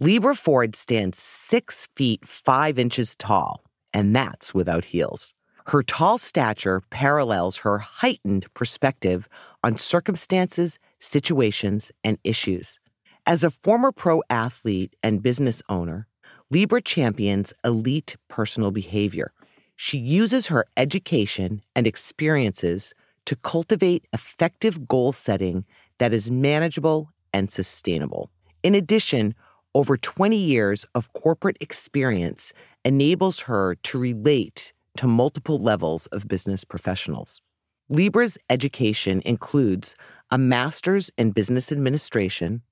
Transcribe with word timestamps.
Libra 0.00 0.34
Ford 0.34 0.74
stands 0.74 1.18
six 1.18 1.86
feet 1.94 2.26
five 2.26 2.80
inches 2.80 3.14
tall, 3.14 3.62
and 3.92 4.14
that's 4.14 4.52
without 4.52 4.86
heels. 4.86 5.32
Her 5.66 5.84
tall 5.84 6.18
stature 6.18 6.82
parallels 6.90 7.58
her 7.58 7.78
heightened 7.78 8.52
perspective 8.54 9.28
on 9.62 9.78
circumstances, 9.78 10.80
situations, 10.98 11.92
and 12.02 12.18
issues. 12.24 12.80
As 13.24 13.44
a 13.44 13.50
former 13.50 13.92
pro 13.92 14.20
athlete 14.28 14.96
and 15.00 15.22
business 15.22 15.62
owner, 15.68 16.08
Libra 16.50 16.82
champions 16.82 17.54
elite 17.64 18.16
personal 18.26 18.72
behavior. 18.72 19.32
She 19.76 19.98
uses 19.98 20.48
her 20.48 20.66
education 20.76 21.62
and 21.76 21.86
experiences 21.86 22.94
to 23.26 23.36
cultivate 23.36 24.08
effective 24.12 24.88
goal 24.88 25.12
setting 25.12 25.64
that 25.98 26.12
is 26.12 26.32
manageable 26.32 27.12
and 27.32 27.48
sustainable. 27.48 28.28
In 28.64 28.74
addition, 28.74 29.36
over 29.74 29.96
20 29.96 30.36
years 30.36 30.86
of 30.94 31.12
corporate 31.12 31.56
experience 31.60 32.52
enables 32.84 33.40
her 33.40 33.74
to 33.76 33.98
relate 33.98 34.72
to 34.96 35.06
multiple 35.06 35.58
levels 35.58 36.06
of 36.06 36.28
business 36.28 36.64
professionals. 36.64 37.42
Libra's 37.88 38.38
education 38.48 39.20
includes 39.24 39.96
a 40.30 40.38
master's 40.38 41.10
in 41.18 41.32
business 41.32 41.72
administration, 41.72 42.62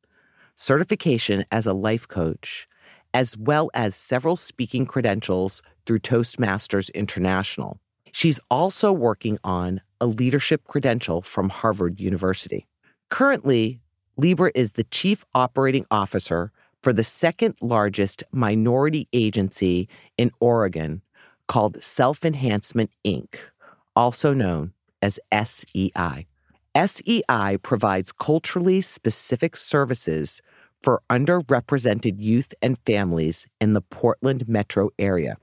certification 0.54 1.44
as 1.50 1.66
a 1.66 1.74
life 1.74 2.06
coach, 2.06 2.68
as 3.12 3.36
well 3.36 3.70
as 3.74 3.94
several 3.94 4.36
speaking 4.36 4.86
credentials 4.86 5.60
through 5.84 5.98
Toastmasters 5.98 6.92
International. 6.94 7.78
She's 8.12 8.40
also 8.50 8.92
working 8.92 9.38
on 9.42 9.80
a 10.00 10.06
leadership 10.06 10.64
credential 10.64 11.20
from 11.20 11.48
Harvard 11.48 12.00
University. 12.00 12.66
Currently, 13.10 13.80
Libra 14.16 14.52
is 14.54 14.72
the 14.72 14.84
chief 14.84 15.24
operating 15.34 15.86
officer 15.90 16.52
for 16.82 16.92
the 16.92 17.04
second 17.04 17.54
largest 17.60 18.24
minority 18.32 19.08
agency 19.12 19.88
in 20.18 20.30
Oregon 20.40 21.02
called 21.46 21.82
Self 21.82 22.24
Enhancement 22.24 22.90
Inc., 23.04 23.50
also 23.94 24.34
known 24.34 24.72
as 25.00 25.20
SEI. 25.32 26.26
SEI 26.74 27.58
provides 27.62 28.12
culturally 28.12 28.80
specific 28.80 29.56
services 29.56 30.40
for 30.82 31.02
underrepresented 31.10 32.14
youth 32.18 32.54
and 32.62 32.78
families 32.86 33.46
in 33.60 33.72
the 33.72 33.82
Portland 33.82 34.48
metro 34.48 34.90
area. 34.98 35.36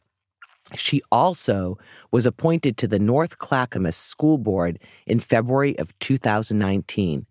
She 0.75 1.01
also 1.11 1.77
was 2.11 2.25
appointed 2.25 2.77
to 2.77 2.87
the 2.87 2.99
North 2.99 3.37
Clackamas 3.37 3.95
School 3.95 4.37
Board 4.37 4.79
in 5.05 5.19
February 5.19 5.77
of 5.79 5.97
2019, 5.99 7.25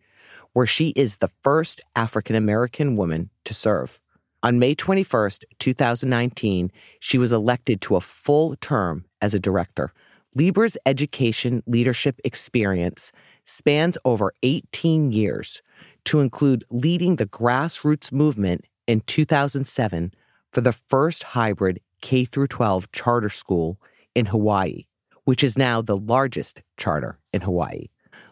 where 0.53 0.67
she 0.67 0.91
is 0.91 1.17
the 1.17 1.31
first 1.43 1.81
African 1.97 2.37
American 2.37 2.97
woman 2.97 3.31
to 3.45 3.55
serve. 3.55 4.01
On 4.43 4.59
May 4.59 4.75
21st, 4.75 5.45
2019, 5.59 6.71
she 7.01 7.19
was 7.19 7.33
elected 7.33 7.81
to 7.83 7.97
a 7.97 8.01
full 8.01 8.55
term 8.57 9.05
as 9.21 9.35
a 9.35 9.41
director. 9.41 9.93
Libra's 10.35 10.77
education 10.87 11.63
leadership 11.67 12.21
experience 12.23 13.11
spans 13.45 13.99
over 14.05 14.33
18 14.43 15.11
years 15.11 15.63
to 16.05 16.21
include 16.21 16.65
leading 16.71 17.17
the 17.17 17.27
grassroots 17.27 18.13
movement 18.13 18.65
in 18.87 19.01
2007 19.01 20.13
for 20.53 20.61
the 20.61 20.73
first 20.73 21.23
hybrid 21.23 21.81
K 22.01 22.25
12 22.25 22.93
charter 22.93 23.29
school 23.29 23.81
in 24.15 24.27
Hawaii, 24.27 24.85
which 25.25 25.43
is 25.43 25.59
now 25.59 25.83
the 25.83 25.97
largest 25.97 26.63
charter 26.77 27.19
in 27.33 27.41
Hawaii. 27.41 27.89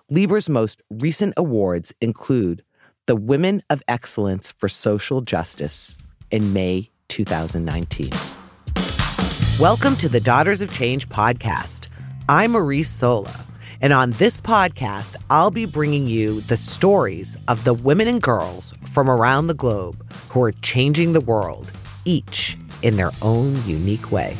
Libra's 0.08 0.48
most 0.48 0.82
recent 0.88 1.34
awards 1.36 1.92
include 2.00 2.62
the 3.06 3.16
Women 3.16 3.60
of 3.68 3.82
Excellence 3.88 4.52
for 4.52 4.68
Social 4.68 5.20
Justice 5.20 5.96
in 6.30 6.52
May 6.52 6.92
2019. 7.08 8.10
Welcome 9.58 9.96
to 9.96 10.08
the 10.08 10.20
Daughters 10.20 10.60
of 10.60 10.72
Change 10.72 11.08
podcast. 11.08 11.88
I'm 12.28 12.52
Maurice 12.52 12.88
Sola, 12.88 13.34
and 13.80 13.92
on 13.92 14.12
this 14.12 14.40
podcast, 14.40 15.16
I'll 15.28 15.50
be 15.50 15.66
bringing 15.66 16.06
you 16.06 16.40
the 16.42 16.56
stories 16.56 17.36
of 17.48 17.64
the 17.64 17.74
women 17.74 18.06
and 18.06 18.22
girls 18.22 18.72
from 18.84 19.10
around 19.10 19.48
the 19.48 19.54
globe 19.54 20.08
who 20.28 20.40
are 20.40 20.52
changing 20.52 21.14
the 21.14 21.20
world, 21.20 21.72
each 22.04 22.56
in 22.80 22.94
their 22.94 23.10
own 23.22 23.60
unique 23.66 24.12
way. 24.12 24.36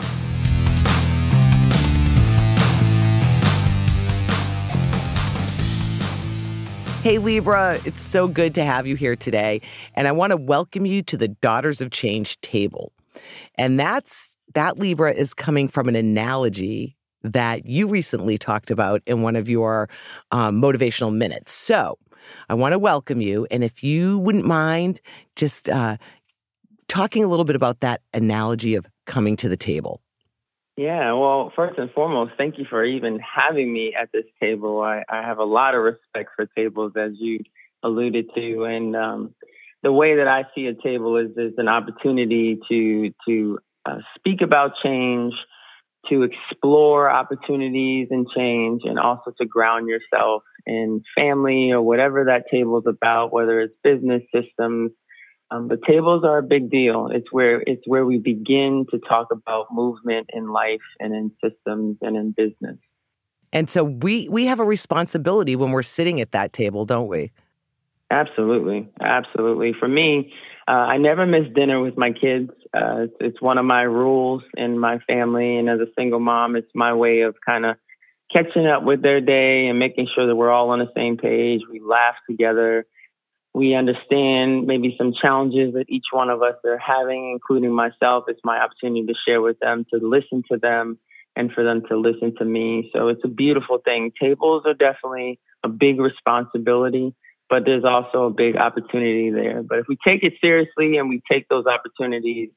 Hey, 7.06 7.19
Libra, 7.19 7.78
it's 7.84 8.00
so 8.00 8.27
good 8.27 8.53
to 8.56 8.65
have 8.65 8.84
you 8.84 8.97
here 8.97 9.15
today. 9.15 9.61
And 9.94 10.09
I 10.09 10.11
want 10.11 10.33
to 10.33 10.37
welcome 10.37 10.84
you 10.84 11.05
to 11.05 11.17
the 11.17 11.28
Daughters 11.28 11.81
of 11.81 11.93
Change 11.93 12.41
table. 12.41 12.93
And 13.55 13.78
that's 13.78 14.37
that 14.55 14.81
Libra 14.81 15.12
is 15.12 15.33
coming 15.33 15.69
from 15.69 15.89
an 15.89 15.94
analogy 15.94 16.97
that 17.22 17.65
you 17.65 17.87
recently 17.87 18.39
talked 18.39 18.72
about 18.72 19.03
in 19.06 19.22
one 19.22 19.37
of 19.37 19.49
your 19.49 19.89
um, 20.33 20.61
motivational 20.61 21.15
minutes. 21.15 21.53
So 21.53 21.97
I 22.49 22.55
want 22.55 22.72
to 22.72 22.78
welcome 22.81 23.21
you. 23.21 23.47
And 23.53 23.62
if 23.62 23.84
you 23.84 24.19
wouldn't 24.19 24.44
mind 24.44 25.00
just 25.37 25.69
uh, 25.69 25.99
talking 26.88 27.23
a 27.23 27.28
little 27.28 27.44
bit 27.44 27.55
about 27.55 27.78
that 27.83 28.00
analogy 28.15 28.75
of 28.75 28.84
coming 29.05 29.37
to 29.37 29.49
the 29.49 29.56
table. 29.56 30.03
Yeah, 30.76 31.14
well, 31.14 31.53
first 31.56 31.78
and 31.78 31.91
foremost, 31.91 32.32
thank 32.37 32.59
you 32.59 32.66
for 32.69 32.84
even 32.84 33.19
having 33.19 33.72
me 33.72 33.94
at 33.98 34.10
this 34.12 34.26
table. 34.41 34.82
I, 34.82 35.03
I 35.09 35.22
have 35.22 35.38
a 35.38 35.44
lot 35.44 35.75
of 35.75 35.82
respect 35.82 36.31
for 36.37 36.47
tables, 36.54 36.92
as 36.97 37.12
you 37.19 37.41
alluded 37.82 38.26
to, 38.34 38.64
and 38.64 38.94
um, 38.94 39.34
the 39.82 39.92
way 39.92 40.16
that 40.16 40.28
I 40.28 40.44
see 40.54 40.66
a 40.66 40.75
table 40.75 41.16
is 41.16 41.31
is 41.37 41.54
an 41.56 41.69
opportunity 41.69 42.59
to 42.69 43.10
to 43.26 43.59
uh, 43.87 43.98
speak 44.19 44.42
about 44.42 44.72
change, 44.84 45.32
to 46.10 46.25
explore 46.25 47.10
opportunities 47.10 48.08
and 48.10 48.26
change, 48.37 48.82
and 48.84 48.98
also 48.98 49.32
to 49.41 49.47
ground 49.47 49.88
yourself 49.88 50.43
in 50.66 51.03
family 51.16 51.70
or 51.72 51.81
whatever 51.81 52.25
that 52.26 52.50
table 52.50 52.78
is 52.81 52.87
about, 52.87 53.32
whether 53.32 53.60
it's 53.60 53.75
business 53.82 54.22
systems, 54.31 54.91
um, 55.51 55.69
but 55.69 55.81
tables 55.83 56.25
are 56.25 56.39
a 56.39 56.43
big 56.43 56.71
deal. 56.71 57.09
It's 57.12 57.31
where 57.31 57.61
it's 57.61 57.83
where 57.87 58.05
we 58.05 58.19
begin 58.19 58.87
to 58.91 58.99
talk 58.99 59.29
about 59.31 59.67
movement 59.73 60.31
in 60.33 60.49
life 60.49 60.81
and 60.99 61.15
in 61.15 61.31
systems 61.43 61.99
and 62.03 62.17
in 62.17 62.33
business. 62.33 62.79
And 63.53 63.71
so 63.71 63.85
we 63.85 64.29
we 64.29 64.47
have 64.47 64.59
a 64.59 64.65
responsibility 64.65 65.55
when 65.55 65.71
we're 65.71 65.83
sitting 65.83 66.21
at 66.21 66.33
that 66.33 66.53
table, 66.53 66.85
don't 66.85 67.09
we? 67.09 67.31
Absolutely, 68.11 68.89
absolutely. 69.01 69.73
For 69.79 69.89
me, 69.89 70.33
uh, 70.69 70.73
I 70.73 70.99
never 70.99 71.27
miss 71.27 71.53
dinner 71.55 71.81
with 71.81 71.97
my 71.97 72.12
kids. 72.12 72.51
Uh, 72.75 73.05
it's, 73.05 73.15
it's 73.21 73.43
one 73.43 73.59
of 73.59 73.65
my 73.65 73.83
rules 73.83 74.43
in 74.56 74.79
my 74.79 74.99
family, 75.06 75.56
and 75.56 75.69
as 75.69 75.81
a 75.81 75.87
single 75.97 76.21
mom, 76.21 76.56
it's 76.56 76.71
my 76.75 76.93
way 76.93 77.21
of 77.21 77.37
kind 77.45 77.65
of 77.65 77.77
catching 78.33 78.67
up 78.67 78.83
with 78.83 79.03
their 79.03 79.21
day 79.21 79.67
and 79.69 79.79
making 79.79 80.09
sure 80.15 80.27
that 80.27 80.35
we're 80.35 80.51
all 80.51 80.71
on 80.71 80.81
the 80.81 80.91
same 80.97 81.17
page. 81.17 81.61
We 81.71 81.81
laugh 81.81 82.17
together 82.29 82.87
we 83.56 83.75
understand 83.75 84.67
maybe 84.67 84.94
some 84.99 85.15
challenges 85.19 85.72
that 85.72 85.87
each 85.89 86.05
one 86.11 86.28
of 86.28 86.43
us 86.43 86.56
are 86.67 86.77
having, 86.77 87.31
including 87.33 87.72
myself. 87.72 88.25
It's 88.28 88.43
my 88.44 88.59
opportunity 88.59 89.06
to 89.06 89.15
share 89.27 89.41
with 89.41 89.59
them, 89.61 89.87
to 89.94 89.99
listen 89.99 90.43
to 90.53 90.59
them, 90.59 90.99
and 91.34 91.50
for 91.50 91.65
them 91.65 91.81
to 91.89 91.97
listen 91.97 92.34
to 92.37 92.44
me. 92.44 92.91
So 92.93 93.09
it's 93.09 93.22
a 93.25 93.28
beautiful 93.28 93.78
thing. 93.83 94.12
Tables 94.21 94.65
are 94.67 94.75
definitely 94.75 95.41
a 95.65 95.71
big 95.71 95.99
responsibility, 95.99 97.15
but 97.49 97.62
there's 97.65 97.84
also 97.87 98.25
a 98.25 98.31
big 98.31 98.59
opportunity 98.59 99.31
there. 99.31 99.62
But 99.62 99.78
if 99.78 99.87
we 99.88 99.97
take 100.06 100.23
it 100.23 100.34
seriously 100.38 100.99
and 100.99 101.09
we 101.09 101.23
take 101.27 101.49
those 101.49 101.65
opportunities 101.65 102.50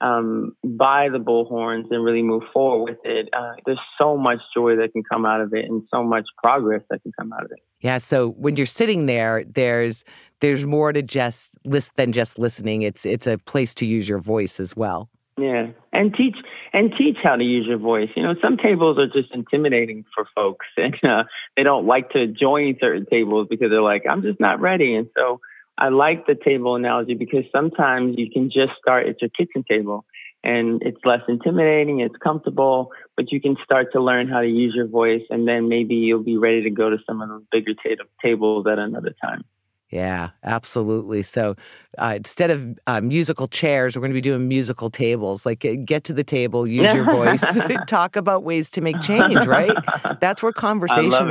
um, 0.00 0.56
by 0.64 1.10
the 1.10 1.18
bullhorns 1.18 1.84
and 1.90 2.02
really 2.02 2.22
move 2.22 2.44
forward 2.54 2.92
with 2.92 2.98
it, 3.04 3.28
uh, 3.36 3.52
there's 3.66 3.80
so 3.98 4.16
much 4.16 4.38
joy 4.54 4.76
that 4.76 4.94
can 4.94 5.02
come 5.02 5.26
out 5.26 5.42
of 5.42 5.52
it 5.52 5.66
and 5.66 5.82
so 5.92 6.02
much 6.02 6.24
progress 6.42 6.82
that 6.88 7.02
can 7.02 7.12
come 7.18 7.32
out 7.34 7.44
of 7.44 7.50
it. 7.50 7.58
Yeah. 7.80 7.98
So 7.98 8.30
when 8.30 8.56
you're 8.56 8.66
sitting 8.66 9.06
there, 9.06 9.44
there's 9.44 10.04
there's 10.40 10.66
more 10.66 10.92
to 10.92 11.02
just 11.02 11.56
list 11.64 11.96
than 11.96 12.12
just 12.12 12.38
listening. 12.38 12.82
It's 12.82 13.06
it's 13.06 13.26
a 13.26 13.38
place 13.38 13.74
to 13.74 13.86
use 13.86 14.08
your 14.08 14.18
voice 14.18 14.60
as 14.60 14.76
well. 14.76 15.08
Yeah, 15.38 15.68
and 15.92 16.14
teach 16.14 16.36
and 16.72 16.92
teach 16.96 17.18
how 17.22 17.36
to 17.36 17.44
use 17.44 17.66
your 17.66 17.78
voice. 17.78 18.08
You 18.16 18.22
know, 18.22 18.34
some 18.42 18.56
tables 18.56 18.98
are 18.98 19.06
just 19.06 19.34
intimidating 19.34 20.04
for 20.14 20.26
folks, 20.34 20.66
and 20.76 20.94
uh, 21.04 21.24
they 21.56 21.62
don't 21.62 21.86
like 21.86 22.10
to 22.10 22.26
join 22.26 22.76
certain 22.80 23.06
tables 23.06 23.48
because 23.50 23.70
they're 23.70 23.82
like, 23.82 24.04
"I'm 24.08 24.22
just 24.22 24.40
not 24.40 24.60
ready." 24.60 24.94
And 24.94 25.08
so 25.16 25.40
I 25.78 25.88
like 25.88 26.26
the 26.26 26.34
table 26.34 26.74
analogy 26.74 27.14
because 27.14 27.44
sometimes 27.52 28.16
you 28.16 28.30
can 28.30 28.50
just 28.50 28.72
start 28.80 29.06
at 29.06 29.20
your 29.20 29.30
kitchen 29.30 29.64
table 29.68 30.06
and 30.42 30.80
it's 30.82 30.98
less 31.04 31.20
intimidating, 31.28 32.00
it's 32.00 32.16
comfortable, 32.22 32.92
but 33.16 33.30
you 33.32 33.40
can 33.40 33.56
start 33.64 33.92
to 33.92 34.00
learn 34.00 34.28
how 34.28 34.40
to 34.40 34.46
use 34.46 34.72
your 34.74 34.86
voice 34.86 35.22
and 35.28 35.46
then 35.46 35.68
maybe 35.68 35.96
you'll 35.96 36.22
be 36.22 36.38
ready 36.38 36.62
to 36.62 36.70
go 36.70 36.88
to 36.88 36.96
some 37.06 37.20
of 37.20 37.28
those 37.28 37.42
bigger 37.50 37.74
t- 37.74 37.96
tables 38.22 38.66
at 38.66 38.78
another 38.78 39.14
time. 39.22 39.44
Yeah, 39.90 40.30
absolutely. 40.42 41.22
So 41.22 41.54
uh, 41.96 42.14
instead 42.16 42.50
of 42.50 42.78
uh, 42.88 43.00
musical 43.00 43.46
chairs, 43.46 43.94
we're 43.94 44.00
going 44.00 44.10
to 44.10 44.14
be 44.14 44.20
doing 44.20 44.48
musical 44.48 44.90
tables. 44.90 45.46
Like 45.46 45.64
get 45.84 46.04
to 46.04 46.12
the 46.12 46.24
table, 46.24 46.66
use 46.66 46.92
your 46.92 47.04
voice, 47.04 47.58
talk 47.86 48.16
about 48.16 48.42
ways 48.42 48.70
to 48.72 48.80
make 48.80 49.00
change. 49.00 49.46
Right? 49.46 49.76
That's 50.20 50.42
where 50.42 50.52
conversations. 50.52 51.14
I 51.14 51.20
love 51.20 51.30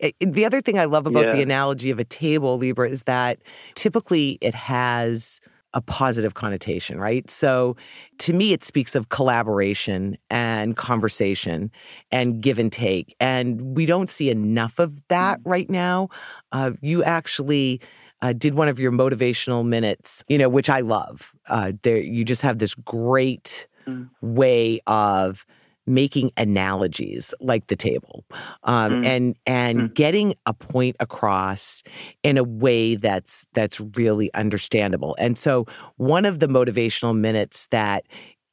it. 0.00 0.14
The 0.20 0.44
other 0.44 0.60
thing 0.60 0.78
I 0.78 0.86
love 0.86 1.06
about 1.06 1.26
yeah. 1.26 1.36
the 1.36 1.42
analogy 1.42 1.90
of 1.90 1.98
a 1.98 2.04
table, 2.04 2.58
Libra, 2.58 2.88
is 2.88 3.04
that 3.04 3.38
typically 3.74 4.38
it 4.40 4.54
has 4.54 5.40
a 5.74 5.80
positive 5.82 6.34
connotation, 6.34 6.98
right? 6.98 7.28
So 7.30 7.76
to 8.18 8.32
me, 8.32 8.52
it 8.52 8.64
speaks 8.64 8.94
of 8.94 9.10
collaboration 9.10 10.16
and 10.30 10.76
conversation 10.76 11.70
and 12.10 12.40
give 12.40 12.58
and 12.58 12.72
take. 12.72 13.14
And 13.20 13.76
we 13.76 13.84
don't 13.86 14.08
see 14.08 14.30
enough 14.30 14.78
of 14.78 15.00
that 15.08 15.40
mm. 15.40 15.42
right 15.44 15.68
now. 15.68 16.08
Uh, 16.52 16.72
you 16.80 17.04
actually 17.04 17.80
uh, 18.22 18.32
did 18.32 18.54
one 18.54 18.68
of 18.68 18.80
your 18.80 18.92
motivational 18.92 19.66
minutes, 19.66 20.24
you 20.28 20.38
know, 20.38 20.48
which 20.48 20.70
I 20.70 20.80
love. 20.80 21.34
Uh, 21.48 21.72
there, 21.82 21.98
you 21.98 22.24
just 22.24 22.42
have 22.42 22.58
this 22.58 22.74
great 22.74 23.66
mm. 23.86 24.08
way 24.20 24.80
of 24.86 25.44
making 25.88 26.30
analogies 26.36 27.34
like 27.40 27.66
the 27.68 27.76
table 27.76 28.24
um, 28.64 29.02
mm. 29.02 29.06
and 29.06 29.36
and 29.46 29.80
mm. 29.80 29.94
getting 29.94 30.34
a 30.46 30.54
point 30.54 30.96
across 31.00 31.82
in 32.22 32.36
a 32.36 32.44
way 32.44 32.96
that's 32.96 33.46
that's 33.54 33.80
really 33.96 34.32
understandable 34.34 35.16
and 35.18 35.38
so 35.38 35.66
one 35.96 36.24
of 36.24 36.38
the 36.38 36.46
motivational 36.46 37.16
minutes 37.16 37.66
that 37.68 38.04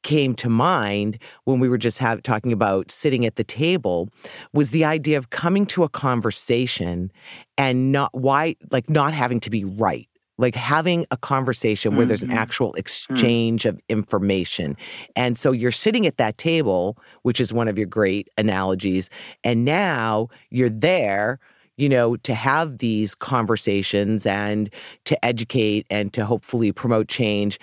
came 0.02 0.34
to 0.36 0.48
mind 0.48 1.18
when 1.44 1.58
we 1.58 1.68
were 1.68 1.76
just 1.76 1.98
have, 1.98 2.22
talking 2.22 2.52
about 2.52 2.92
sitting 2.92 3.26
at 3.26 3.34
the 3.34 3.42
table 3.42 4.08
was 4.52 4.70
the 4.70 4.84
idea 4.84 5.18
of 5.18 5.30
coming 5.30 5.66
to 5.66 5.82
a 5.82 5.88
conversation 5.88 7.10
and 7.58 7.90
not 7.90 8.10
why 8.14 8.54
like 8.70 8.88
not 8.88 9.12
having 9.12 9.40
to 9.40 9.50
be 9.50 9.64
right 9.64 10.08
like 10.38 10.54
having 10.54 11.06
a 11.10 11.16
conversation 11.16 11.92
where 11.92 12.02
mm-hmm. 12.02 12.08
there's 12.08 12.22
an 12.22 12.30
mm-hmm. 12.30 12.38
actual 12.38 12.72
mm. 12.72 12.78
exchange 12.78 13.62
mm-hmm. 13.62 13.76
of 13.76 13.82
information. 13.88 14.76
And 15.14 15.38
so 15.38 15.52
you're 15.52 15.70
sitting 15.70 16.06
at 16.06 16.18
that 16.18 16.38
table, 16.38 16.98
which 17.22 17.40
is 17.40 17.52
one 17.52 17.68
of 17.68 17.78
your 17.78 17.86
great 17.86 18.28
analogies, 18.36 19.10
and 19.44 19.64
now 19.64 20.28
you're 20.50 20.68
there, 20.68 21.38
you 21.76 21.88
know, 21.88 22.16
to 22.16 22.34
have 22.34 22.78
these 22.78 23.14
conversations 23.14 24.26
and 24.26 24.70
to 25.04 25.24
educate 25.24 25.86
and 25.90 26.12
to 26.12 26.24
hopefully 26.24 26.72
promote 26.72 27.08
change. 27.08 27.58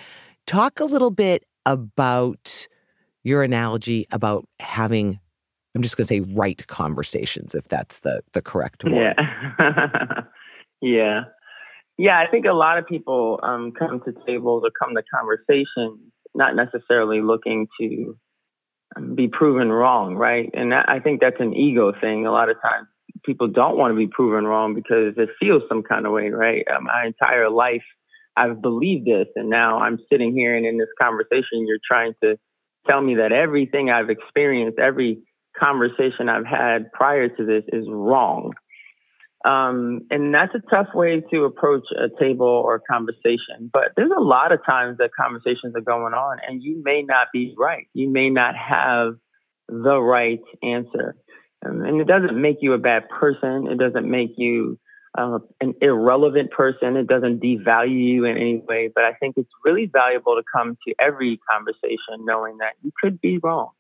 Talk 0.46 0.80
a 0.80 0.86
little 0.86 1.12
bit 1.12 1.46
about 1.66 2.68
your 3.24 3.44
analogy 3.44 4.06
about 4.12 4.46
having 4.60 5.20
I'm 5.76 5.82
just 5.82 5.98
going 5.98 6.04
to 6.04 6.08
say 6.08 6.20
right 6.20 6.66
conversations 6.68 7.56
if 7.56 7.68
that's 7.68 8.00
the 8.02 8.22
the 8.34 8.42
correct 8.42 8.84
word. 8.84 8.94
Yeah. 8.94 10.22
yeah. 10.82 11.22
Yeah, 11.98 12.20
I 12.20 12.30
think 12.30 12.46
a 12.46 12.54
lot 12.54 12.78
of 12.78 12.88
people 12.88 13.40
um, 13.44 13.72
come 13.78 14.02
to 14.06 14.14
tables 14.26 14.64
or 14.66 14.72
come 14.72 14.96
to 14.96 15.04
conversations 15.14 16.00
not 16.36 16.56
necessarily 16.56 17.22
looking 17.22 17.68
to 17.80 18.18
um, 18.96 19.16
be 19.16 19.28
proven 19.28 19.72
wrong, 19.72 20.16
right? 20.16 20.50
And 20.54 20.72
that, 20.72 20.90
I 20.90 21.00
think 21.00 21.22
that's 21.22 21.40
an 21.40 21.54
ego 21.54 21.94
thing. 22.00 22.26
A 22.26 22.32
lot 22.32 22.50
of 22.50 22.58
times 22.62 22.88
people 23.24 23.48
don't 23.48 23.78
want 23.78 23.92
to 23.92 23.96
be 23.96 24.08
proven 24.08 24.46
wrong 24.46 24.74
because 24.74 25.14
it 25.18 25.30
feels 25.40 25.64
some 25.70 25.84
kind 25.84 26.06
of 26.06 26.12
way, 26.12 26.30
right? 26.30 26.66
Uh, 26.68 26.82
my 26.82 27.06
entire 27.06 27.50
life, 27.50 27.84
I've 28.36 28.62
believed 28.62 29.06
this, 29.06 29.28
and 29.36 29.50
now 29.50 29.80
I'm 29.80 30.00
sitting 30.12 30.34
here 30.34 30.56
and 30.56 30.66
in 30.66 30.80
this 30.80 30.90
conversation, 31.00 31.68
you're 31.68 31.78
trying 31.88 32.14
to 32.24 32.38
tell 32.88 33.00
me 33.00 33.16
that 33.16 33.32
everything 33.32 33.92
I've 33.92 34.10
experienced, 34.10 34.80
every 34.80 35.22
conversation 35.58 36.30
I've 36.30 36.46
had 36.46 36.92
prior 36.92 37.30
to 37.30 37.46
this 37.46 37.64
is 37.68 37.86
wrong. 37.88 38.54
Um, 39.46 40.08
and 40.10 40.34
that's 40.34 40.54
a 40.56 40.62
tough 40.70 40.88
way 40.94 41.22
to 41.32 41.44
approach 41.44 41.84
a 41.92 42.08
table 42.18 42.48
or 42.48 42.76
a 42.76 42.80
conversation. 42.80 43.70
But 43.72 43.90
there's 43.98 44.12
a 44.16 44.22
lot 44.22 44.54
of 44.54 44.66
times 44.66 45.00
that 45.00 45.10
conversations 45.20 45.76
are 45.76 45.82
going 45.82 46.14
on 46.14 46.38
and 46.48 46.64
you 46.64 46.82
may 46.84 47.02
not 47.02 47.28
be 47.34 47.54
right. 47.58 47.88
You 47.94 48.10
may 48.10 48.30
not 48.30 48.56
have 48.56 49.16
the 49.68 50.00
right 50.00 50.40
answer. 50.62 51.16
Um, 51.66 51.82
and 51.82 52.00
it 52.00 52.08
doesn't 52.08 52.40
make 52.42 52.58
you 52.62 52.74
a 52.74 52.78
bad 52.78 53.10
person. 53.10 53.68
It 53.68 53.78
doesn't 53.78 54.10
make 54.10 54.34
you 54.38 54.80
uh, 55.18 55.40
an 55.60 55.74
irrelevant 55.82 56.52
person. 56.52 56.96
It 56.96 57.08
doesn't 57.08 57.42
devalue 57.42 58.04
you 58.04 58.26
in 58.26 58.38
any 58.38 58.64
way. 58.66 58.90
But 58.94 59.04
I 59.04 59.14
think 59.14 59.36
it's 59.38 59.52
really 59.66 59.90
valuable 59.92 60.36
to 60.36 60.44
come 60.56 60.78
to 60.88 60.96
every 61.00 61.40
conversation 61.52 62.26
knowing 62.26 62.60
that 62.60 62.74
you 62.82 62.92
could 63.02 63.20
be 63.20 63.40
wrong. 63.40 63.72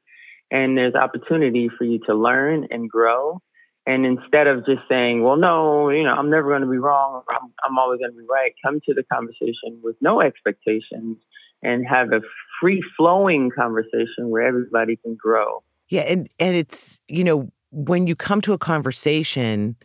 And 0.51 0.77
there's 0.77 0.93
opportunity 0.93 1.69
for 1.75 1.85
you 1.85 1.99
to 2.05 2.13
learn 2.13 2.67
and 2.69 2.89
grow 2.89 3.41
and 3.85 4.05
instead 4.05 4.47
of 4.47 4.65
just 4.65 4.81
saying, 4.89 5.23
well, 5.23 5.35
no, 5.35 5.89
you 5.89 6.03
know, 6.03 6.13
I'm 6.13 6.29
never 6.29 6.49
going 6.49 6.61
to 6.61 6.69
be 6.69 6.77
wrong, 6.77 7.23
I'm, 7.29 7.53
I'm 7.67 7.77
always 7.77 7.99
going 7.99 8.11
to 8.11 8.17
be 8.17 8.25
right, 8.29 8.53
come 8.63 8.79
to 8.87 8.93
the 8.93 9.03
conversation 9.03 9.79
with 9.83 9.95
no 9.99 10.21
expectations 10.21 11.17
and 11.61 11.85
have 11.87 12.13
a 12.13 12.21
free 12.61 12.83
flowing 12.97 13.51
conversation 13.55 14.29
where 14.29 14.43
everybody 14.43 14.95
can 14.95 15.15
grow. 15.15 15.63
Yeah. 15.89 16.01
And, 16.01 16.29
and 16.39 16.55
it's, 16.55 17.01
you 17.09 17.23
know, 17.23 17.51
when 17.71 18.07
you 18.07 18.15
come 18.15 18.41
to 18.41 18.53
a 18.53 18.57
conversation 18.57 19.75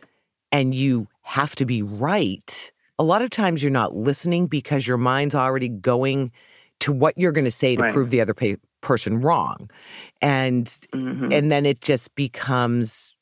and 0.51 0.73
you 0.73 1.07
have 1.21 1.55
to 1.55 1.65
be 1.65 1.81
right, 1.81 2.71
a 2.97 3.03
lot 3.03 3.21
of 3.21 3.29
times 3.29 3.61
you're 3.61 3.71
not 3.71 3.95
listening 3.95 4.47
because 4.47 4.87
your 4.87 4.97
mind's 4.97 5.35
already 5.35 5.69
going 5.69 6.31
to 6.79 6.93
what 6.93 7.17
you're 7.17 7.31
going 7.33 7.45
to 7.45 7.51
say 7.51 7.75
to 7.75 7.81
right. 7.81 7.93
prove 7.93 8.11
the 8.11 8.21
other 8.21 8.35
person 8.81 9.19
wrong. 9.19 9.69
And, 10.21 10.65
mm-hmm. 10.65 11.31
and 11.31 11.51
then 11.51 11.65
it 11.65 11.81
just 11.81 12.15
becomes 12.15 13.13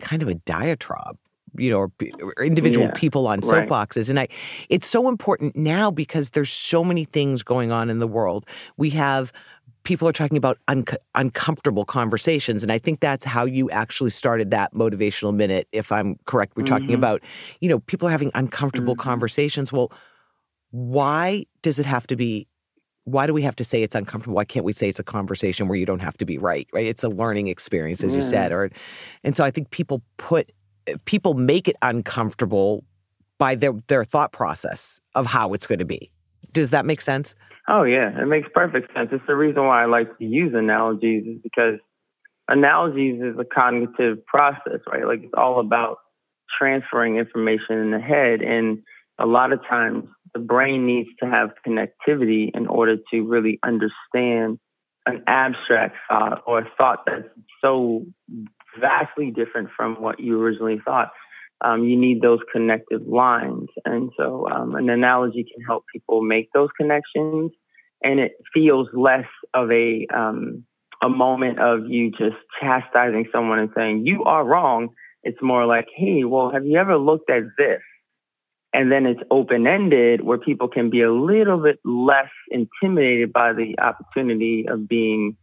kind 0.00 0.22
of 0.22 0.28
a 0.28 0.34
diatribe 0.34 1.16
you 1.56 1.70
know, 1.70 1.78
or, 1.78 1.90
or 2.22 2.44
individual 2.44 2.86
yeah, 2.86 2.92
people 2.94 3.26
on 3.26 3.40
soapboxes. 3.40 3.96
Right. 3.96 4.08
And 4.08 4.20
I, 4.20 4.28
it's 4.68 4.86
so 4.86 5.08
important 5.08 5.56
now 5.56 5.90
because 5.90 6.30
there's 6.30 6.50
so 6.50 6.84
many 6.84 7.04
things 7.04 7.42
going 7.42 7.72
on 7.72 7.90
in 7.90 7.98
the 7.98 8.06
world. 8.06 8.46
We 8.76 8.90
have 8.90 9.32
people 9.82 10.06
are 10.08 10.12
talking 10.12 10.36
about 10.36 10.58
un- 10.68 10.84
uncomfortable 11.14 11.84
conversations, 11.84 12.62
and 12.62 12.70
I 12.70 12.78
think 12.78 13.00
that's 13.00 13.24
how 13.24 13.44
you 13.44 13.70
actually 13.70 14.10
started 14.10 14.50
that 14.50 14.74
motivational 14.74 15.34
minute. 15.34 15.66
If 15.72 15.90
I'm 15.90 16.16
correct, 16.24 16.56
we're 16.56 16.64
mm-hmm. 16.64 16.74
talking 16.74 16.94
about, 16.94 17.22
you 17.60 17.68
know, 17.68 17.80
people 17.80 18.08
are 18.08 18.12
having 18.12 18.30
uncomfortable 18.34 18.94
mm-hmm. 18.94 19.08
conversations. 19.08 19.72
Well, 19.72 19.90
why 20.70 21.46
does 21.62 21.78
it 21.78 21.86
have 21.86 22.06
to 22.08 22.16
be 22.16 22.46
why 23.10 23.26
do 23.26 23.32
we 23.32 23.42
have 23.42 23.56
to 23.56 23.64
say 23.64 23.82
it's 23.82 23.94
uncomfortable? 23.94 24.36
Why 24.36 24.44
can't 24.44 24.64
we 24.64 24.72
say 24.72 24.88
it's 24.88 24.98
a 24.98 25.04
conversation 25.04 25.68
where 25.68 25.78
you 25.78 25.86
don't 25.86 26.00
have 26.00 26.16
to 26.18 26.24
be 26.24 26.38
right? 26.38 26.68
Right? 26.72 26.86
It's 26.86 27.04
a 27.04 27.08
learning 27.08 27.48
experience, 27.48 28.02
as 28.02 28.12
yeah. 28.12 28.16
you 28.16 28.22
said. 28.22 28.52
Mm. 28.52 28.54
Or, 28.54 28.70
and 29.24 29.36
so 29.36 29.44
I 29.44 29.50
think 29.50 29.70
people 29.70 30.02
put 30.16 30.52
people 31.04 31.34
make 31.34 31.68
it 31.68 31.76
uncomfortable 31.82 32.84
by 33.38 33.54
their 33.54 33.72
their 33.88 34.04
thought 34.04 34.32
process 34.32 35.00
of 35.14 35.26
how 35.26 35.52
it's 35.54 35.66
going 35.66 35.78
to 35.78 35.84
be. 35.84 36.10
Does 36.52 36.70
that 36.70 36.86
make 36.86 37.00
sense? 37.00 37.34
Oh 37.68 37.84
yeah, 37.84 38.20
it 38.20 38.26
makes 38.26 38.48
perfect 38.54 38.92
sense. 38.94 39.10
It's 39.12 39.26
the 39.26 39.36
reason 39.36 39.64
why 39.64 39.82
I 39.82 39.86
like 39.86 40.16
to 40.18 40.24
use 40.24 40.52
analogies 40.54 41.24
is 41.26 41.40
because 41.42 41.78
analogies 42.48 43.20
is 43.22 43.36
a 43.38 43.44
cognitive 43.44 44.24
process, 44.26 44.80
right? 44.90 45.06
Like 45.06 45.20
it's 45.22 45.34
all 45.36 45.60
about 45.60 45.98
transferring 46.58 47.16
information 47.16 47.78
in 47.78 47.90
the 47.92 48.00
head 48.00 48.40
and 48.42 48.78
a 49.18 49.26
lot 49.26 49.52
of 49.52 49.60
times 49.68 50.04
the 50.34 50.40
brain 50.40 50.86
needs 50.86 51.08
to 51.22 51.28
have 51.28 51.50
connectivity 51.66 52.50
in 52.54 52.66
order 52.66 52.96
to 53.12 53.22
really 53.22 53.58
understand 53.62 54.58
an 55.06 55.22
abstract 55.26 55.96
thought 56.08 56.42
or 56.46 56.60
a 56.60 56.70
thought 56.76 57.04
that's 57.06 57.28
so 57.60 58.04
vastly 58.78 59.30
different 59.30 59.68
from 59.76 60.00
what 60.00 60.20
you 60.20 60.40
originally 60.40 60.80
thought. 60.84 61.10
Um, 61.62 61.84
you 61.84 61.96
need 61.96 62.22
those 62.22 62.38
connected 62.52 63.06
lines. 63.06 63.68
And 63.84 64.10
so 64.16 64.48
um, 64.48 64.74
an 64.76 64.88
analogy 64.88 65.44
can 65.44 65.64
help 65.66 65.84
people 65.92 66.22
make 66.22 66.48
those 66.54 66.70
connections. 66.76 67.52
And 68.02 68.18
it 68.18 68.32
feels 68.54 68.88
less 68.94 69.26
of 69.52 69.70
a, 69.70 70.06
um, 70.14 70.64
a 71.02 71.08
moment 71.08 71.58
of 71.58 71.86
you 71.86 72.10
just 72.10 72.36
chastising 72.60 73.26
someone 73.32 73.58
and 73.58 73.70
saying, 73.76 74.06
you 74.06 74.24
are 74.24 74.44
wrong. 74.44 74.88
It's 75.22 75.42
more 75.42 75.66
like, 75.66 75.86
hey, 75.94 76.24
well, 76.24 76.50
have 76.50 76.64
you 76.64 76.78
ever 76.78 76.96
looked 76.96 77.28
at 77.28 77.42
this? 77.58 77.80
And 78.72 78.92
then 78.92 79.06
it's 79.06 79.20
open 79.30 79.66
ended 79.66 80.22
where 80.22 80.38
people 80.38 80.68
can 80.68 80.90
be 80.90 81.02
a 81.02 81.12
little 81.12 81.58
bit 81.58 81.80
less 81.84 82.30
intimidated 82.50 83.32
by 83.32 83.52
the 83.52 83.74
opportunity 83.80 84.66
of 84.68 84.88
being 84.88 85.36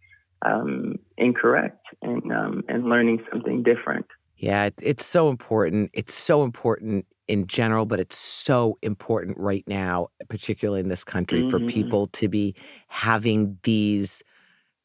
um, 0.46 0.96
incorrect 1.18 1.86
and, 2.02 2.32
um, 2.32 2.64
and 2.70 2.86
learning 2.86 3.22
something 3.32 3.64
different. 3.64 4.06
Yeah, 4.38 4.70
it's 4.82 5.06
so 5.06 5.30
important. 5.30 5.90
It's 5.94 6.14
so 6.14 6.44
important 6.44 7.06
in 7.28 7.48
general, 7.48 7.86
but 7.86 8.00
it's 8.00 8.18
so 8.18 8.78
important 8.82 9.38
right 9.38 9.64
now, 9.68 10.08
particularly 10.30 10.80
in 10.80 10.88
this 10.88 11.04
country, 11.04 11.42
mm-hmm. 11.42 11.50
for 11.50 11.60
people 11.60 12.08
to 12.08 12.30
be 12.30 12.56
having 12.88 13.58
these 13.64 14.24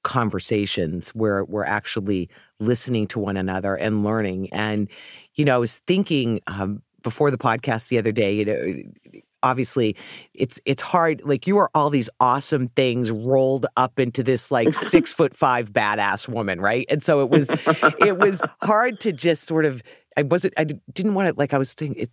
conversations 0.02 1.10
where 1.10 1.44
we're 1.44 1.64
actually 1.64 2.28
listening 2.58 3.06
to 3.06 3.20
one 3.20 3.36
another 3.36 3.76
and 3.76 4.02
learning. 4.02 4.52
And, 4.52 4.88
you 5.34 5.44
know, 5.44 5.54
I 5.54 5.58
was 5.58 5.78
thinking 5.78 6.40
um, 6.48 6.82
before 7.02 7.30
the 7.30 7.38
podcast 7.38 7.88
the 7.88 7.98
other 7.98 8.12
day, 8.12 8.34
you 8.34 8.44
know, 8.44 9.22
obviously 9.42 9.96
it's 10.34 10.60
it's 10.64 10.82
hard 10.82 11.20
like 11.24 11.46
you 11.46 11.58
are 11.58 11.70
all 11.74 11.90
these 11.90 12.08
awesome 12.20 12.68
things 12.68 13.10
rolled 13.10 13.66
up 13.76 13.98
into 13.98 14.22
this 14.22 14.50
like 14.50 14.72
six 14.72 15.12
foot 15.12 15.34
five 15.34 15.72
badass 15.72 16.28
woman 16.28 16.60
right? 16.60 16.86
And 16.88 17.02
so 17.02 17.22
it 17.22 17.30
was 17.30 17.50
it 17.98 18.18
was 18.18 18.42
hard 18.62 19.00
to 19.00 19.12
just 19.12 19.44
sort 19.44 19.64
of 19.64 19.82
i 20.16 20.22
wasn't 20.22 20.54
i 20.56 20.64
didn't 20.64 21.14
want 21.14 21.28
to 21.28 21.34
like 21.38 21.54
i 21.54 21.58
was 21.58 21.74
saying 21.76 21.94
it, 21.96 22.10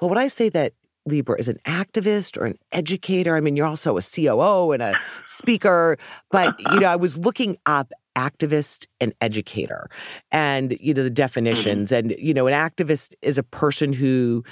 well 0.00 0.08
would 0.08 0.18
i 0.18 0.28
say 0.28 0.48
that 0.48 0.72
libra 1.06 1.38
is 1.38 1.48
an 1.48 1.58
activist 1.66 2.40
or 2.40 2.46
an 2.46 2.58
educator 2.72 3.36
i 3.36 3.40
mean 3.40 3.56
you're 3.56 3.66
also 3.66 3.98
a 3.98 4.02
coo 4.02 4.72
and 4.72 4.82
a 4.82 4.94
speaker 5.26 5.96
but 6.30 6.54
you 6.72 6.80
know 6.80 6.88
i 6.88 6.96
was 6.96 7.18
looking 7.18 7.56
up 7.66 7.92
activist 8.16 8.86
and 9.00 9.12
educator 9.20 9.88
and 10.30 10.76
you 10.80 10.94
know 10.94 11.02
the 11.02 11.08
mm-hmm. 11.08 11.14
definitions 11.14 11.90
mm-hmm. 11.90 12.10
and 12.10 12.18
you 12.18 12.32
know 12.32 12.46
an 12.46 12.54
activist 12.54 13.14
is 13.22 13.38
a 13.38 13.42
person 13.42 13.92
who 13.92 14.44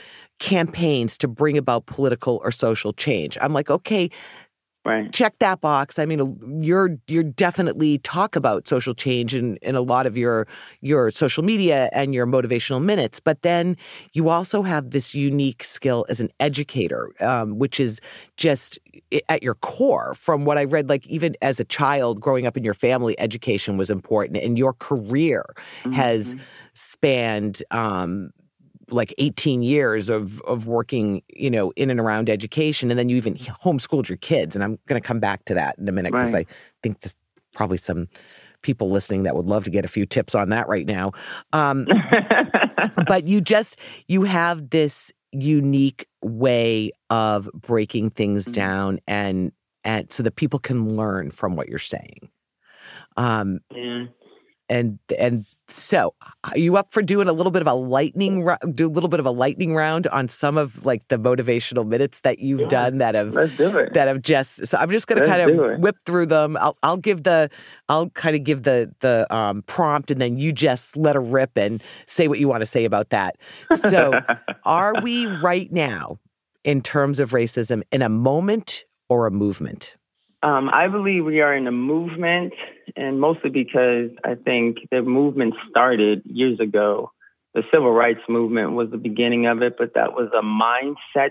campaigns 0.42 1.16
to 1.16 1.28
bring 1.28 1.56
about 1.56 1.86
political 1.86 2.40
or 2.42 2.50
social 2.50 2.92
change. 2.92 3.38
I'm 3.40 3.52
like, 3.52 3.70
okay, 3.70 4.10
Right. 4.84 5.12
check 5.12 5.38
that 5.38 5.60
box. 5.60 6.00
I 6.00 6.06
mean, 6.06 6.60
you're 6.60 6.98
you're 7.06 7.22
definitely 7.22 7.98
talk 7.98 8.34
about 8.34 8.66
social 8.66 8.94
change 8.94 9.32
in, 9.32 9.56
in 9.58 9.76
a 9.76 9.80
lot 9.80 10.06
of 10.06 10.18
your 10.18 10.48
your 10.80 11.12
social 11.12 11.44
media 11.44 11.88
and 11.92 12.12
your 12.12 12.26
motivational 12.26 12.82
minutes, 12.82 13.20
but 13.20 13.42
then 13.42 13.76
you 14.12 14.28
also 14.28 14.62
have 14.62 14.90
this 14.90 15.14
unique 15.14 15.62
skill 15.62 16.04
as 16.08 16.20
an 16.20 16.30
educator, 16.40 17.12
um, 17.20 17.60
which 17.60 17.78
is 17.78 18.00
just 18.36 18.80
at 19.28 19.40
your 19.40 19.54
core. 19.54 20.14
From 20.14 20.44
what 20.44 20.58
I 20.58 20.64
read, 20.64 20.88
like 20.88 21.06
even 21.06 21.36
as 21.40 21.60
a 21.60 21.64
child 21.64 22.20
growing 22.20 22.44
up 22.44 22.56
in 22.56 22.64
your 22.64 22.74
family, 22.74 23.18
education 23.20 23.76
was 23.76 23.88
important, 23.88 24.38
and 24.38 24.58
your 24.58 24.72
career 24.72 25.44
mm-hmm. 25.84 25.92
has 25.92 26.34
spanned 26.74 27.62
um, 27.70 28.32
like 28.92 29.14
18 29.18 29.62
years 29.62 30.08
of 30.08 30.40
of 30.42 30.66
working, 30.66 31.22
you 31.34 31.50
know, 31.50 31.72
in 31.76 31.90
and 31.90 31.98
around 31.98 32.28
education, 32.28 32.90
and 32.90 32.98
then 32.98 33.08
you 33.08 33.16
even 33.16 33.34
homeschooled 33.34 34.08
your 34.08 34.18
kids. 34.18 34.54
And 34.54 34.62
I'm 34.62 34.78
going 34.86 35.00
to 35.00 35.06
come 35.06 35.20
back 35.20 35.44
to 35.46 35.54
that 35.54 35.78
in 35.78 35.88
a 35.88 35.92
minute 35.92 36.12
because 36.12 36.32
right. 36.32 36.46
I 36.48 36.54
think 36.82 37.00
there's 37.00 37.14
probably 37.54 37.78
some 37.78 38.08
people 38.62 38.90
listening 38.90 39.24
that 39.24 39.34
would 39.34 39.46
love 39.46 39.64
to 39.64 39.70
get 39.70 39.84
a 39.84 39.88
few 39.88 40.06
tips 40.06 40.34
on 40.34 40.50
that 40.50 40.68
right 40.68 40.86
now. 40.86 41.12
Um, 41.52 41.86
but 43.06 43.26
you 43.26 43.40
just 43.40 43.78
you 44.06 44.22
have 44.22 44.70
this 44.70 45.12
unique 45.32 46.06
way 46.22 46.92
of 47.10 47.50
breaking 47.54 48.10
things 48.10 48.46
mm-hmm. 48.46 48.52
down 48.60 48.98
and 49.06 49.52
and 49.84 50.12
so 50.12 50.22
that 50.22 50.36
people 50.36 50.58
can 50.58 50.96
learn 50.96 51.30
from 51.30 51.56
what 51.56 51.68
you're 51.68 51.78
saying. 51.78 52.30
Um, 53.16 53.60
yeah. 53.74 54.04
And 54.68 54.98
and 55.18 55.44
so, 55.72 56.14
are 56.44 56.58
you 56.58 56.76
up 56.76 56.92
for 56.92 57.02
doing 57.02 57.28
a 57.28 57.32
little 57.32 57.52
bit 57.52 57.62
of 57.62 57.68
a 57.68 57.74
lightning 57.74 58.46
do 58.74 58.86
a 58.86 58.90
little 58.90 59.08
bit 59.08 59.20
of 59.20 59.26
a 59.26 59.30
lightning 59.30 59.74
round 59.74 60.06
on 60.08 60.28
some 60.28 60.56
of 60.56 60.84
like 60.84 61.06
the 61.08 61.16
motivational 61.16 61.86
minutes 61.86 62.20
that 62.20 62.38
you've 62.38 62.60
yeah, 62.60 62.68
done 62.68 62.98
that 62.98 63.14
have 63.14 63.34
do 63.56 63.88
that 63.92 64.08
have 64.08 64.22
just 64.22 64.66
so 64.66 64.78
I'm 64.78 64.90
just 64.90 65.06
going 65.06 65.22
to 65.22 65.26
kind 65.26 65.50
of 65.50 65.80
whip 65.80 65.96
through 66.04 66.26
them. 66.26 66.56
I'll 66.56 66.76
I'll 66.82 66.96
give 66.96 67.22
the 67.22 67.48
I'll 67.88 68.10
kind 68.10 68.36
of 68.36 68.44
give 68.44 68.64
the 68.64 68.92
the 69.00 69.26
um, 69.34 69.62
prompt 69.62 70.10
and 70.10 70.20
then 70.20 70.36
you 70.36 70.52
just 70.52 70.96
let 70.96 71.16
a 71.16 71.20
rip 71.20 71.56
and 71.56 71.82
say 72.06 72.28
what 72.28 72.38
you 72.38 72.48
want 72.48 72.60
to 72.60 72.66
say 72.66 72.84
about 72.84 73.10
that. 73.10 73.36
So, 73.72 74.20
are 74.64 75.00
we 75.02 75.26
right 75.42 75.70
now 75.72 76.18
in 76.64 76.82
terms 76.82 77.18
of 77.18 77.30
racism 77.30 77.82
in 77.90 78.02
a 78.02 78.08
moment 78.08 78.84
or 79.08 79.26
a 79.26 79.30
movement? 79.30 79.96
Um, 80.42 80.70
I 80.72 80.88
believe 80.88 81.24
we 81.24 81.40
are 81.40 81.54
in 81.54 81.68
a 81.68 81.72
movement, 81.72 82.52
and 82.96 83.20
mostly 83.20 83.50
because 83.50 84.10
I 84.24 84.34
think 84.34 84.78
the 84.90 85.02
movement 85.02 85.54
started 85.70 86.22
years 86.24 86.58
ago. 86.58 87.12
The 87.54 87.62
civil 87.72 87.92
rights 87.92 88.22
movement 88.28 88.72
was 88.72 88.90
the 88.90 88.96
beginning 88.96 89.46
of 89.46 89.62
it, 89.62 89.76
but 89.78 89.94
that 89.94 90.14
was 90.14 90.30
a 90.36 90.42
mindset 90.42 91.30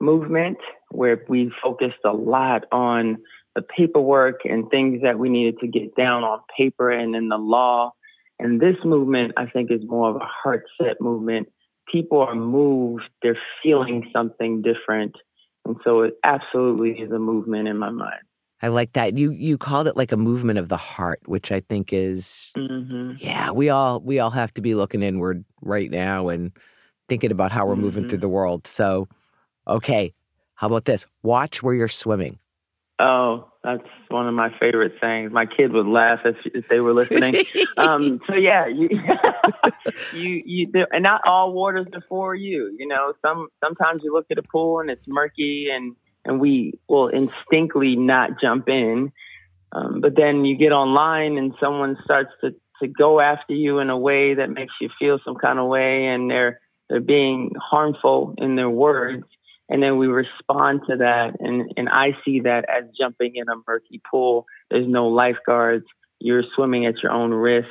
movement 0.00 0.58
where 0.90 1.22
we 1.28 1.52
focused 1.62 2.04
a 2.04 2.12
lot 2.12 2.64
on 2.72 3.18
the 3.54 3.62
paperwork 3.62 4.40
and 4.44 4.68
things 4.68 5.02
that 5.02 5.18
we 5.18 5.30
needed 5.30 5.58
to 5.60 5.66
get 5.66 5.96
down 5.96 6.24
on 6.24 6.40
paper 6.56 6.90
and 6.90 7.16
in 7.16 7.28
the 7.28 7.38
law. 7.38 7.92
And 8.38 8.60
this 8.60 8.76
movement, 8.84 9.32
I 9.38 9.46
think, 9.46 9.70
is 9.70 9.80
more 9.86 10.10
of 10.10 10.16
a 10.16 10.26
heart 10.26 10.64
set 10.80 11.00
movement. 11.00 11.48
People 11.90 12.20
are 12.20 12.34
moved, 12.34 13.04
they're 13.22 13.38
feeling 13.62 14.10
something 14.12 14.60
different. 14.60 15.16
And 15.66 15.76
so 15.84 16.02
it 16.02 16.14
absolutely 16.22 16.92
is 16.92 17.10
a 17.10 17.18
movement 17.18 17.66
in 17.66 17.76
my 17.76 17.90
mind. 17.90 18.20
I 18.62 18.68
like 18.68 18.92
that. 18.94 19.18
You 19.18 19.32
you 19.32 19.58
called 19.58 19.86
it 19.86 19.96
like 19.96 20.12
a 20.12 20.16
movement 20.16 20.58
of 20.58 20.68
the 20.68 20.76
heart, 20.76 21.20
which 21.26 21.52
I 21.52 21.60
think 21.60 21.92
is 21.92 22.52
mm-hmm. 22.56 23.12
yeah, 23.18 23.50
we 23.50 23.68
all 23.68 24.00
we 24.00 24.18
all 24.18 24.30
have 24.30 24.54
to 24.54 24.62
be 24.62 24.74
looking 24.74 25.02
inward 25.02 25.44
right 25.60 25.90
now 25.90 26.28
and 26.28 26.52
thinking 27.08 27.32
about 27.32 27.52
how 27.52 27.66
we're 27.66 27.74
mm-hmm. 27.74 27.82
moving 27.82 28.08
through 28.08 28.18
mm-hmm. 28.18 28.22
the 28.22 28.28
world. 28.28 28.66
So, 28.66 29.08
okay, 29.68 30.14
how 30.54 30.68
about 30.68 30.86
this? 30.86 31.04
Watch 31.22 31.62
where 31.62 31.74
you're 31.74 31.88
swimming. 31.88 32.38
Oh, 32.98 33.48
that's 33.62 33.86
one 34.10 34.26
of 34.26 34.34
my 34.34 34.50
favorite 34.58 34.94
sayings. 35.00 35.32
My 35.32 35.46
kids 35.46 35.72
would 35.72 35.86
laugh 35.86 36.20
if, 36.24 36.36
if 36.46 36.68
they 36.68 36.80
were 36.80 36.92
listening. 36.92 37.34
um, 37.76 38.20
so 38.26 38.34
yeah, 38.34 38.66
you, 38.66 38.88
you, 40.14 40.42
you, 40.44 40.86
and 40.92 41.02
not 41.02 41.22
all 41.26 41.52
waters 41.52 41.86
are 41.94 42.02
for 42.08 42.34
you. 42.34 42.74
You 42.78 42.88
know, 42.88 43.12
some 43.22 43.48
sometimes 43.62 44.02
you 44.04 44.12
look 44.12 44.26
at 44.30 44.38
a 44.38 44.42
pool 44.42 44.80
and 44.80 44.90
it's 44.90 45.06
murky 45.06 45.68
and 45.72 45.96
and 46.24 46.40
we 46.40 46.74
will 46.88 47.08
instinctively 47.08 47.96
not 47.96 48.40
jump 48.40 48.68
in. 48.68 49.12
Um, 49.72 50.00
but 50.00 50.16
then 50.16 50.44
you 50.44 50.56
get 50.56 50.72
online 50.72 51.38
and 51.38 51.54
someone 51.60 51.96
starts 52.04 52.30
to, 52.40 52.54
to 52.82 52.88
go 52.88 53.20
after 53.20 53.52
you 53.52 53.78
in 53.78 53.90
a 53.90 53.98
way 53.98 54.34
that 54.34 54.50
makes 54.50 54.74
you 54.80 54.88
feel 54.98 55.18
some 55.24 55.36
kind 55.36 55.58
of 55.58 55.66
way 55.66 56.06
and 56.06 56.30
they're 56.30 56.60
they're 56.88 57.00
being 57.00 57.50
harmful 57.60 58.34
in 58.38 58.54
their 58.54 58.70
words 58.70 59.24
and 59.68 59.82
then 59.82 59.98
we 59.98 60.06
respond 60.06 60.82
to 60.88 60.96
that 60.96 61.36
and, 61.40 61.72
and 61.76 61.88
I 61.88 62.16
see 62.24 62.40
that 62.40 62.64
as 62.68 62.84
jumping 62.98 63.32
in 63.36 63.48
a 63.48 63.56
murky 63.66 64.00
pool. 64.10 64.46
There's 64.70 64.88
no 64.88 65.08
lifeguards, 65.08 65.84
you're 66.18 66.44
swimming 66.54 66.86
at 66.86 67.02
your 67.02 67.12
own 67.12 67.32
risk. 67.32 67.68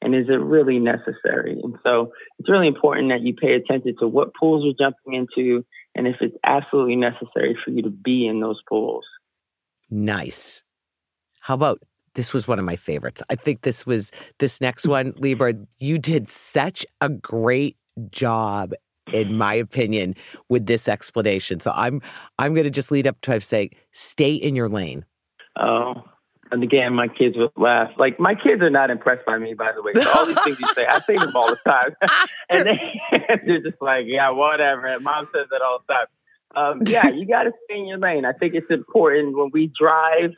And 0.00 0.14
is 0.14 0.26
it 0.28 0.40
really 0.40 0.78
necessary? 0.78 1.58
And 1.60 1.76
so 1.82 2.12
it's 2.38 2.48
really 2.48 2.68
important 2.68 3.10
that 3.10 3.22
you 3.22 3.34
pay 3.34 3.54
attention 3.54 3.96
to 3.98 4.06
what 4.06 4.32
pools 4.38 4.62
you're 4.64 4.88
jumping 4.88 5.14
into 5.14 5.64
and 5.96 6.06
if 6.06 6.16
it's 6.20 6.36
absolutely 6.44 6.94
necessary 6.94 7.58
for 7.64 7.72
you 7.72 7.82
to 7.82 7.90
be 7.90 8.26
in 8.28 8.40
those 8.40 8.60
pools. 8.68 9.04
Nice. 9.90 10.62
How 11.40 11.54
about 11.54 11.82
this 12.14 12.34
was 12.34 12.48
one 12.48 12.58
of 12.58 12.64
my 12.64 12.74
favorites. 12.74 13.22
I 13.30 13.36
think 13.36 13.62
this 13.62 13.86
was 13.86 14.10
this 14.38 14.60
next 14.60 14.88
one, 14.88 15.14
Libra. 15.18 15.54
You 15.78 15.98
did 15.98 16.28
such 16.28 16.84
a 17.00 17.08
great 17.08 17.76
job, 18.10 18.72
in 19.12 19.36
my 19.36 19.54
opinion, 19.54 20.14
with 20.48 20.66
this 20.66 20.88
explanation. 20.88 21.60
So 21.60 21.72
I'm 21.74 22.00
I'm 22.38 22.54
going 22.54 22.64
to 22.64 22.70
just 22.70 22.90
lead 22.90 23.06
up 23.06 23.20
to 23.22 23.40
say, 23.40 23.70
stay 23.92 24.34
in 24.34 24.56
your 24.56 24.68
lane. 24.68 25.04
Oh, 25.58 26.04
and 26.50 26.62
again, 26.62 26.94
my 26.94 27.08
kids 27.08 27.36
would 27.36 27.50
laugh. 27.56 27.90
Like 27.98 28.18
my 28.18 28.34
kids 28.34 28.62
are 28.62 28.70
not 28.70 28.90
impressed 28.90 29.26
by 29.26 29.38
me, 29.38 29.54
by 29.54 29.72
the 29.72 29.82
way. 29.82 29.92
So 29.94 30.18
all 30.18 30.26
these 30.26 30.42
things 30.42 30.60
you 30.60 30.66
say, 30.68 30.86
I 30.86 31.00
say 31.00 31.16
them 31.16 31.34
all 31.34 31.48
the 31.48 31.58
time, 31.66 31.94
and 32.48 32.66
they, 32.66 33.38
they're 33.44 33.60
just 33.60 33.82
like, 33.82 34.04
yeah, 34.06 34.30
whatever. 34.30 34.86
And 34.86 35.04
mom 35.04 35.28
says 35.34 35.46
it 35.50 35.62
all 35.62 35.80
the 35.86 35.94
time. 35.94 36.06
Um, 36.56 36.82
yeah, 36.86 37.08
you 37.08 37.26
got 37.26 37.42
to 37.42 37.52
stay 37.64 37.78
in 37.78 37.86
your 37.86 37.98
lane. 37.98 38.24
I 38.24 38.32
think 38.32 38.54
it's 38.54 38.70
important 38.70 39.36
when 39.36 39.50
we 39.52 39.70
drive 39.78 40.30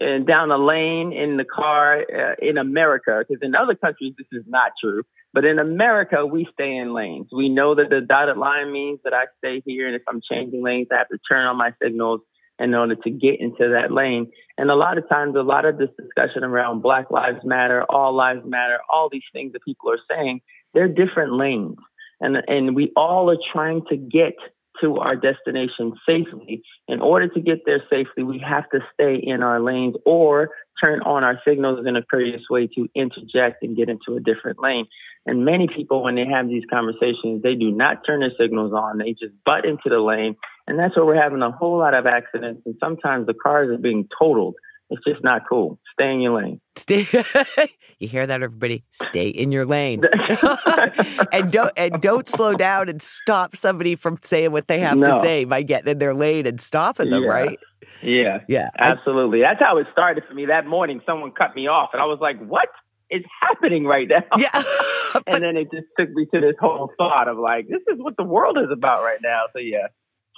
uh, 0.00 0.18
down 0.26 0.50
a 0.50 0.56
lane 0.56 1.12
in 1.12 1.36
the 1.36 1.44
car 1.44 2.00
uh, 2.00 2.34
in 2.40 2.56
America, 2.56 3.22
because 3.26 3.42
in 3.42 3.54
other 3.54 3.74
countries 3.74 4.14
this 4.16 4.26
is 4.32 4.44
not 4.46 4.72
true. 4.82 5.02
But 5.32 5.44
in 5.44 5.58
America, 5.58 6.24
we 6.24 6.48
stay 6.52 6.76
in 6.76 6.94
lanes. 6.94 7.28
We 7.32 7.48
know 7.48 7.74
that 7.74 7.90
the 7.90 8.00
dotted 8.00 8.38
line 8.38 8.72
means 8.72 9.00
that 9.04 9.12
I 9.12 9.24
stay 9.38 9.62
here, 9.64 9.86
and 9.86 9.94
if 9.94 10.02
I'm 10.08 10.20
changing 10.30 10.62
lanes, 10.62 10.88
I 10.90 10.98
have 10.98 11.08
to 11.08 11.18
turn 11.28 11.46
on 11.46 11.56
my 11.56 11.72
signals 11.82 12.20
in 12.58 12.74
order 12.74 12.96
to 12.96 13.10
get 13.10 13.40
into 13.40 13.68
that 13.68 13.92
lane. 13.92 14.30
And 14.56 14.70
a 14.70 14.74
lot 14.74 14.98
of 14.98 15.08
times, 15.08 15.36
a 15.36 15.42
lot 15.42 15.64
of 15.64 15.78
this 15.78 15.90
discussion 16.00 16.42
around 16.42 16.82
Black 16.82 17.10
Lives 17.10 17.44
Matter, 17.44 17.84
All 17.88 18.14
Lives 18.14 18.42
Matter, 18.44 18.78
all 18.92 19.08
these 19.10 19.22
things 19.32 19.52
that 19.52 19.64
people 19.64 19.90
are 19.90 20.00
saying, 20.10 20.40
they're 20.74 20.88
different 20.88 21.34
lanes. 21.34 21.76
And, 22.20 22.36
and 22.48 22.74
we 22.74 22.92
all 22.96 23.30
are 23.30 23.38
trying 23.52 23.82
to 23.90 23.96
get 23.96 24.34
to 24.80 24.96
our 24.96 25.16
destination 25.16 25.94
safely. 26.06 26.62
In 26.86 27.00
order 27.00 27.28
to 27.28 27.40
get 27.40 27.64
there 27.66 27.82
safely, 27.90 28.22
we 28.22 28.38
have 28.46 28.68
to 28.70 28.80
stay 28.94 29.20
in 29.22 29.42
our 29.42 29.60
lanes 29.60 29.94
or 30.04 30.50
turn 30.82 31.00
on 31.02 31.24
our 31.24 31.40
signals 31.46 31.86
in 31.86 31.96
a 31.96 32.02
courteous 32.02 32.42
way 32.48 32.68
to 32.68 32.88
interject 32.94 33.62
and 33.62 33.76
get 33.76 33.88
into 33.88 34.16
a 34.16 34.20
different 34.20 34.60
lane. 34.60 34.86
And 35.26 35.44
many 35.44 35.68
people, 35.68 36.02
when 36.02 36.14
they 36.14 36.26
have 36.26 36.48
these 36.48 36.64
conversations, 36.70 37.42
they 37.42 37.54
do 37.54 37.70
not 37.70 38.06
turn 38.06 38.20
their 38.20 38.32
signals 38.40 38.72
on. 38.72 38.98
They 38.98 39.12
just 39.12 39.34
butt 39.44 39.64
into 39.64 39.88
the 39.88 39.98
lane 39.98 40.36
and 40.68 40.78
that's 40.78 40.94
where 40.94 41.06
we're 41.06 41.20
having 41.20 41.40
a 41.40 41.50
whole 41.50 41.78
lot 41.78 41.94
of 41.94 42.06
accidents. 42.06 42.60
And 42.66 42.76
sometimes 42.78 43.26
the 43.26 43.32
cars 43.32 43.70
are 43.70 43.78
being 43.78 44.06
totaled. 44.20 44.54
It's 44.90 45.04
just 45.06 45.22
not 45.22 45.42
cool. 45.48 45.78
Stay 45.92 46.12
in 46.12 46.20
your 46.20 46.40
lane. 46.40 46.60
Stay. 46.76 47.06
you 47.98 48.08
hear 48.08 48.26
that, 48.26 48.42
everybody? 48.42 48.84
Stay 48.90 49.28
in 49.28 49.52
your 49.52 49.66
lane, 49.66 50.02
and 51.32 51.52
don't 51.52 51.72
and 51.76 52.00
don't 52.00 52.26
slow 52.26 52.54
down 52.54 52.88
and 52.88 53.02
stop 53.02 53.54
somebody 53.54 53.96
from 53.96 54.16
saying 54.22 54.52
what 54.52 54.66
they 54.66 54.78
have 54.78 54.98
no. 54.98 55.06
to 55.06 55.20
say 55.20 55.44
by 55.44 55.62
getting 55.62 55.90
in 55.90 55.98
their 55.98 56.14
lane 56.14 56.46
and 56.46 56.58
stopping 56.60 57.10
them. 57.10 57.24
Yeah. 57.24 57.28
Right? 57.28 57.58
Yeah. 58.02 58.40
Yeah. 58.48 58.70
Absolutely. 58.78 59.44
I, 59.44 59.50
That's 59.50 59.62
how 59.62 59.76
it 59.78 59.88
started 59.92 60.24
for 60.26 60.34
me. 60.34 60.46
That 60.46 60.66
morning, 60.66 61.02
someone 61.04 61.32
cut 61.32 61.54
me 61.54 61.66
off, 61.66 61.90
and 61.92 62.00
I 62.00 62.06
was 62.06 62.18
like, 62.20 62.38
"What 62.40 62.68
is 63.10 63.24
happening 63.42 63.84
right 63.84 64.08
now?" 64.08 64.22
Yeah. 64.38 64.48
but, 65.12 65.22
and 65.26 65.44
then 65.44 65.56
it 65.58 65.68
just 65.70 65.88
took 65.98 66.10
me 66.10 66.26
to 66.32 66.40
this 66.40 66.54
whole 66.58 66.90
thought 66.96 67.28
of 67.28 67.36
like, 67.36 67.68
"This 67.68 67.82
is 67.92 67.98
what 67.98 68.16
the 68.16 68.24
world 68.24 68.56
is 68.56 68.70
about 68.72 69.02
right 69.02 69.20
now." 69.22 69.44
So 69.52 69.58
yeah. 69.58 69.88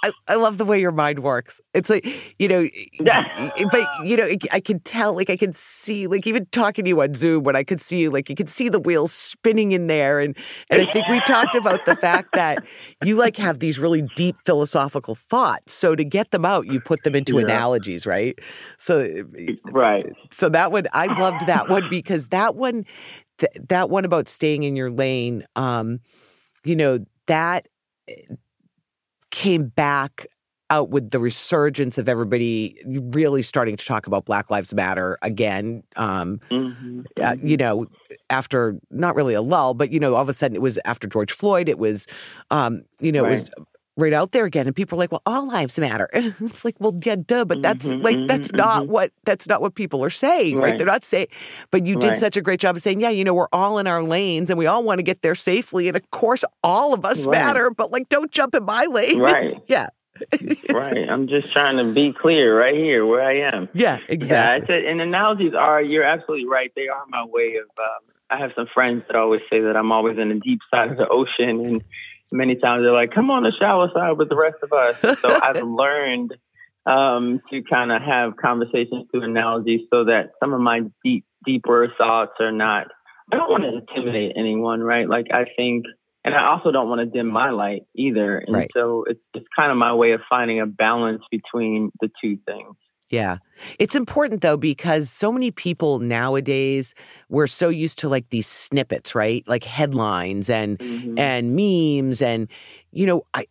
I, 0.03 0.11
I 0.27 0.35
love 0.35 0.57
the 0.57 0.65
way 0.65 0.81
your 0.81 0.91
mind 0.91 1.19
works. 1.19 1.61
It's 1.75 1.89
like, 1.89 2.07
you 2.39 2.47
know, 2.47 2.67
but, 2.99 3.87
you 4.03 4.17
know, 4.17 4.27
I 4.51 4.59
can 4.59 4.79
tell, 4.79 5.15
like, 5.15 5.29
I 5.29 5.37
can 5.37 5.53
see, 5.53 6.07
like, 6.07 6.25
even 6.25 6.47
talking 6.47 6.85
to 6.85 6.89
you 6.89 7.01
on 7.01 7.13
Zoom 7.13 7.43
when 7.43 7.55
I 7.55 7.63
could 7.63 7.79
see 7.79 8.01
you, 8.01 8.09
like, 8.09 8.27
you 8.27 8.35
could 8.35 8.49
see 8.49 8.67
the 8.67 8.79
wheels 8.79 9.13
spinning 9.13 9.73
in 9.73 9.85
there. 9.85 10.19
And, 10.19 10.35
and 10.71 10.81
I 10.81 10.85
think 10.85 11.07
we 11.07 11.19
talked 11.21 11.55
about 11.55 11.85
the 11.85 11.95
fact 11.95 12.29
that 12.33 12.63
you, 13.03 13.15
like, 13.15 13.37
have 13.37 13.59
these 13.59 13.77
really 13.77 14.01
deep 14.15 14.37
philosophical 14.43 15.13
thoughts. 15.13 15.73
So 15.73 15.95
to 15.95 16.03
get 16.03 16.31
them 16.31 16.45
out, 16.45 16.65
you 16.65 16.79
put 16.79 17.03
them 17.03 17.13
into 17.13 17.35
yeah. 17.35 17.43
analogies, 17.43 18.07
right? 18.07 18.37
So, 18.79 19.23
right. 19.71 20.05
So 20.31 20.49
that 20.49 20.71
one, 20.71 20.87
I 20.93 21.13
loved 21.19 21.45
that 21.45 21.69
one 21.69 21.89
because 21.89 22.29
that 22.29 22.55
one, 22.55 22.85
th- 23.37 23.53
that 23.69 23.91
one 23.91 24.05
about 24.05 24.27
staying 24.27 24.63
in 24.63 24.75
your 24.75 24.89
lane, 24.89 25.43
um, 25.55 25.99
you 26.63 26.75
know, 26.75 27.05
that 27.27 27.67
came 29.31 29.67
back 29.67 30.27
out 30.69 30.89
with 30.89 31.11
the 31.11 31.19
resurgence 31.19 31.97
of 31.97 32.07
everybody 32.07 32.77
really 32.85 33.41
starting 33.41 33.75
to 33.75 33.85
talk 33.85 34.07
about 34.07 34.25
Black 34.25 34.49
Lives 34.49 34.73
Matter 34.73 35.17
again. 35.21 35.83
Um, 35.97 36.39
mm-hmm. 36.49 37.01
uh, 37.21 37.35
you 37.43 37.57
know, 37.57 37.87
after 38.29 38.79
not 38.89 39.15
really 39.15 39.33
a 39.33 39.41
lull, 39.41 39.73
but 39.73 39.91
you 39.91 39.99
know, 39.99 40.15
all 40.15 40.21
of 40.21 40.29
a 40.29 40.33
sudden 40.33 40.55
it 40.55 40.61
was 40.61 40.79
after 40.85 41.07
George 41.07 41.33
Floyd. 41.33 41.67
It 41.67 41.77
was, 41.77 42.07
um, 42.51 42.83
you 43.01 43.11
know, 43.11 43.23
right. 43.23 43.27
it 43.27 43.31
was 43.31 43.49
right 43.97 44.13
out 44.13 44.31
there 44.31 44.45
again 44.45 44.67
and 44.67 44.75
people 44.75 44.97
are 44.97 44.99
like 44.99 45.11
well 45.11 45.21
all 45.25 45.47
lives 45.47 45.77
matter 45.79 46.09
and 46.13 46.33
it's 46.39 46.63
like 46.63 46.75
well 46.79 46.97
yeah 47.03 47.15
duh 47.15 47.45
but 47.45 47.61
that's 47.61 47.87
mm-hmm, 47.87 48.01
like 48.01 48.17
that's 48.27 48.49
mm-hmm, 48.49 48.57
not 48.57 48.83
mm-hmm. 48.83 48.91
what 48.91 49.11
that's 49.25 49.47
not 49.47 49.61
what 49.61 49.75
people 49.75 50.03
are 50.03 50.09
saying 50.09 50.57
right, 50.57 50.71
right? 50.71 50.77
they're 50.77 50.87
not 50.87 51.03
saying 51.03 51.27
but 51.71 51.85
you 51.85 51.95
did 51.97 52.09
right. 52.09 52.17
such 52.17 52.37
a 52.37 52.41
great 52.41 52.59
job 52.59 52.75
of 52.75 52.81
saying 52.81 53.01
yeah 53.01 53.09
you 53.09 53.23
know 53.23 53.33
we're 53.33 53.49
all 53.51 53.77
in 53.77 53.87
our 53.87 54.01
lanes 54.01 54.49
and 54.49 54.57
we 54.57 54.65
all 54.65 54.83
want 54.83 54.99
to 54.99 55.03
get 55.03 55.21
there 55.21 55.35
safely 55.35 55.87
and 55.87 55.97
of 55.97 56.11
course 56.11 56.43
all 56.63 56.93
of 56.93 57.05
us 57.05 57.27
matter 57.27 57.69
but 57.69 57.91
like 57.91 58.07
don't 58.09 58.31
jump 58.31 58.55
in 58.55 58.63
my 58.63 58.85
lane 58.85 59.19
right 59.19 59.61
yeah 59.67 59.87
right. 60.73 61.09
I'm 61.09 61.27
just 61.27 61.51
trying 61.51 61.77
to 61.77 61.91
be 61.91 62.13
clear 62.13 62.57
right 62.57 62.75
here 62.75 63.05
where 63.05 63.21
I 63.21 63.55
am. 63.55 63.69
Yeah, 63.73 63.99
exactly. 64.07 64.75
Yeah, 64.75 64.91
and 64.91 65.01
analogies 65.01 65.53
are, 65.53 65.81
you're 65.81 66.03
absolutely 66.03 66.47
right. 66.47 66.71
They 66.75 66.87
are 66.87 67.05
my 67.07 67.25
way 67.25 67.55
of, 67.55 67.67
um, 67.79 68.13
I 68.29 68.37
have 68.37 68.51
some 68.55 68.67
friends 68.73 69.03
that 69.07 69.15
always 69.15 69.41
say 69.49 69.61
that 69.61 69.75
I'm 69.75 69.91
always 69.91 70.17
in 70.17 70.29
the 70.29 70.39
deep 70.39 70.59
side 70.69 70.91
of 70.91 70.97
the 70.97 71.07
ocean. 71.07 71.65
And 71.65 71.83
many 72.31 72.55
times 72.55 72.83
they're 72.83 72.93
like, 72.93 73.11
come 73.13 73.29
on 73.29 73.43
the 73.43 73.51
shallow 73.57 73.89
side 73.93 74.17
with 74.17 74.29
the 74.29 74.35
rest 74.35 74.57
of 74.63 74.71
us. 74.71 74.99
so 75.19 75.39
I've 75.43 75.63
learned 75.63 76.33
um, 76.85 77.41
to 77.49 77.61
kind 77.63 77.91
of 77.91 78.01
have 78.01 78.37
conversations 78.37 79.07
through 79.11 79.23
analogies 79.23 79.81
so 79.91 80.05
that 80.05 80.31
some 80.39 80.53
of 80.53 80.61
my 80.61 80.81
deep, 81.03 81.25
deeper 81.45 81.91
thoughts 81.97 82.33
are 82.39 82.51
not, 82.51 82.87
I 83.31 83.37
don't 83.37 83.49
want 83.49 83.63
to 83.63 83.77
intimidate 83.77 84.33
anyone, 84.35 84.81
right? 84.81 85.07
Like, 85.07 85.27
I 85.31 85.45
think 85.55 85.85
and 86.23 86.35
I 86.35 86.51
also 86.51 86.71
don't 86.71 86.87
want 86.87 86.99
to 86.99 87.05
dim 87.05 87.27
my 87.27 87.49
light 87.49 87.83
either. 87.95 88.37
And 88.37 88.55
right. 88.55 88.69
so 88.75 89.05
it's 89.07 89.19
it's 89.33 89.47
kind 89.55 89.71
of 89.71 89.77
my 89.77 89.93
way 89.93 90.11
of 90.11 90.21
finding 90.29 90.61
a 90.61 90.65
balance 90.65 91.23
between 91.31 91.91
the 91.99 92.09
two 92.21 92.37
things. 92.45 92.75
Yeah. 93.11 93.37
It's 93.77 93.93
important 93.93 94.41
though 94.41 94.57
because 94.57 95.09
so 95.09 95.31
many 95.31 95.51
people 95.51 95.99
nowadays 95.99 96.95
we're 97.29 97.45
so 97.47 97.69
used 97.69 97.99
to 97.99 98.09
like 98.09 98.29
these 98.29 98.47
snippets, 98.47 99.13
right? 99.13 99.47
Like 99.47 99.65
headlines 99.65 100.49
and 100.49 100.79
mm-hmm. 100.79 101.19
and 101.19 101.55
memes 101.55 102.21
and 102.21 102.47
you 102.91 103.05
know, 103.05 103.23
I 103.33 103.45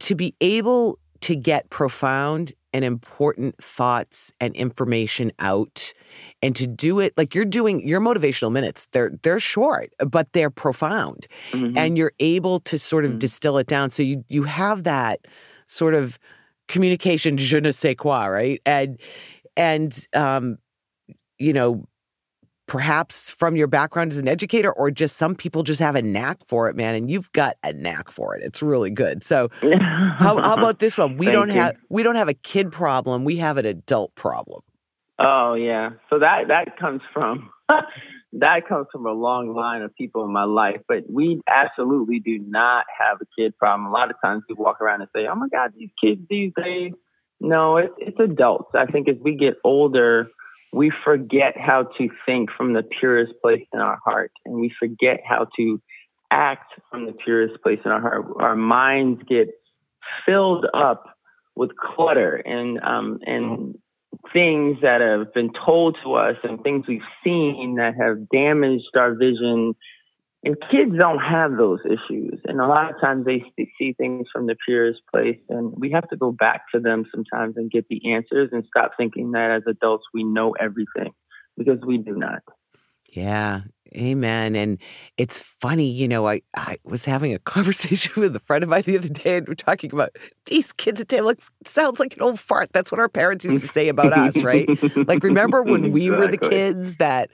to 0.00 0.14
be 0.14 0.34
able 0.40 0.98
to 1.20 1.36
get 1.36 1.70
profound 1.70 2.52
and 2.72 2.84
important 2.84 3.56
thoughts 3.62 4.32
and 4.40 4.54
information 4.54 5.32
out 5.38 5.92
and 6.42 6.54
to 6.56 6.66
do 6.66 7.00
it 7.00 7.12
like 7.16 7.34
you're 7.34 7.44
doing 7.44 7.86
your 7.86 8.00
motivational 8.00 8.52
minutes 8.52 8.86
they're 8.92 9.12
they're 9.22 9.40
short 9.40 9.90
but 10.10 10.32
they're 10.32 10.50
profound 10.50 11.26
mm-hmm. 11.52 11.76
and 11.76 11.96
you're 11.96 12.12
able 12.20 12.60
to 12.60 12.78
sort 12.78 13.04
of 13.04 13.12
mm-hmm. 13.12 13.18
distill 13.18 13.56
it 13.56 13.66
down 13.66 13.88
so 13.88 14.02
you 14.02 14.24
you 14.28 14.42
have 14.42 14.84
that 14.84 15.26
sort 15.66 15.94
of 15.94 16.18
communication 16.68 17.36
je 17.36 17.58
ne 17.58 17.72
sais 17.72 17.94
quoi 17.94 18.26
right? 18.28 18.60
And 18.66 18.98
and 19.56 20.06
um 20.14 20.58
you 21.38 21.52
know 21.52 21.84
perhaps 22.66 23.30
from 23.30 23.54
your 23.54 23.68
background 23.68 24.10
as 24.10 24.18
an 24.18 24.26
educator 24.26 24.72
or 24.72 24.90
just 24.90 25.16
some 25.16 25.36
people 25.36 25.62
just 25.62 25.80
have 25.80 25.94
a 25.94 26.02
knack 26.02 26.44
for 26.44 26.68
it 26.68 26.74
man 26.76 26.94
and 26.94 27.10
you've 27.10 27.30
got 27.32 27.56
a 27.62 27.72
knack 27.72 28.10
for 28.10 28.34
it. 28.34 28.42
It's 28.42 28.62
really 28.62 28.90
good. 28.90 29.22
So 29.22 29.48
how, 29.62 30.42
how, 30.42 30.54
about 30.58 30.80
this 30.80 30.98
one? 30.98 31.16
We 31.16 31.26
don't 31.26 31.48
you. 31.48 31.54
have 31.54 31.76
we 31.88 32.02
don't 32.02 32.16
have 32.16 32.28
a 32.28 32.34
kid 32.34 32.72
problem 32.72 33.24
we 33.24 33.36
have 33.36 33.56
an 33.56 33.66
adult 33.66 34.14
problem. 34.14 34.62
Oh 35.18 35.54
yeah. 35.54 35.90
So 36.10 36.18
that 36.18 36.48
that 36.48 36.76
comes 36.78 37.02
from 37.12 37.50
that 38.32 38.68
comes 38.68 38.86
from 38.92 39.06
a 39.06 39.12
long 39.12 39.54
line 39.54 39.82
of 39.82 39.94
people 39.94 40.24
in 40.24 40.32
my 40.32 40.44
life. 40.44 40.80
But 40.88 41.04
we 41.10 41.40
absolutely 41.48 42.20
do 42.20 42.38
not 42.38 42.84
have 42.98 43.18
a 43.20 43.26
kid 43.38 43.56
problem. 43.58 43.86
A 43.86 43.92
lot 43.92 44.10
of 44.10 44.16
times 44.22 44.44
people 44.48 44.64
walk 44.64 44.80
around 44.80 45.00
and 45.00 45.10
say, 45.14 45.26
"Oh 45.26 45.34
my 45.34 45.48
God, 45.48 45.72
these 45.76 45.90
kids 46.02 46.20
these 46.28 46.52
days." 46.56 46.92
No, 47.40 47.76
it's 47.76 47.94
it's 47.98 48.20
adults. 48.20 48.70
I 48.74 48.86
think 48.86 49.08
as 49.08 49.16
we 49.20 49.34
get 49.34 49.54
older, 49.64 50.30
we 50.72 50.92
forget 51.04 51.56
how 51.56 51.84
to 51.98 52.08
think 52.24 52.50
from 52.50 52.72
the 52.72 52.82
purest 52.82 53.32
place 53.42 53.64
in 53.72 53.80
our 53.80 53.98
heart, 54.04 54.32
and 54.44 54.56
we 54.56 54.72
forget 54.78 55.20
how 55.26 55.46
to 55.56 55.80
act 56.30 56.72
from 56.90 57.06
the 57.06 57.12
purest 57.12 57.62
place 57.62 57.78
in 57.84 57.90
our 57.90 58.00
heart. 58.00 58.26
Our 58.38 58.56
minds 58.56 59.22
get 59.28 59.48
filled 60.24 60.66
up 60.74 61.04
with 61.54 61.70
clutter 61.76 62.36
and 62.36 62.80
um, 62.82 63.20
and 63.26 63.78
things 64.32 64.78
that 64.82 65.00
have 65.00 65.32
been 65.32 65.50
told 65.64 65.96
to 66.04 66.14
us 66.14 66.36
and 66.42 66.62
things 66.62 66.86
we've 66.86 67.00
seen 67.24 67.76
that 67.76 67.94
have 68.00 68.28
damaged 68.28 68.96
our 68.96 69.14
vision. 69.14 69.74
And 70.44 70.56
kids 70.70 70.92
don't 70.96 71.18
have 71.18 71.56
those 71.56 71.80
issues. 71.84 72.40
And 72.44 72.60
a 72.60 72.66
lot 72.66 72.94
of 72.94 73.00
times 73.00 73.24
they 73.24 73.42
see 73.78 73.94
things 73.94 74.26
from 74.32 74.46
the 74.46 74.56
purest 74.64 75.00
place. 75.12 75.38
And 75.48 75.72
we 75.76 75.90
have 75.90 76.08
to 76.10 76.16
go 76.16 76.30
back 76.30 76.62
to 76.72 76.80
them 76.80 77.04
sometimes 77.12 77.56
and 77.56 77.70
get 77.70 77.88
the 77.88 78.12
answers 78.12 78.50
and 78.52 78.64
stop 78.68 78.92
thinking 78.96 79.32
that 79.32 79.50
as 79.50 79.62
adults 79.66 80.04
we 80.14 80.22
know 80.22 80.52
everything 80.52 81.12
because 81.56 81.80
we 81.84 81.98
do 81.98 82.14
not. 82.14 82.42
Yeah, 83.10 83.62
amen. 83.94 84.56
And 84.56 84.78
it's 85.16 85.42
funny, 85.42 85.90
you 85.90 86.08
know, 86.08 86.26
I, 86.26 86.40
I 86.54 86.78
was 86.84 87.04
having 87.04 87.34
a 87.34 87.38
conversation 87.40 88.20
with 88.20 88.34
a 88.34 88.40
friend 88.40 88.62
of 88.62 88.70
mine 88.70 88.82
the 88.86 88.98
other 88.98 89.08
day, 89.08 89.38
and 89.38 89.48
we're 89.48 89.54
talking 89.54 89.92
about 89.92 90.16
these 90.46 90.72
kids 90.72 91.00
at 91.00 91.08
table. 91.08 91.26
Like, 91.26 91.40
sounds 91.64 92.00
like 92.00 92.16
an 92.16 92.22
old 92.22 92.40
fart. 92.40 92.72
That's 92.72 92.90
what 92.90 92.98
our 92.98 93.08
parents 93.08 93.44
used 93.44 93.60
to 93.60 93.68
say 93.68 93.88
about 93.88 94.12
us, 94.12 94.42
right? 94.42 94.68
like, 95.08 95.22
remember 95.22 95.62
when 95.62 95.92
we 95.92 96.06
exactly. 96.06 96.26
were 96.26 96.30
the 96.30 96.50
kids 96.50 96.96
that, 96.96 97.30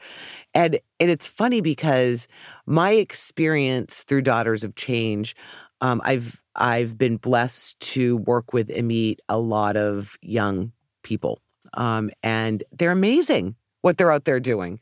and 0.55 0.79
and 1.01 1.11
it's 1.11 1.29
funny 1.29 1.61
because 1.61 2.29
my 2.67 2.93
experience 2.93 4.05
through 4.05 4.23
Daughters 4.23 4.65
of 4.65 4.75
Change, 4.75 5.35
um, 5.81 6.01
I've 6.05 6.43
I've 6.55 6.99
been 6.99 7.17
blessed 7.17 7.81
to 7.81 8.19
work 8.19 8.53
with 8.53 8.71
and 8.75 8.87
meet 8.87 9.21
a 9.29 9.39
lot 9.39 9.77
of 9.77 10.19
young 10.21 10.73
people, 11.03 11.41
um, 11.75 12.11
and 12.23 12.63
they're 12.73 12.91
amazing 12.91 13.57
what 13.83 13.97
they're 13.99 14.13
out 14.13 14.25
there 14.25 14.41
doing. 14.41 14.79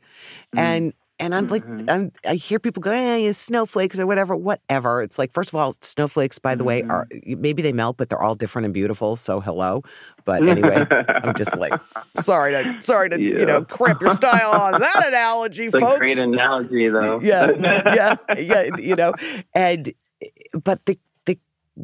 Mm-hmm. 0.55 0.59
And 0.59 0.93
and 1.21 1.35
I'm 1.35 1.47
like, 1.47 1.63
mm-hmm. 1.63 1.89
I'm, 1.89 2.11
i 2.27 2.33
hear 2.33 2.59
people 2.59 2.81
go, 2.81 2.91
"Hey, 2.91 3.31
snowflakes 3.31 3.99
or 3.99 4.07
whatever, 4.07 4.35
whatever." 4.35 5.03
It's 5.03 5.19
like, 5.19 5.31
first 5.31 5.49
of 5.49 5.55
all, 5.55 5.75
snowflakes, 5.81 6.39
by 6.39 6.55
the 6.55 6.61
mm-hmm. 6.61 6.67
way, 6.67 6.81
are 6.83 7.05
mm-hmm. 7.05 7.39
maybe 7.39 7.61
they 7.61 7.71
melt, 7.71 7.97
but 7.97 8.09
they're 8.09 8.21
all 8.21 8.33
different 8.33 8.65
and 8.65 8.73
beautiful. 8.73 9.15
So 9.15 9.39
hello. 9.39 9.83
But 10.25 10.47
anyway, 10.47 10.85
I'm 11.23 11.35
just 11.35 11.55
like, 11.57 11.73
sorry 12.19 12.53
to, 12.53 12.81
sorry 12.81 13.09
to, 13.11 13.21
yeah. 13.21 13.39
you 13.39 13.45
know, 13.45 13.63
cramp 13.63 14.01
your 14.01 14.13
style 14.13 14.51
on 14.51 14.71
that 14.79 15.03
analogy, 15.07 15.65
it's 15.65 15.77
folks. 15.77 15.97
great 15.99 16.17
analogy, 16.17 16.89
though. 16.89 17.19
yeah, 17.21 17.51
yeah, 17.85 18.15
yeah. 18.37 18.69
You 18.77 18.95
know, 18.95 19.13
and 19.55 19.93
but 20.63 20.85
the 20.87 20.97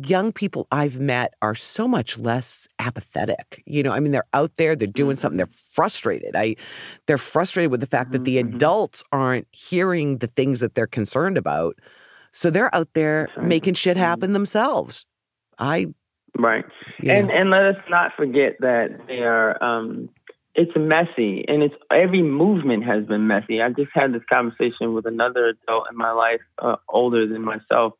young 0.05 0.31
people 0.31 0.67
I've 0.71 0.99
met 0.99 1.33
are 1.41 1.55
so 1.55 1.87
much 1.87 2.17
less 2.17 2.67
apathetic. 2.79 3.63
You 3.65 3.83
know, 3.83 3.91
I 3.91 3.99
mean, 3.99 4.11
they're 4.11 4.27
out 4.33 4.51
there, 4.57 4.75
they're 4.75 4.87
doing 4.87 5.11
mm-hmm. 5.11 5.19
something, 5.19 5.37
they're 5.37 5.45
frustrated. 5.47 6.35
I, 6.35 6.55
they're 7.05 7.17
frustrated 7.17 7.71
with 7.71 7.81
the 7.81 7.87
fact 7.87 8.11
that 8.11 8.25
the 8.25 8.37
mm-hmm. 8.37 8.55
adults 8.55 9.03
aren't 9.11 9.47
hearing 9.51 10.17
the 10.17 10.27
things 10.27 10.59
that 10.59 10.75
they're 10.75 10.87
concerned 10.87 11.37
about. 11.37 11.77
So 12.31 12.49
they're 12.49 12.73
out 12.75 12.93
there 12.93 13.29
right. 13.35 13.45
making 13.45 13.75
shit 13.75 13.97
mm-hmm. 13.97 14.03
happen 14.03 14.33
themselves. 14.33 15.05
I, 15.59 15.87
right, 16.37 16.65
and 16.99 17.27
know. 17.27 17.33
and 17.33 17.49
let 17.49 17.65
us 17.65 17.83
not 17.89 18.11
forget 18.15 18.57
that 18.59 18.89
they 19.07 19.19
are. 19.19 19.61
Um, 19.63 20.09
it's 20.53 20.71
messy, 20.75 21.45
and 21.47 21.63
it's 21.63 21.75
every 21.91 22.21
movement 22.21 22.83
has 22.83 23.05
been 23.05 23.27
messy. 23.27 23.61
I 23.61 23.69
just 23.69 23.89
had 23.93 24.13
this 24.13 24.23
conversation 24.31 24.93
with 24.93 25.05
another 25.05 25.47
adult 25.47 25.85
in 25.91 25.97
my 25.97 26.11
life, 26.11 26.41
uh, 26.59 26.75
older 26.89 27.27
than 27.27 27.43
myself, 27.43 27.93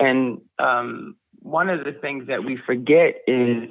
and 0.00 0.40
um, 0.58 1.16
one 1.40 1.68
of 1.68 1.84
the 1.84 1.92
things 1.92 2.26
that 2.26 2.44
we 2.44 2.58
forget 2.66 3.16
is 3.26 3.68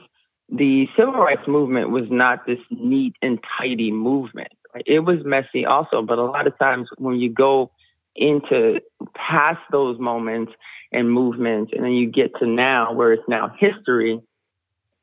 the 0.50 0.88
civil 0.98 1.14
rights 1.14 1.48
movement 1.48 1.90
was 1.90 2.06
not 2.10 2.46
this 2.46 2.60
neat 2.72 3.16
and 3.22 3.40
tidy 3.58 3.92
movement. 3.92 4.52
It 4.86 5.00
was 5.00 5.18
messy 5.24 5.66
also, 5.66 6.02
but 6.02 6.20
a 6.20 6.24
lot 6.24 6.48
of 6.48 6.58
times 6.58 6.88
when 6.98 7.16
you 7.16 7.34
go 7.34 7.72
into 8.16 8.80
past 9.16 9.60
those 9.72 10.00
moments 10.00 10.52
and 10.92 11.12
movements, 11.12 11.72
and 11.76 11.84
then 11.84 11.92
you 11.92 12.12
get 12.12 12.32
to 12.40 12.48
now 12.48 12.94
where 12.94 13.14
it's 13.14 13.28
now 13.28 13.52
history, 13.60 14.20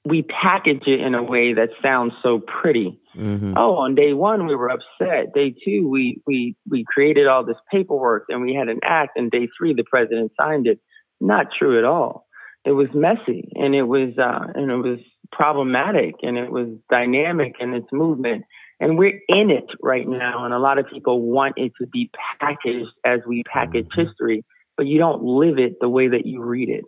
we 0.05 0.23
package 0.23 0.83
it 0.87 1.01
in 1.01 1.15
a 1.15 1.23
way 1.23 1.55
that 1.55 1.71
sounds 1.83 2.13
so 2.23 2.39
pretty. 2.39 3.01
Mm-hmm. 3.17 3.55
Oh, 3.57 3.77
on 3.77 3.95
day 3.95 4.13
one 4.13 4.47
we 4.47 4.55
were 4.55 4.71
upset. 4.71 5.35
Day 5.35 5.55
two 5.65 5.89
we 5.89 6.21
we 6.27 6.55
we 6.69 6.85
created 6.85 7.27
all 7.27 7.45
this 7.45 7.57
paperwork 7.73 8.27
and 8.29 8.43
we 8.43 8.55
had 8.55 8.69
an 8.69 8.81
act. 8.85 9.13
And 9.17 9.31
day 9.31 9.49
three 9.59 9.75
the 9.75 9.85
president 9.85 10.33
signed 10.39 10.67
it. 10.67 10.81
Not 11.21 11.47
true 11.59 11.79
at 11.79 11.85
all. 11.85 12.27
It 12.65 12.73
was 12.73 12.89
messy 12.95 13.49
and 13.55 13.75
it 13.75 13.85
was 13.85 14.19
uh, 14.19 14.53
and 14.55 14.71
it 14.71 14.77
was 14.77 14.99
problematic 15.33 16.17
and 16.23 16.37
it 16.37 16.51
was 16.51 16.69
dynamic 16.91 17.55
in 17.61 17.75
its 17.75 17.87
movement. 17.93 18.45
And 18.79 18.99
we're 18.99 19.21
in 19.29 19.51
it 19.51 19.67
right 19.83 20.07
now. 20.07 20.45
And 20.45 20.53
a 20.53 20.59
lot 20.59 20.79
of 20.79 20.87
people 20.93 21.23
want 21.23 21.55
it 21.57 21.73
to 21.81 21.87
be 21.87 22.11
packaged 22.41 22.91
as 23.05 23.21
we 23.27 23.43
package 23.51 23.89
history, 23.95 24.45
but 24.77 24.87
you 24.87 24.99
don't 24.99 25.23
live 25.23 25.59
it 25.59 25.77
the 25.81 25.89
way 25.89 26.09
that 26.09 26.27
you 26.27 26.43
read 26.43 26.69
it. 26.69 26.85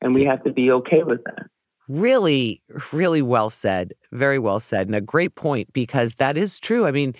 And 0.00 0.14
we 0.14 0.24
have 0.24 0.44
to 0.44 0.52
be 0.52 0.70
okay 0.70 1.02
with 1.02 1.24
that. 1.24 1.46
Really, 1.88 2.62
really 2.92 3.22
well 3.22 3.50
said. 3.50 3.92
Very 4.12 4.38
well 4.38 4.60
said. 4.60 4.86
And 4.86 4.94
a 4.94 5.00
great 5.00 5.34
point 5.34 5.72
because 5.72 6.16
that 6.16 6.36
is 6.36 6.60
true. 6.60 6.86
I 6.86 6.92
mean, 6.92 7.14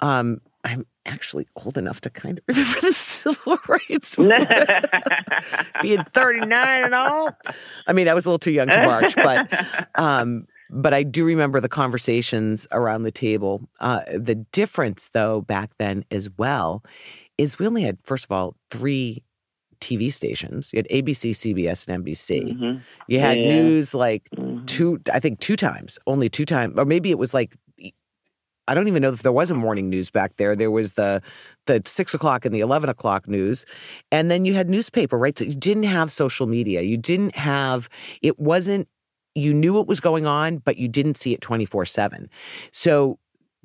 um, 0.00 0.40
I'm 0.62 0.86
actually 1.06 1.46
old 1.56 1.76
enough 1.78 2.00
to 2.02 2.10
kind 2.10 2.38
of 2.38 2.44
remember 2.48 2.80
the 2.80 2.92
civil 2.92 3.58
rights 3.68 4.16
being 5.82 6.04
39 6.04 6.84
and 6.84 6.94
all. 6.94 7.30
I 7.86 7.92
mean, 7.92 8.08
I 8.08 8.14
was 8.14 8.26
a 8.26 8.30
little 8.30 8.38
too 8.38 8.52
young 8.52 8.68
to 8.68 8.82
march, 8.82 9.14
but 9.16 9.66
um, 9.94 10.46
but 10.70 10.94
I 10.94 11.02
do 11.02 11.24
remember 11.24 11.60
the 11.60 11.68
conversations 11.68 12.66
around 12.72 13.02
the 13.02 13.12
table. 13.12 13.68
Uh, 13.80 14.00
the 14.12 14.34
difference, 14.34 15.10
though, 15.10 15.40
back 15.40 15.70
then 15.78 16.04
as 16.10 16.28
well, 16.36 16.82
is 17.38 17.58
we 17.58 17.66
only 17.66 17.82
had, 17.82 17.98
first 18.02 18.24
of 18.24 18.32
all, 18.32 18.56
three 18.70 19.22
TV 19.80 20.12
stations. 20.12 20.72
You 20.72 20.78
had 20.78 20.88
ABC, 20.88 21.30
CBS, 21.30 21.86
and 21.86 22.04
NBC. 22.04 22.54
Mm-hmm. 22.54 22.78
You 23.06 23.20
had 23.20 23.38
yeah. 23.38 23.54
news 23.54 23.94
like 23.94 24.28
mm-hmm. 24.30 24.64
two, 24.64 25.00
I 25.12 25.20
think 25.20 25.40
two 25.40 25.56
times, 25.56 25.98
only 26.06 26.28
two 26.28 26.46
times, 26.46 26.78
or 26.78 26.84
maybe 26.84 27.10
it 27.10 27.18
was 27.18 27.34
like 27.34 27.54
I 28.66 28.74
don't 28.74 28.88
even 28.88 29.02
know 29.02 29.12
if 29.12 29.22
there 29.22 29.32
was 29.32 29.50
a 29.50 29.54
morning 29.54 29.90
news 29.90 30.10
back 30.10 30.36
there. 30.36 30.56
There 30.56 30.70
was 30.70 30.94
the 30.94 31.22
the 31.66 31.82
six 31.84 32.14
o'clock 32.14 32.44
and 32.44 32.54
the 32.54 32.60
eleven 32.60 32.88
o'clock 32.88 33.28
news, 33.28 33.66
and 34.10 34.30
then 34.30 34.44
you 34.44 34.54
had 34.54 34.70
newspaper, 34.70 35.18
right? 35.18 35.36
So 35.38 35.44
you 35.44 35.54
didn't 35.54 35.84
have 35.84 36.10
social 36.10 36.46
media. 36.46 36.80
You 36.82 36.96
didn't 36.96 37.36
have. 37.36 37.88
It 38.22 38.38
wasn't. 38.38 38.88
You 39.34 39.52
knew 39.52 39.74
what 39.74 39.86
was 39.86 40.00
going 40.00 40.26
on, 40.26 40.58
but 40.58 40.76
you 40.76 40.88
didn't 40.88 41.16
see 41.16 41.34
it 41.34 41.40
twenty 41.40 41.64
four 41.64 41.84
seven. 41.84 42.30
So 42.72 43.18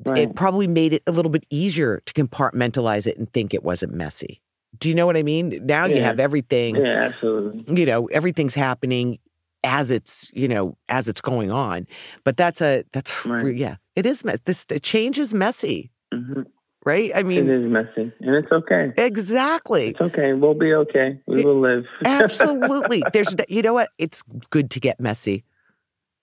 right. 0.05 0.17
it 0.17 0.35
probably 0.35 0.67
made 0.67 0.93
it 0.93 1.03
a 1.07 1.11
little 1.11 1.31
bit 1.31 1.45
easier 1.49 2.01
to 2.05 2.13
compartmentalize 2.13 3.07
it 3.07 3.17
and 3.17 3.31
think 3.31 3.53
it 3.53 3.63
wasn't 3.63 3.93
messy. 3.93 4.41
Do 4.77 4.89
you 4.89 4.95
know 4.95 5.05
what 5.05 5.17
I 5.17 5.23
mean? 5.23 5.65
Now 5.65 5.85
yeah. 5.85 5.95
you 5.95 6.01
have 6.03 6.19
everything. 6.19 6.75
Yeah, 6.75 7.05
absolutely. 7.05 7.79
You 7.79 7.85
know, 7.85 8.05
everything's 8.07 8.55
happening 8.55 9.19
as 9.63 9.91
it's 9.91 10.31
you 10.33 10.47
know 10.47 10.77
as 10.87 11.07
it's 11.07 11.21
going 11.21 11.51
on. 11.51 11.87
But 12.23 12.37
that's 12.37 12.61
a 12.61 12.83
that's 12.91 13.25
right. 13.25 13.55
yeah, 13.55 13.75
it 13.95 14.05
is 14.05 14.23
this 14.45 14.65
change 14.81 15.19
is 15.19 15.33
messy. 15.33 15.91
Mm-hmm. 16.13 16.43
Right? 16.85 17.11
I 17.13 17.23
mean, 17.23 17.49
it 17.49 17.61
is 17.61 17.69
messy, 17.69 18.11
and 18.21 18.35
it's 18.35 18.51
okay. 18.51 18.93
Exactly. 18.97 19.89
It's 19.89 20.01
okay. 20.01 20.33
We'll 20.33 20.53
be 20.53 20.73
okay. 20.73 21.19
We 21.27 21.41
it, 21.41 21.45
will 21.45 21.59
live. 21.59 21.85
absolutely. 22.05 23.03
There's, 23.11 23.35
you 23.49 23.61
know 23.61 23.73
what? 23.73 23.89
It's 23.97 24.23
good 24.49 24.71
to 24.71 24.79
get 24.79 24.97
messy. 24.99 25.43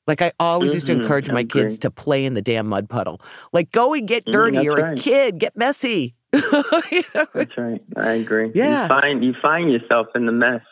Like 0.07 0.23
I 0.23 0.33
always 0.41 0.71
mm-hmm. 0.71 0.77
used 0.77 0.87
to 0.87 0.93
mm-hmm. 0.95 1.03
encourage 1.03 1.31
my 1.31 1.45
kids 1.45 1.79
to 1.81 1.91
play 1.91 2.25
in 2.25 2.35
the 2.35 2.43
damn 2.43 2.67
mud 2.67 2.89
puddle. 2.89 3.21
Like 3.53 3.71
go 3.73 3.93
and 3.93 4.09
get 4.09 4.25
mm, 4.25 4.33
dirty. 4.33 4.59
Mm, 4.59 4.65
You're 4.65 4.77
right. 4.77 4.99
a 4.99 5.01
kid. 5.01 5.39
Get 5.39 5.57
messy. 5.57 6.15
you 6.33 7.03
know? 7.15 7.27
That's 7.35 7.59
right. 7.59 7.83
I 7.97 8.13
agree. 8.13 8.51
Yeah. 8.55 8.83
You 8.83 8.89
find 8.89 9.25
you 9.25 9.35
find 9.43 9.71
yourself 9.71 10.09
in 10.15 10.27
the 10.27 10.33
mess. 10.33 10.63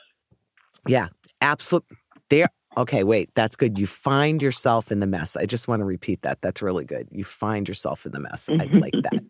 Yeah, 0.86 1.08
absolutely. 1.40 1.96
There. 2.30 2.48
Okay, 2.76 3.04
wait. 3.04 3.30
That's 3.34 3.54
good. 3.54 3.78
You 3.78 3.86
find 3.86 4.42
yourself 4.42 4.90
in 4.90 5.00
the 5.00 5.06
mess. 5.06 5.36
I 5.36 5.46
just 5.46 5.68
want 5.68 5.80
to 5.80 5.84
repeat 5.84 6.22
that. 6.22 6.40
That's 6.40 6.60
really 6.60 6.84
good. 6.84 7.08
You 7.12 7.24
find 7.24 7.68
yourself 7.68 8.04
in 8.04 8.12
the 8.12 8.20
mess. 8.20 8.48
I 8.48 8.64
like 8.64 8.94
that. 8.94 9.22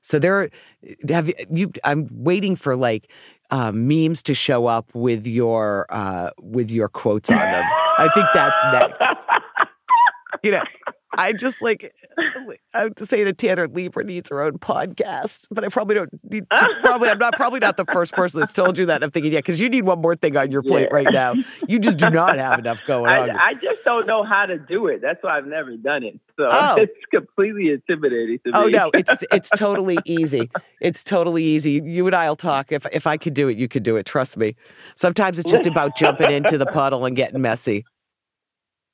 So 0.00 0.18
there 0.18 0.42
are, 0.42 0.50
have 1.08 1.32
you, 1.50 1.72
I'm 1.84 2.08
waiting 2.12 2.56
for 2.56 2.76
like 2.76 3.10
uh, 3.50 3.72
memes 3.72 4.22
to 4.24 4.34
show 4.34 4.66
up 4.66 4.94
with 4.94 5.26
your 5.26 5.86
uh, 5.90 6.30
with 6.40 6.70
your 6.70 6.88
quotes 6.88 7.30
on 7.30 7.50
them. 7.50 7.64
I 7.98 8.08
think 8.14 8.26
that's 8.34 8.62
next. 8.72 9.26
You 10.44 10.52
know, 10.52 10.62
I 11.16 11.32
just 11.32 11.62
like 11.62 11.94
I'm 12.74 12.92
saying 12.98 13.24
to 13.24 13.32
Tanner 13.32 13.66
Libra 13.66 14.04
needs 14.04 14.28
her 14.28 14.42
own 14.42 14.58
podcast, 14.58 15.46
but 15.50 15.64
I 15.64 15.68
probably 15.68 15.94
don't 15.94 16.10
need. 16.30 16.44
probably 16.82 17.08
I'm 17.08 17.18
not 17.18 17.34
probably 17.34 17.60
not 17.60 17.76
the 17.76 17.86
first 17.86 18.12
person 18.12 18.40
that's 18.40 18.52
told 18.52 18.76
you 18.76 18.86
that. 18.86 19.02
I'm 19.02 19.10
thinking, 19.10 19.32
yeah, 19.32 19.38
because 19.38 19.60
you 19.60 19.70
need 19.70 19.84
one 19.84 20.00
more 20.00 20.16
thing 20.16 20.36
on 20.36 20.50
your 20.50 20.62
plate 20.62 20.88
yeah. 20.90 20.94
right 20.94 21.08
now. 21.10 21.34
You 21.66 21.78
just 21.78 21.98
do 21.98 22.10
not 22.10 22.38
have 22.38 22.58
enough 22.58 22.80
going 22.86 23.10
I, 23.10 23.20
on. 23.20 23.30
I 23.30 23.54
just 23.54 23.84
don't 23.84 24.06
know 24.06 24.22
how 24.22 24.46
to 24.46 24.58
do 24.58 24.88
it. 24.88 25.00
That's 25.00 25.22
why 25.22 25.38
I've 25.38 25.46
never 25.46 25.76
done 25.76 26.02
it. 26.02 26.20
So 26.36 26.46
oh. 26.50 26.76
it's 26.76 26.92
completely 27.10 27.70
intimidating 27.70 28.38
to 28.44 28.50
oh, 28.54 28.66
me. 28.66 28.76
Oh 28.76 28.78
no, 28.78 28.90
it's 28.92 29.24
it's 29.32 29.50
totally 29.50 29.98
easy. 30.04 30.50
It's 30.80 31.02
totally 31.02 31.42
easy. 31.42 31.80
You 31.84 32.06
and 32.06 32.14
I'll 32.14 32.36
talk. 32.36 32.70
If 32.70 32.86
if 32.92 33.06
I 33.06 33.16
could 33.16 33.34
do 33.34 33.48
it, 33.48 33.56
you 33.56 33.68
could 33.68 33.82
do 33.82 33.96
it. 33.96 34.04
Trust 34.04 34.36
me. 34.36 34.56
Sometimes 34.94 35.38
it's 35.38 35.50
just 35.50 35.66
about 35.66 35.96
jumping 35.96 36.30
into 36.30 36.58
the 36.58 36.66
puddle 36.66 37.06
and 37.06 37.16
getting 37.16 37.40
messy. 37.40 37.84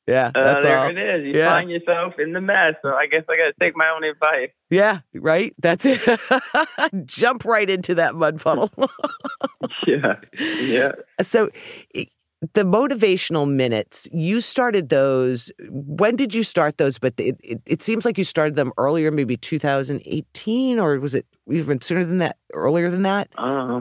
Yeah, 0.07 0.31
uh, 0.35 0.43
that's 0.43 0.64
there 0.64 0.79
all. 0.79 0.90
it 0.90 0.99
is. 0.99 1.25
You 1.25 1.40
yeah. 1.40 1.51
find 1.51 1.71
yourself 1.71 2.14
in 2.19 2.33
the 2.33 2.40
mess. 2.40 2.75
So 2.83 2.90
I 2.90 3.07
guess 3.07 3.25
I 3.29 3.37
got 3.37 3.47
to 3.47 3.55
take 3.59 3.75
my 3.75 3.88
own 3.88 4.05
advice. 4.05 4.51
Yeah, 4.69 5.01
right. 5.14 5.55
That's 5.59 5.87
it. 5.87 6.21
Jump 7.07 7.45
right 7.45 7.69
into 7.69 7.95
that 7.95 8.14
mud 8.14 8.40
puddle. 8.40 8.71
yeah, 9.87 10.17
yeah. 10.61 10.93
So, 11.23 11.49
the 12.53 12.64
motivational 12.64 13.51
minutes. 13.51 14.09
You 14.12 14.40
started 14.40 14.90
those. 14.90 15.51
When 15.71 16.17
did 16.17 16.35
you 16.35 16.43
start 16.43 16.77
those? 16.77 16.99
But 16.99 17.14
it, 17.19 17.40
it, 17.43 17.62
it 17.67 17.83
seems 17.83 18.05
like 18.05 18.19
you 18.19 18.25
started 18.25 18.57
them 18.57 18.73
earlier, 18.77 19.11
maybe 19.11 19.37
2018, 19.37 20.79
or 20.79 21.01
was 21.01 21.14
it 21.14 21.27
even 21.49 21.81
sooner 21.81 22.05
than 22.05 22.19
that? 22.19 22.37
Earlier 22.53 22.90
than 22.90 23.03
that? 23.03 23.29
Uh, 23.38 23.81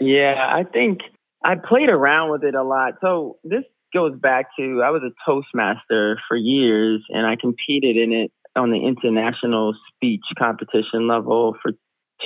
yeah, 0.00 0.34
I 0.36 0.64
think 0.64 1.00
I 1.42 1.54
played 1.54 1.88
around 1.88 2.30
with 2.30 2.44
it 2.44 2.54
a 2.54 2.62
lot. 2.62 2.94
So 3.00 3.38
this 3.44 3.64
goes 3.92 4.18
back 4.18 4.46
to 4.58 4.82
I 4.84 4.90
was 4.90 5.02
a 5.02 5.12
Toastmaster 5.26 6.18
for 6.28 6.36
years 6.36 7.04
and 7.08 7.26
I 7.26 7.36
competed 7.36 7.96
in 7.96 8.12
it 8.12 8.32
on 8.56 8.70
the 8.70 8.78
international 8.78 9.74
speech 9.94 10.22
competition 10.38 11.08
level 11.08 11.56
for 11.62 11.72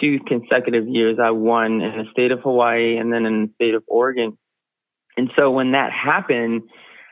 two 0.00 0.18
consecutive 0.26 0.88
years. 0.88 1.18
I 1.22 1.30
won 1.30 1.80
in 1.80 1.98
the 1.98 2.04
state 2.10 2.32
of 2.32 2.40
Hawaii 2.40 2.96
and 2.96 3.12
then 3.12 3.26
in 3.26 3.46
the 3.46 3.52
state 3.54 3.74
of 3.74 3.84
Oregon. 3.86 4.38
And 5.16 5.30
so 5.36 5.50
when 5.50 5.72
that 5.72 5.92
happened, 5.92 6.62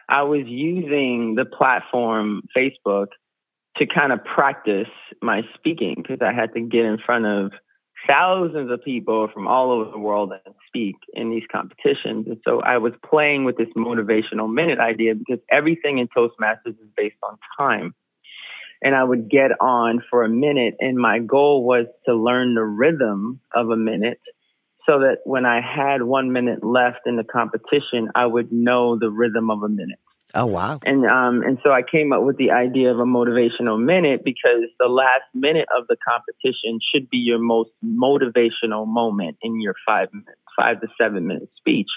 I 0.08 0.22
was 0.22 0.42
using 0.46 1.34
the 1.36 1.44
platform 1.44 2.42
Facebook 2.56 3.08
to 3.76 3.86
kind 3.86 4.12
of 4.12 4.24
practice 4.24 4.88
my 5.22 5.42
speaking 5.54 5.94
because 5.96 6.18
I 6.20 6.32
had 6.32 6.52
to 6.54 6.60
get 6.60 6.84
in 6.84 6.98
front 7.04 7.26
of 7.26 7.52
thousands 8.06 8.70
of 8.70 8.82
people 8.82 9.28
from 9.32 9.46
all 9.46 9.72
over 9.72 9.90
the 9.90 9.98
world 9.98 10.32
and 10.32 10.54
speak 10.66 10.96
in 11.12 11.30
these 11.30 11.42
competitions. 11.50 12.26
And 12.26 12.38
so 12.46 12.60
I 12.60 12.78
was 12.78 12.92
playing 13.08 13.44
with 13.44 13.56
this 13.56 13.68
motivational 13.76 14.52
minute 14.52 14.78
idea 14.78 15.14
because 15.14 15.40
everything 15.50 15.98
in 15.98 16.08
Toastmasters 16.08 16.78
is 16.80 16.88
based 16.96 17.16
on 17.22 17.38
time. 17.56 17.94
And 18.82 18.94
I 18.94 19.04
would 19.04 19.28
get 19.28 19.50
on 19.60 20.02
for 20.08 20.24
a 20.24 20.28
minute, 20.28 20.74
and 20.80 20.96
my 20.96 21.18
goal 21.18 21.64
was 21.64 21.84
to 22.06 22.14
learn 22.14 22.54
the 22.54 22.64
rhythm 22.64 23.40
of 23.54 23.68
a 23.68 23.76
minute 23.76 24.20
so 24.86 25.00
that 25.00 25.18
when 25.24 25.44
I 25.44 25.60
had 25.60 26.02
one 26.02 26.32
minute 26.32 26.64
left 26.64 27.00
in 27.04 27.16
the 27.16 27.24
competition, 27.24 28.08
I 28.14 28.24
would 28.24 28.50
know 28.50 28.98
the 28.98 29.10
rhythm 29.10 29.50
of 29.50 29.62
a 29.62 29.68
minute. 29.68 29.98
Oh 30.34 30.46
wow! 30.46 30.78
And 30.84 31.04
um 31.06 31.42
and 31.42 31.58
so 31.64 31.70
I 31.70 31.82
came 31.82 32.12
up 32.12 32.22
with 32.22 32.36
the 32.36 32.50
idea 32.52 32.90
of 32.90 32.98
a 32.98 33.04
motivational 33.04 33.82
minute 33.82 34.22
because 34.24 34.68
the 34.78 34.88
last 34.88 35.26
minute 35.34 35.66
of 35.76 35.86
the 35.88 35.96
competition 36.06 36.78
should 36.92 37.10
be 37.10 37.18
your 37.18 37.38
most 37.38 37.70
motivational 37.84 38.86
moment 38.86 39.38
in 39.42 39.60
your 39.60 39.74
five 39.86 40.08
minutes, 40.12 40.40
five 40.56 40.80
to 40.80 40.88
seven 41.00 41.26
minute 41.26 41.50
speech, 41.56 41.88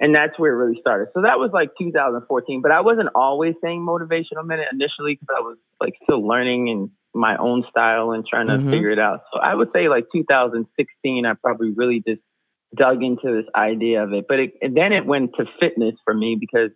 and 0.00 0.14
that's 0.14 0.38
where 0.38 0.52
it 0.52 0.56
really 0.56 0.80
started. 0.80 1.08
So 1.14 1.22
that 1.22 1.38
was 1.38 1.50
like 1.52 1.70
2014, 1.78 2.62
but 2.62 2.72
I 2.72 2.80
wasn't 2.80 3.10
always 3.14 3.54
saying 3.62 3.86
motivational 3.86 4.44
minute 4.44 4.66
initially 4.72 5.18
because 5.20 5.28
I 5.36 5.40
was 5.40 5.58
like 5.80 5.94
still 6.04 6.26
learning 6.26 6.70
and 6.70 6.90
my 7.14 7.36
own 7.36 7.64
style 7.70 8.12
and 8.12 8.24
trying 8.26 8.46
to 8.46 8.54
mm-hmm. 8.54 8.70
figure 8.70 8.90
it 8.90 8.98
out. 8.98 9.20
So 9.32 9.40
I 9.40 9.54
would 9.54 9.68
say 9.74 9.88
like 9.88 10.06
2016, 10.12 11.26
I 11.26 11.34
probably 11.34 11.72
really 11.76 12.02
just 12.06 12.22
dug 12.74 13.02
into 13.02 13.34
this 13.34 13.46
idea 13.54 14.02
of 14.02 14.12
it, 14.12 14.26
but 14.28 14.38
it, 14.38 14.52
then 14.60 14.92
it 14.92 15.04
went 15.04 15.32
to 15.36 15.44
fitness 15.58 15.94
for 16.04 16.14
me 16.14 16.36
because 16.38 16.70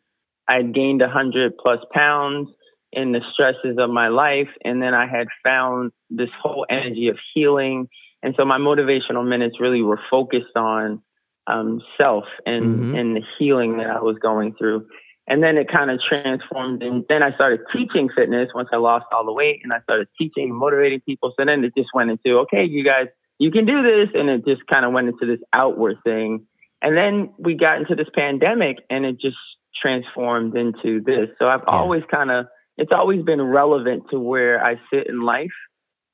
I 0.48 0.56
had 0.56 0.74
gained 0.74 1.00
100 1.00 1.56
plus 1.58 1.80
pounds 1.92 2.48
in 2.94 3.12
the 3.12 3.20
stresses 3.32 3.76
of 3.78 3.90
my 3.90 4.08
life. 4.08 4.48
And 4.64 4.80
then 4.80 4.94
I 4.94 5.06
had 5.06 5.26
found 5.42 5.92
this 6.10 6.28
whole 6.42 6.66
energy 6.70 7.08
of 7.08 7.18
healing. 7.34 7.88
And 8.22 8.34
so 8.36 8.44
my 8.44 8.58
motivational 8.58 9.28
minutes 9.28 9.60
really 9.60 9.82
were 9.82 10.00
focused 10.10 10.56
on 10.56 11.02
um, 11.46 11.82
self 11.98 12.24
and, 12.46 12.64
mm-hmm. 12.64 12.94
and 12.94 13.16
the 13.16 13.22
healing 13.38 13.78
that 13.78 13.88
I 13.88 14.00
was 14.00 14.16
going 14.20 14.54
through. 14.54 14.86
And 15.26 15.42
then 15.42 15.56
it 15.56 15.68
kind 15.72 15.90
of 15.90 15.98
transformed. 16.06 16.82
And 16.82 17.04
then 17.08 17.22
I 17.22 17.34
started 17.34 17.60
teaching 17.72 18.10
fitness 18.14 18.50
once 18.54 18.68
I 18.72 18.76
lost 18.76 19.06
all 19.12 19.24
the 19.24 19.32
weight 19.32 19.60
and 19.62 19.72
I 19.72 19.80
started 19.80 20.08
teaching 20.18 20.50
and 20.50 20.56
motivating 20.56 21.00
people. 21.00 21.32
So 21.36 21.44
then 21.44 21.64
it 21.64 21.74
just 21.76 21.90
went 21.94 22.10
into, 22.10 22.40
okay, 22.40 22.64
you 22.64 22.84
guys, 22.84 23.06
you 23.38 23.50
can 23.50 23.64
do 23.64 23.82
this. 23.82 24.10
And 24.14 24.28
it 24.28 24.44
just 24.44 24.66
kind 24.66 24.84
of 24.84 24.92
went 24.92 25.08
into 25.08 25.26
this 25.26 25.40
outward 25.52 25.96
thing. 26.04 26.46
And 26.82 26.96
then 26.96 27.32
we 27.38 27.54
got 27.54 27.78
into 27.78 27.94
this 27.94 28.08
pandemic 28.14 28.76
and 28.90 29.06
it 29.06 29.18
just 29.18 29.36
transformed 29.80 30.56
into 30.56 31.00
this. 31.04 31.28
So 31.38 31.46
I've 31.46 31.62
yeah. 31.66 31.74
always 31.74 32.02
kind 32.10 32.30
of 32.30 32.46
it's 32.76 32.92
always 32.92 33.22
been 33.22 33.40
relevant 33.40 34.04
to 34.10 34.18
where 34.18 34.64
I 34.64 34.74
sit 34.92 35.06
in 35.08 35.22
life. 35.22 35.54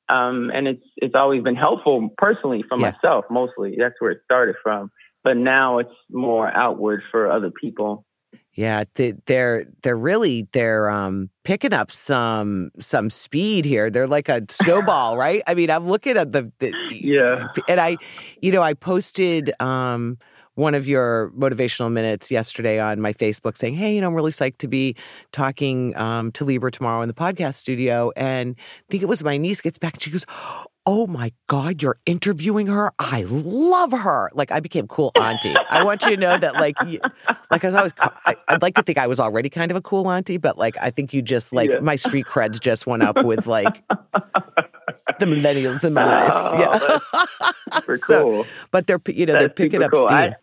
Um, 0.09 0.51
and 0.53 0.67
it's 0.67 0.83
it's 0.97 1.15
always 1.15 1.41
been 1.43 1.55
helpful 1.55 2.09
personally 2.17 2.63
for 2.67 2.77
yeah. 2.77 2.91
myself 2.91 3.25
mostly. 3.29 3.75
That's 3.79 3.95
where 3.99 4.11
it 4.11 4.19
started 4.25 4.55
from. 4.61 4.91
But 5.23 5.37
now 5.37 5.79
it's 5.79 5.93
more 6.09 6.49
outward 6.49 7.01
for 7.11 7.31
other 7.31 7.51
people. 7.51 8.05
Yeah, 8.53 8.83
they're 8.95 9.65
they're 9.81 9.97
really 9.97 10.47
they're 10.51 10.89
um, 10.89 11.29
picking 11.45 11.71
up 11.71 11.89
some 11.89 12.71
some 12.79 13.09
speed 13.09 13.63
here. 13.63 13.89
They're 13.89 14.07
like 14.07 14.27
a 14.27 14.41
snowball, 14.49 15.17
right? 15.25 15.41
I 15.47 15.53
mean, 15.53 15.71
I'm 15.71 15.87
looking 15.87 16.17
at 16.17 16.33
the, 16.33 16.51
the 16.59 16.73
yeah, 16.89 17.43
and 17.69 17.79
I, 17.79 17.95
you 18.41 18.51
know, 18.51 18.61
I 18.61 18.73
posted 18.73 19.51
um, 19.61 20.17
one 20.61 20.75
of 20.75 20.87
your 20.87 21.31
motivational 21.31 21.91
minutes 21.91 22.29
yesterday 22.29 22.79
on 22.79 23.01
my 23.01 23.13
Facebook 23.13 23.57
saying, 23.57 23.73
Hey, 23.73 23.95
you 23.95 24.01
know, 24.01 24.07
I'm 24.07 24.13
really 24.13 24.31
psyched 24.31 24.59
to 24.59 24.67
be 24.67 24.95
talking 25.31 25.97
um, 25.97 26.31
to 26.33 26.45
Libra 26.45 26.69
tomorrow 26.69 27.01
in 27.01 27.07
the 27.07 27.15
podcast 27.15 27.55
studio. 27.55 28.11
And 28.15 28.55
I 28.59 28.83
think 28.91 29.01
it 29.01 29.07
was 29.07 29.23
my 29.23 29.37
niece 29.37 29.59
gets 29.59 29.79
back 29.79 29.93
and 29.93 30.01
she 30.01 30.11
goes, 30.11 30.25
oh 30.85 31.07
my 31.07 31.31
God, 31.47 31.81
you're 31.81 31.97
interviewing 32.05 32.67
her. 32.67 32.91
I 32.99 33.25
love 33.27 33.91
her. 33.91 34.29
Like 34.33 34.51
I 34.51 34.59
became 34.59 34.87
cool 34.87 35.11
auntie. 35.15 35.55
I 35.69 35.83
want 35.83 36.03
you 36.03 36.11
to 36.11 36.17
know 36.17 36.37
that 36.37 36.55
like, 36.55 36.75
you, 36.85 36.99
like 37.49 37.63
as 37.63 37.75
I 37.75 37.83
was, 37.83 37.93
I, 37.99 38.35
would 38.51 38.61
like 38.61 38.75
to 38.75 38.83
think 38.83 38.97
I 38.97 39.07
was 39.07 39.19
already 39.19 39.49
kind 39.49 39.71
of 39.71 39.77
a 39.77 39.81
cool 39.81 40.09
auntie, 40.09 40.37
but 40.37 40.57
like, 40.57 40.75
I 40.81 40.91
think 40.91 41.13
you 41.13 41.21
just 41.21 41.53
like, 41.53 41.69
yeah. 41.69 41.79
my 41.79 41.95
street 41.95 42.25
creds 42.25 42.59
just 42.59 42.87
went 42.87 43.03
up 43.03 43.17
with 43.23 43.47
like 43.47 43.83
the 45.19 45.25
millennials 45.25 45.83
in 45.83 45.93
my 45.93 46.05
life. 46.05 46.31
Oh, 46.33 46.59
yeah. 46.59 47.41
super 47.73 47.97
so, 47.97 48.23
cool. 48.23 48.45
But 48.71 48.87
they're, 48.87 49.01
you 49.07 49.25
know, 49.25 49.33
that's 49.33 49.41
they're 49.41 49.49
picking 49.49 49.83
up 49.83 49.91
cool. 49.91 50.03
steam. 50.03 50.17
I, 50.17 50.35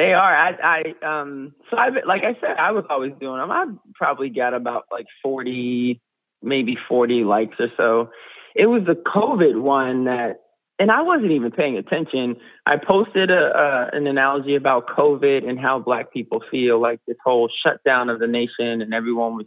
they 0.00 0.12
are. 0.12 0.36
I, 0.36 0.52
I, 0.62 1.20
um, 1.20 1.54
so 1.70 1.76
I, 1.76 1.88
like 2.06 2.22
I 2.22 2.34
said, 2.40 2.56
I 2.58 2.72
was 2.72 2.84
always 2.88 3.12
doing 3.20 3.38
them. 3.38 3.50
I 3.50 3.66
probably 3.94 4.30
got 4.30 4.54
about 4.54 4.84
like 4.90 5.06
40, 5.22 6.00
maybe 6.42 6.76
40 6.88 7.24
likes 7.24 7.56
or 7.58 7.68
so 7.76 8.10
it 8.54 8.66
was 8.66 8.82
the 8.86 8.94
COVID 8.94 9.60
one 9.60 10.04
that, 10.04 10.40
and 10.78 10.90
I 10.90 11.02
wasn't 11.02 11.32
even 11.32 11.50
paying 11.50 11.76
attention. 11.76 12.36
I 12.66 12.76
posted 12.76 13.30
a, 13.30 13.90
an 13.92 14.06
analogy 14.06 14.56
about 14.56 14.88
COVID 14.88 15.48
and 15.48 15.58
how 15.58 15.78
Black 15.78 16.12
people 16.12 16.42
feel 16.50 16.80
like 16.80 17.00
this 17.06 17.16
whole 17.24 17.50
shutdown 17.64 18.08
of 18.08 18.18
the 18.18 18.26
nation, 18.26 18.80
and 18.80 18.94
everyone 18.94 19.36
was 19.36 19.46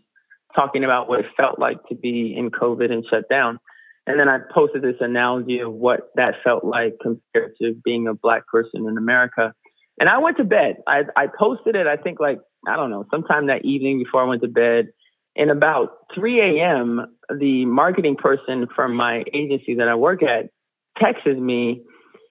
talking 0.56 0.84
about 0.84 1.10
what 1.10 1.22
it 1.22 1.26
felt 1.36 1.58
like 1.58 1.78
to 1.90 1.96
be 1.96 2.36
in 2.38 2.52
COVID 2.52 2.92
and 2.92 3.04
shut 3.10 3.28
down. 3.30 3.60
And 4.06 4.20
then 4.20 4.30
I 4.30 4.40
posted 4.54 4.84
this 4.84 4.98
analogy 5.00 5.60
of 5.60 5.74
what 5.74 6.12
that 6.16 6.36
felt 6.44 6.64
like 6.64 6.98
compared 7.02 7.56
to 7.62 7.74
being 7.84 8.08
a 8.08 8.14
Black 8.14 8.46
person 8.48 8.86
in 8.88 8.98
America. 8.98 9.54
And 10.00 10.10
I 10.10 10.18
went 10.20 10.38
to 10.38 10.44
bed. 10.44 10.78
I, 10.88 11.02
I 11.16 11.28
posted 11.28 11.76
it, 11.76 11.88
I 11.88 11.98
think, 11.98 12.20
like, 12.20 12.40
I 12.68 12.76
don't 12.76 12.90
know, 12.90 13.06
sometime 13.12 13.48
that 13.48 13.66
evening 13.66 14.00
before 14.04 14.24
I 14.24 14.28
went 14.28 14.42
to 14.42 14.48
bed. 14.48 14.88
And 15.36 15.50
about 15.50 15.90
3 16.16 16.60
a.m., 16.60 17.18
the 17.30 17.66
marketing 17.66 18.16
person 18.16 18.68
from 18.76 18.96
my 18.96 19.24
agency 19.34 19.76
that 19.76 19.88
I 19.88 19.96
work 19.96 20.22
at 20.24 20.50
texted 21.02 21.40
me, 21.40 21.82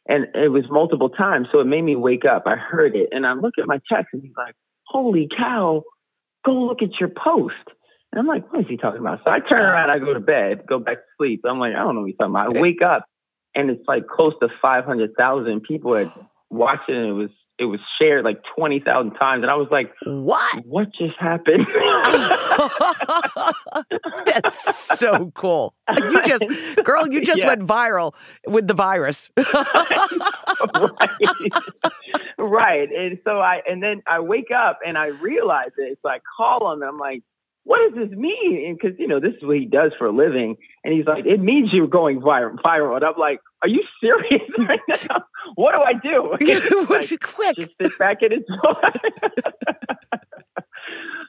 and 0.09 0.27
it 0.35 0.51
was 0.51 0.65
multiple 0.71 1.09
times. 1.11 1.49
So 1.53 1.61
it 1.61 1.67
made 1.67 1.83
me 1.83 1.97
wake 1.97 2.25
up. 2.25 2.45
I 2.47 2.57
heard 2.57 2.95
it, 2.95 3.09
and 3.13 3.27
I 3.27 3.35
look 3.35 3.55
at 3.59 3.67
my 3.67 3.81
text, 3.91 4.09
and 4.13 4.23
he's 4.23 4.33
like, 4.37 4.55
"Holy 4.87 5.29
cow! 5.37 5.83
Go 6.45 6.53
look 6.53 6.83
at 6.83 7.01
your 7.01 7.09
post." 7.09 7.55
And 8.13 8.21
I'm 8.21 8.27
like, 8.27 8.51
"What 8.53 8.61
is 8.61 8.67
he 8.69 8.77
talking 8.77 9.01
about?" 9.01 9.21
So 9.25 9.31
I 9.31 9.41
turn 9.41 9.63
around, 9.63 9.91
I 9.91 9.99
go 9.99 10.15
to 10.15 10.21
bed, 10.21 10.65
go 10.69 10.79
back 10.79 10.99
to 10.99 11.03
sleep. 11.19 11.43
I'm 11.45 11.59
like, 11.59 11.75
"I 11.75 11.79
don't 11.79 11.95
know 11.95 12.03
what 12.03 12.09
he's 12.09 12.17
talking 12.17 12.33
about." 12.33 12.55
I 12.55 12.59
eh. 12.59 12.63
wake 12.63 12.83
up, 12.83 13.07
and 13.55 13.71
it's 13.71 13.87
like 13.89 14.07
close 14.07 14.35
to 14.43 14.49
500,000 14.61 15.63
people 15.63 15.97
had 15.97 16.13
watched 16.51 16.89
it, 16.89 16.97
and 16.97 17.09
it 17.09 17.13
was 17.13 17.31
it 17.59 17.67
was 17.67 17.81
shared 18.01 18.25
like 18.25 18.41
20,000 18.57 19.13
times. 19.13 19.43
And 19.43 19.51
I 19.51 19.55
was 19.55 19.69
like, 19.71 19.93
what? 20.05 20.67
What 20.67 20.89
just 20.99 21.19
happened? 21.19 21.67
That's 24.27 24.99
so 24.99 25.31
cool. 25.35 25.75
You 25.97 26.23
just, 26.23 26.45
girl, 26.83 27.07
you 27.09 27.21
just 27.21 27.43
yeah. 27.43 27.49
went 27.49 27.63
viral 27.63 28.15
with 28.47 28.69
the 28.69 28.75
virus. 28.75 29.31
right. 29.37 29.45
right. 32.39 32.89
And 32.91 33.19
so 33.25 33.41
I, 33.41 33.61
and 33.69 33.83
then 33.83 34.03
I 34.07 34.21
wake 34.21 34.51
up 34.51 34.79
and 34.87 34.97
I 34.97 35.09
realize 35.09 35.73
it. 35.77 35.99
So 36.03 36.09
I 36.09 36.21
call 36.37 36.73
him 36.73 36.83
and 36.83 36.91
I'm 36.91 36.97
like, 36.97 37.23
what 37.65 37.79
does 37.89 38.09
this 38.09 38.19
mean? 38.19 38.77
Because, 38.81 38.99
you 38.99 39.07
know, 39.07 39.21
this 39.21 39.35
is 39.35 39.43
what 39.43 39.57
he 39.57 39.67
does 39.67 39.93
for 39.97 40.07
a 40.07 40.13
living. 40.13 40.57
And 40.85 40.93
he's 40.93 41.07
like, 41.07 41.27
it 41.27 41.41
means 41.41 41.71
you're 41.73 41.87
going 41.87 42.21
viral. 42.21 42.57
viral. 42.57 42.97
And 42.97 43.05
I'm 43.05 43.15
like, 43.17 43.39
are 43.63 43.69
you 43.69 43.83
serious 44.01 44.43
right 44.59 44.81
now? 45.09 45.25
What 45.55 45.73
do 45.73 45.81
I 45.81 45.93
do? 45.93 46.37
like, 46.91 47.21
quick. 47.21 47.57
Just 47.57 47.73
sit 47.81 47.99
back 47.99 48.19
and 48.23 48.33
enjoy. 48.33 48.81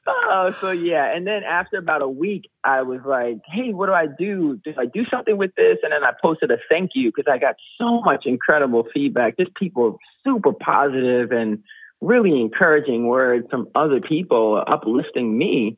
oh, 0.08 0.52
so 0.60 0.72
yeah. 0.72 1.16
And 1.16 1.28
then 1.28 1.44
after 1.44 1.78
about 1.78 2.02
a 2.02 2.10
week, 2.10 2.50
I 2.64 2.82
was 2.82 3.02
like, 3.06 3.38
hey, 3.46 3.72
what 3.72 3.86
do 3.86 3.94
I 3.94 4.08
do? 4.08 4.60
Do 4.64 4.74
I 4.78 4.86
do 4.86 5.06
something 5.12 5.38
with 5.38 5.54
this? 5.56 5.78
And 5.84 5.92
then 5.92 6.04
I 6.04 6.14
posted 6.20 6.50
a 6.50 6.58
thank 6.68 6.92
you 6.96 7.12
because 7.16 7.32
I 7.32 7.38
got 7.38 7.56
so 7.78 8.02
much 8.02 8.26
incredible 8.26 8.88
feedback. 8.92 9.38
Just 9.38 9.54
people 9.54 10.00
super 10.24 10.52
positive 10.52 11.32
and 11.32 11.60
really 12.02 12.42
encouraging 12.42 13.06
words 13.08 13.46
from 13.52 13.68
other 13.76 14.02
people 14.02 14.62
uplifting 14.68 15.38
me 15.38 15.78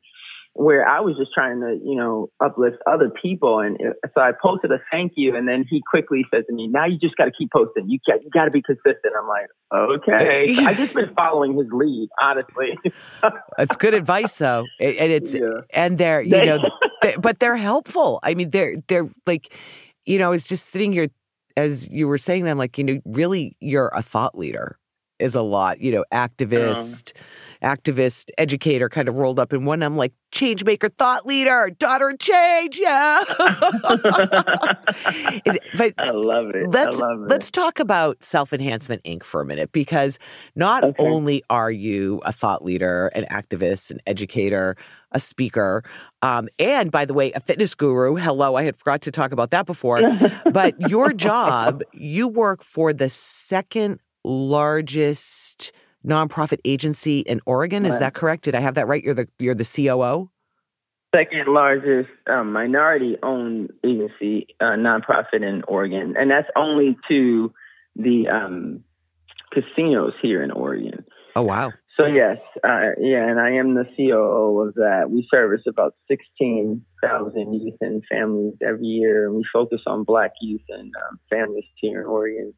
where 0.58 0.88
I 0.88 1.00
was 1.00 1.16
just 1.18 1.32
trying 1.34 1.60
to, 1.60 1.78
you 1.84 1.96
know, 1.96 2.30
uplift 2.42 2.78
other 2.90 3.10
people. 3.10 3.60
And 3.60 3.76
so 4.14 4.20
I 4.20 4.32
posted 4.42 4.72
a 4.72 4.78
thank 4.90 5.12
you, 5.14 5.36
and 5.36 5.46
then 5.46 5.66
he 5.68 5.82
quickly 5.88 6.24
said 6.30 6.44
to 6.48 6.54
me, 6.54 6.66
"Now 6.66 6.86
you 6.86 6.98
just 6.98 7.14
got 7.16 7.26
to 7.26 7.30
keep 7.30 7.52
posting. 7.52 7.88
You 7.90 7.98
got 8.06 8.22
you 8.22 8.30
got 8.30 8.46
to 8.46 8.50
be 8.50 8.62
consistent." 8.62 9.12
I'm 9.18 9.28
like, 9.28 9.46
"Okay." 9.72 10.54
So 10.54 10.64
I 10.64 10.74
just 10.74 10.94
been 10.94 11.14
following 11.14 11.56
his 11.56 11.66
lead, 11.70 12.08
honestly. 12.20 12.78
That's 13.58 13.76
good 13.76 13.92
advice, 13.92 14.38
though, 14.38 14.64
and 14.80 15.12
it's 15.12 15.34
yeah. 15.34 15.60
and 15.74 15.98
they're 15.98 16.22
you 16.22 16.44
know, 16.44 16.58
they, 17.02 17.16
but 17.20 17.38
they're 17.38 17.56
helpful. 17.56 18.18
I 18.22 18.32
mean, 18.34 18.50
they're 18.50 18.76
they're 18.88 19.08
like, 19.26 19.54
you 20.06 20.18
know, 20.18 20.32
it's 20.32 20.48
just 20.48 20.68
sitting 20.68 20.92
here 20.92 21.08
as 21.58 21.88
you 21.90 22.08
were 22.08 22.18
saying 22.18 22.44
them, 22.44 22.56
like 22.56 22.78
you 22.78 22.84
know, 22.84 23.00
really, 23.04 23.56
you're 23.60 23.90
a 23.94 24.02
thought 24.02 24.38
leader 24.38 24.78
is 25.18 25.34
a 25.34 25.42
lot, 25.42 25.80
you 25.80 25.92
know, 25.92 26.04
activist. 26.12 27.12
Um 27.16 27.22
activist, 27.62 28.30
educator 28.38 28.88
kind 28.88 29.08
of 29.08 29.16
rolled 29.16 29.38
up 29.38 29.52
in 29.52 29.64
one. 29.64 29.82
I'm 29.82 29.96
like, 29.96 30.12
change 30.32 30.64
maker, 30.64 30.88
thought 30.88 31.26
leader, 31.26 31.70
daughter 31.78 32.10
of 32.10 32.18
change. 32.18 32.78
Yeah. 32.78 33.24
but 35.76 35.94
I 35.98 36.10
love 36.10 36.50
it. 36.54 36.68
Let's, 36.70 37.00
love 37.00 37.22
it. 37.22 37.28
let's 37.28 37.50
talk 37.50 37.80
about 37.80 38.22
Self 38.22 38.52
Enhancement 38.52 39.02
Inc. 39.04 39.22
for 39.22 39.40
a 39.40 39.44
minute 39.44 39.72
because 39.72 40.18
not 40.54 40.84
okay. 40.84 41.02
only 41.02 41.42
are 41.50 41.70
you 41.70 42.20
a 42.24 42.32
thought 42.32 42.64
leader, 42.64 43.08
an 43.08 43.24
activist, 43.30 43.90
an 43.90 44.00
educator, 44.06 44.76
a 45.12 45.20
speaker, 45.20 45.82
um, 46.22 46.48
and 46.58 46.90
by 46.90 47.04
the 47.04 47.14
way, 47.14 47.32
a 47.32 47.40
fitness 47.40 47.74
guru. 47.74 48.16
Hello, 48.16 48.56
I 48.56 48.64
had 48.64 48.76
forgot 48.76 49.02
to 49.02 49.10
talk 49.10 49.32
about 49.32 49.50
that 49.52 49.66
before. 49.66 50.00
but 50.52 50.74
your 50.90 51.12
job, 51.14 51.82
you 51.92 52.28
work 52.28 52.62
for 52.62 52.92
the 52.92 53.08
second 53.08 54.00
largest 54.26 55.72
nonprofit 56.06 56.58
agency 56.64 57.20
in 57.20 57.40
Oregon. 57.46 57.84
Is 57.84 57.98
that 57.98 58.14
correct? 58.14 58.44
Did 58.44 58.54
I 58.54 58.60
have 58.60 58.74
that 58.74 58.86
right? 58.86 59.02
You're 59.02 59.14
the 59.14 59.28
you're 59.38 59.54
the 59.54 59.64
COO. 59.64 60.30
Second 61.14 61.46
largest 61.48 62.10
um, 62.28 62.52
minority 62.52 63.16
owned 63.22 63.70
agency 63.84 64.48
uh, 64.60 64.76
nonprofit 64.76 65.42
in 65.42 65.62
Oregon, 65.66 66.14
and 66.18 66.30
that's 66.30 66.48
only 66.56 66.96
to 67.08 67.52
the 67.94 68.28
um, 68.28 68.84
casinos 69.52 70.12
here 70.20 70.42
in 70.42 70.50
Oregon. 70.50 71.04
Oh 71.34 71.42
wow! 71.42 71.72
So 71.96 72.04
yes, 72.04 72.36
uh, 72.62 72.90
yeah, 72.98 73.30
and 73.30 73.40
I 73.40 73.52
am 73.52 73.74
the 73.74 73.84
COO 73.96 74.68
of 74.68 74.74
that. 74.74 75.08
We 75.08 75.26
service 75.30 75.62
about 75.66 75.94
sixteen 76.08 76.84
thousand 77.02 77.54
youth 77.54 77.78
and 77.80 78.02
families 78.10 78.54
every 78.60 78.86
year, 78.86 79.26
and 79.26 79.36
we 79.36 79.44
focus 79.50 79.80
on 79.86 80.04
Black 80.04 80.32
youth 80.42 80.64
and 80.68 80.92
um, 81.08 81.18
families 81.30 81.64
here 81.76 82.02
in 82.02 82.06
Oregon. 82.06 82.52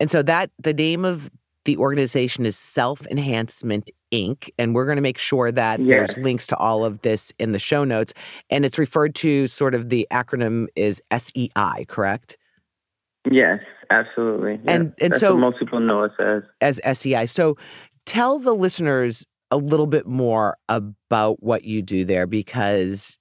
And 0.00 0.10
so 0.10 0.22
that 0.22 0.50
the 0.58 0.74
name 0.74 1.04
of 1.04 1.30
the 1.64 1.76
organization 1.76 2.44
is 2.44 2.56
Self 2.56 3.06
Enhancement 3.06 3.90
Inc. 4.12 4.50
And 4.58 4.74
we're 4.74 4.84
going 4.84 4.96
to 4.96 5.02
make 5.02 5.18
sure 5.18 5.50
that 5.50 5.80
there's 5.84 6.16
links 6.18 6.46
to 6.48 6.56
all 6.56 6.84
of 6.84 7.00
this 7.00 7.32
in 7.38 7.52
the 7.52 7.58
show 7.58 7.84
notes. 7.84 8.12
And 8.50 8.64
it's 8.64 8.78
referred 8.78 9.14
to 9.16 9.46
sort 9.46 9.74
of 9.74 9.88
the 9.88 10.06
acronym 10.10 10.66
is 10.76 11.02
SEI, 11.16 11.86
correct? 11.88 12.36
Yes, 13.30 13.60
absolutely. 13.90 14.60
Yeah. 14.64 14.72
And 14.72 14.94
and 15.00 15.12
That's 15.12 15.20
so 15.20 15.36
most 15.38 15.58
people 15.58 15.80
know 15.80 16.04
it 16.04 16.12
as 16.60 16.80
as 16.82 16.98
SEI. 16.98 17.26
So 17.26 17.56
tell 18.04 18.38
the 18.38 18.52
listeners 18.52 19.26
a 19.50 19.56
little 19.56 19.86
bit 19.86 20.06
more 20.06 20.56
about 20.68 21.42
what 21.42 21.64
you 21.64 21.80
do 21.80 22.04
there 22.04 22.26
because 22.26 23.18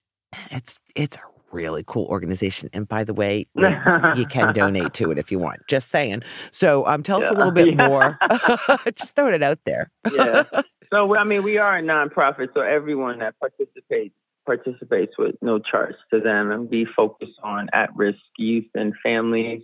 it's 0.51 0.79
it's 0.95 1.15
a 1.15 1.32
really 1.53 1.83
cool 1.85 2.05
organization. 2.07 2.69
And 2.73 2.87
by 2.87 3.03
the 3.03 3.13
way, 3.13 3.47
you 3.55 4.25
can 4.25 4.53
donate 4.53 4.93
to 4.95 5.11
it 5.11 5.17
if 5.17 5.31
you 5.31 5.39
want. 5.39 5.61
Just 5.67 5.89
saying. 5.89 6.23
So 6.51 6.85
um, 6.87 7.03
tell 7.03 7.19
yeah, 7.19 7.25
us 7.25 7.31
a 7.31 7.35
little 7.35 7.51
bit 7.63 7.75
yeah. 7.75 7.87
more. 7.87 8.19
Just 8.95 9.15
throwing 9.15 9.33
it 9.33 9.43
out 9.43 9.59
there. 9.65 9.91
yeah. 10.11 10.43
So 10.91 11.15
I 11.15 11.23
mean, 11.23 11.41
we 11.43 11.57
are 11.57 11.77
a 11.77 11.81
nonprofit, 11.81 12.49
so 12.53 12.61
everyone 12.61 13.19
that 13.19 13.33
participates 13.39 14.13
participates 14.45 15.13
with 15.17 15.35
no 15.41 15.57
charge 15.57 15.95
to 16.11 16.19
them, 16.19 16.51
and 16.51 16.69
we 16.69 16.85
focus 16.95 17.29
on 17.43 17.69
at-risk 17.73 18.19
youth 18.37 18.67
and 18.75 18.93
families, 19.01 19.63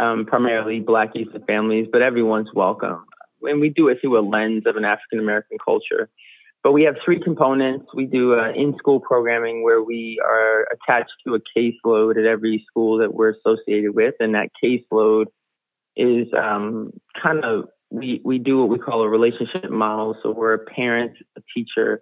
um, 0.00 0.24
primarily 0.26 0.80
Black 0.80 1.10
youth 1.14 1.28
and 1.34 1.44
families, 1.44 1.86
but 1.92 2.02
everyone's 2.02 2.48
welcome. 2.54 3.04
And 3.42 3.60
we 3.60 3.68
do 3.68 3.88
it 3.88 3.98
through 4.00 4.18
a 4.18 4.24
lens 4.26 4.64
of 4.66 4.76
an 4.76 4.84
African 4.84 5.20
American 5.20 5.58
culture. 5.64 6.08
But 6.62 6.72
we 6.72 6.82
have 6.84 6.96
three 7.04 7.20
components. 7.20 7.86
We 7.94 8.06
do 8.06 8.34
uh, 8.34 8.50
in-school 8.52 9.00
programming 9.00 9.62
where 9.62 9.82
we 9.82 10.20
are 10.24 10.66
attached 10.72 11.12
to 11.26 11.36
a 11.36 11.40
caseload 11.56 12.18
at 12.18 12.24
every 12.24 12.64
school 12.68 12.98
that 12.98 13.14
we're 13.14 13.30
associated 13.30 13.94
with, 13.94 14.14
and 14.18 14.34
that 14.34 14.50
caseload 14.62 15.26
is 15.96 16.26
um, 16.36 16.92
kind 17.20 17.44
of 17.44 17.68
we 17.90 18.20
we 18.24 18.38
do 18.38 18.58
what 18.58 18.68
we 18.68 18.78
call 18.78 19.02
a 19.02 19.08
relationship 19.08 19.70
model. 19.70 20.16
So 20.22 20.32
we're 20.32 20.54
a 20.54 20.64
parent, 20.64 21.12
a 21.36 21.42
teacher, 21.54 22.00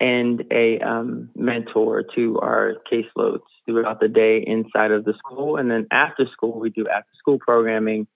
and 0.00 0.42
a 0.50 0.78
um, 0.80 1.30
mentor 1.36 2.04
to 2.14 2.38
our 2.40 2.76
caseloads 2.90 3.40
throughout 3.66 4.00
the 4.00 4.08
day 4.08 4.42
inside 4.46 4.90
of 4.90 5.04
the 5.04 5.14
school, 5.18 5.56
and 5.56 5.70
then 5.70 5.86
after 5.90 6.26
school 6.32 6.58
we 6.58 6.70
do 6.70 6.86
after 6.88 7.10
school 7.18 7.38
programming, 7.38 8.06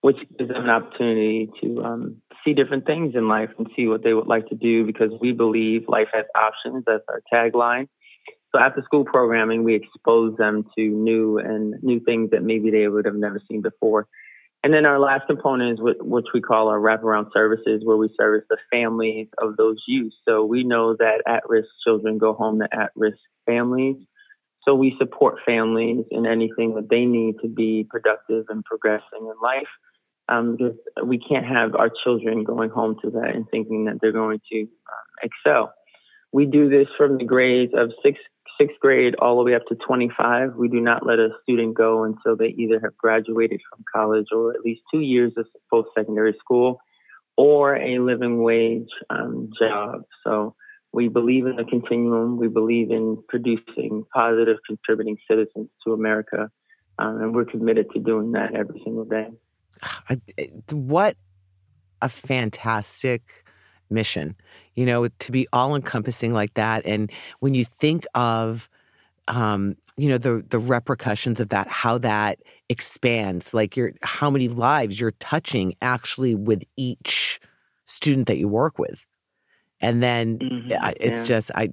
which 0.00 0.16
gives 0.38 0.50
them 0.50 0.64
an 0.64 0.70
opportunity 0.70 1.50
to 1.62 1.84
um, 1.84 2.16
see 2.44 2.54
different 2.54 2.86
things 2.86 3.14
in 3.14 3.28
life 3.28 3.50
and 3.58 3.68
see 3.76 3.86
what 3.86 4.02
they 4.02 4.14
would 4.14 4.26
like 4.26 4.48
to 4.48 4.54
do 4.54 4.86
because 4.86 5.10
we 5.20 5.32
believe 5.32 5.84
life 5.88 6.08
has 6.12 6.24
options. 6.34 6.84
That's 6.86 7.04
our 7.08 7.22
tagline. 7.32 7.88
So 8.52 8.60
after 8.60 8.82
school 8.82 9.04
programming, 9.04 9.62
we 9.62 9.76
expose 9.76 10.36
them 10.36 10.64
to 10.76 10.82
new 10.82 11.38
and 11.38 11.74
new 11.82 12.00
things 12.00 12.30
that 12.30 12.42
maybe 12.42 12.70
they 12.70 12.88
would 12.88 13.04
have 13.04 13.14
never 13.14 13.40
seen 13.48 13.62
before. 13.62 14.08
And 14.62 14.74
then 14.74 14.84
our 14.84 14.98
last 14.98 15.26
component 15.26 15.74
is 15.74 15.80
what, 15.80 16.04
which 16.04 16.26
we 16.34 16.40
call 16.40 16.68
our 16.68 16.78
wraparound 16.78 17.28
services, 17.32 17.82
where 17.84 17.96
we 17.96 18.10
service 18.18 18.44
the 18.50 18.58
families 18.70 19.28
of 19.38 19.56
those 19.56 19.82
youth. 19.86 20.12
So 20.28 20.44
we 20.44 20.64
know 20.64 20.96
that 20.98 21.22
at-risk 21.26 21.68
children 21.84 22.18
go 22.18 22.34
home 22.34 22.58
to 22.58 22.68
at-risk 22.72 23.18
families. 23.46 23.96
So 24.64 24.74
we 24.74 24.94
support 24.98 25.36
families 25.46 26.04
in 26.10 26.26
anything 26.26 26.74
that 26.74 26.90
they 26.90 27.06
need 27.06 27.36
to 27.42 27.48
be 27.48 27.86
productive 27.88 28.46
and 28.50 28.62
progressing 28.64 29.20
in 29.22 29.34
life. 29.42 29.68
Um, 30.30 30.56
because 30.56 30.76
we 31.04 31.18
can't 31.18 31.44
have 31.44 31.74
our 31.74 31.90
children 32.04 32.44
going 32.44 32.70
home 32.70 32.96
to 33.02 33.10
that 33.10 33.34
and 33.34 33.46
thinking 33.50 33.86
that 33.86 33.98
they're 34.00 34.12
going 34.12 34.40
to 34.52 34.60
um, 34.60 34.68
excel. 35.22 35.74
We 36.32 36.46
do 36.46 36.68
this 36.68 36.86
from 36.96 37.18
the 37.18 37.24
grades 37.24 37.72
of 37.76 37.90
sixth 38.02 38.22
sixth 38.60 38.78
grade 38.80 39.14
all 39.18 39.38
the 39.38 39.42
way 39.42 39.54
up 39.54 39.64
to 39.68 39.74
25. 39.74 40.54
We 40.54 40.68
do 40.68 40.80
not 40.80 41.06
let 41.06 41.18
a 41.18 41.30
student 41.42 41.74
go 41.74 42.04
until 42.04 42.36
they 42.36 42.54
either 42.58 42.78
have 42.82 42.96
graduated 42.96 43.60
from 43.68 43.84
college 43.92 44.26
or 44.32 44.52
at 44.52 44.60
least 44.60 44.82
two 44.92 45.00
years 45.00 45.32
of 45.36 45.46
post 45.70 45.88
secondary 45.96 46.34
school 46.38 46.80
or 47.36 47.76
a 47.76 47.98
living 47.98 48.42
wage 48.42 48.90
um, 49.08 49.50
job. 49.58 50.02
So 50.24 50.54
we 50.92 51.08
believe 51.08 51.46
in 51.46 51.56
the 51.56 51.64
continuum. 51.64 52.36
We 52.36 52.48
believe 52.48 52.90
in 52.90 53.22
producing 53.28 54.04
positive, 54.12 54.58
contributing 54.66 55.16
citizens 55.28 55.68
to 55.86 55.92
America. 55.94 56.50
Um, 56.98 57.22
and 57.22 57.34
we're 57.34 57.46
committed 57.46 57.86
to 57.94 58.00
doing 58.00 58.32
that 58.32 58.54
every 58.54 58.82
single 58.84 59.06
day. 59.06 59.28
What 60.72 61.16
a 62.02 62.08
fantastic 62.08 63.44
mission, 63.90 64.36
you 64.74 64.86
know, 64.86 65.08
to 65.08 65.32
be 65.32 65.46
all 65.52 65.74
encompassing 65.74 66.32
like 66.32 66.54
that. 66.54 66.84
And 66.86 67.10
when 67.40 67.54
you 67.54 67.64
think 67.64 68.06
of, 68.14 68.68
um, 69.28 69.76
you 69.96 70.08
know, 70.08 70.18
the 70.18 70.44
the 70.48 70.58
repercussions 70.58 71.40
of 71.40 71.50
that, 71.50 71.68
how 71.68 71.98
that 71.98 72.38
expands, 72.68 73.52
like 73.52 73.76
your 73.76 73.92
how 74.02 74.30
many 74.30 74.48
lives 74.48 75.00
you're 75.00 75.12
touching 75.12 75.74
actually 75.82 76.34
with 76.34 76.62
each 76.76 77.40
student 77.84 78.26
that 78.28 78.38
you 78.38 78.48
work 78.48 78.78
with, 78.78 79.06
and 79.80 80.02
then 80.02 80.38
mm-hmm. 80.38 80.68
it's 81.00 81.22
yeah. 81.22 81.36
just 81.36 81.50
I 81.54 81.68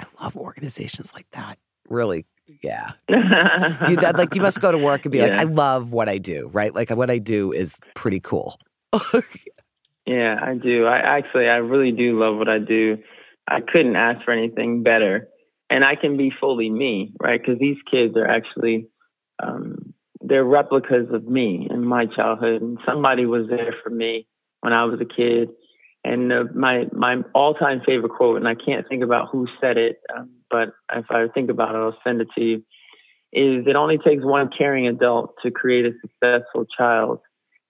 I 0.00 0.06
love 0.22 0.36
organizations 0.36 1.14
like 1.14 1.26
that. 1.32 1.58
Really, 1.88 2.26
yeah. 2.62 2.92
you, 3.08 3.96
that, 3.96 4.14
like 4.16 4.34
you 4.34 4.42
must 4.42 4.60
go 4.60 4.72
to 4.72 4.78
work 4.78 5.04
and 5.04 5.12
be 5.12 5.18
yeah. 5.18 5.26
like, 5.26 5.40
I 5.40 5.42
love 5.44 5.92
what 5.92 6.08
I 6.08 6.18
do, 6.18 6.50
right? 6.52 6.74
Like 6.74 6.90
what 6.90 7.10
I 7.10 7.18
do 7.18 7.52
is 7.52 7.78
pretty 7.94 8.20
cool. 8.20 8.58
Yeah, 10.06 10.36
I 10.40 10.54
do. 10.54 10.84
I 10.84 10.98
actually, 10.98 11.46
I 11.46 11.56
really 11.56 11.92
do 11.92 12.18
love 12.18 12.36
what 12.36 12.48
I 12.48 12.58
do. 12.58 12.98
I 13.48 13.60
couldn't 13.60 13.96
ask 13.96 14.24
for 14.24 14.32
anything 14.32 14.82
better. 14.82 15.28
And 15.70 15.84
I 15.84 15.96
can 15.96 16.16
be 16.16 16.30
fully 16.40 16.68
me, 16.68 17.12
right? 17.20 17.40
Because 17.40 17.58
these 17.58 17.78
kids 17.90 18.14
are 18.16 18.26
actually, 18.26 18.88
um, 19.42 19.94
they're 20.20 20.44
replicas 20.44 21.08
of 21.12 21.24
me 21.24 21.66
in 21.70 21.84
my 21.84 22.06
childhood. 22.06 22.60
And 22.60 22.78
somebody 22.86 23.24
was 23.24 23.48
there 23.48 23.74
for 23.82 23.90
me 23.90 24.26
when 24.60 24.72
I 24.72 24.84
was 24.84 25.00
a 25.00 25.06
kid. 25.06 25.48
And 26.04 26.30
uh, 26.30 26.44
my 26.54 26.84
my 26.92 27.22
all 27.34 27.54
time 27.54 27.80
favorite 27.86 28.12
quote, 28.12 28.36
and 28.36 28.46
I 28.46 28.54
can't 28.54 28.86
think 28.86 29.02
about 29.02 29.30
who 29.32 29.46
said 29.58 29.78
it, 29.78 30.02
um, 30.14 30.28
but 30.54 30.98
if 30.98 31.06
I 31.10 31.26
think 31.34 31.50
about 31.50 31.74
it, 31.74 31.78
I'll 31.78 31.98
send 32.04 32.20
it 32.20 32.28
to 32.36 32.44
you. 32.44 32.56
Is 33.32 33.66
it 33.66 33.74
only 33.74 33.98
takes 33.98 34.24
one 34.24 34.50
caring 34.56 34.86
adult 34.86 35.34
to 35.42 35.50
create 35.50 35.86
a 35.86 35.92
successful 36.00 36.66
child? 36.78 37.18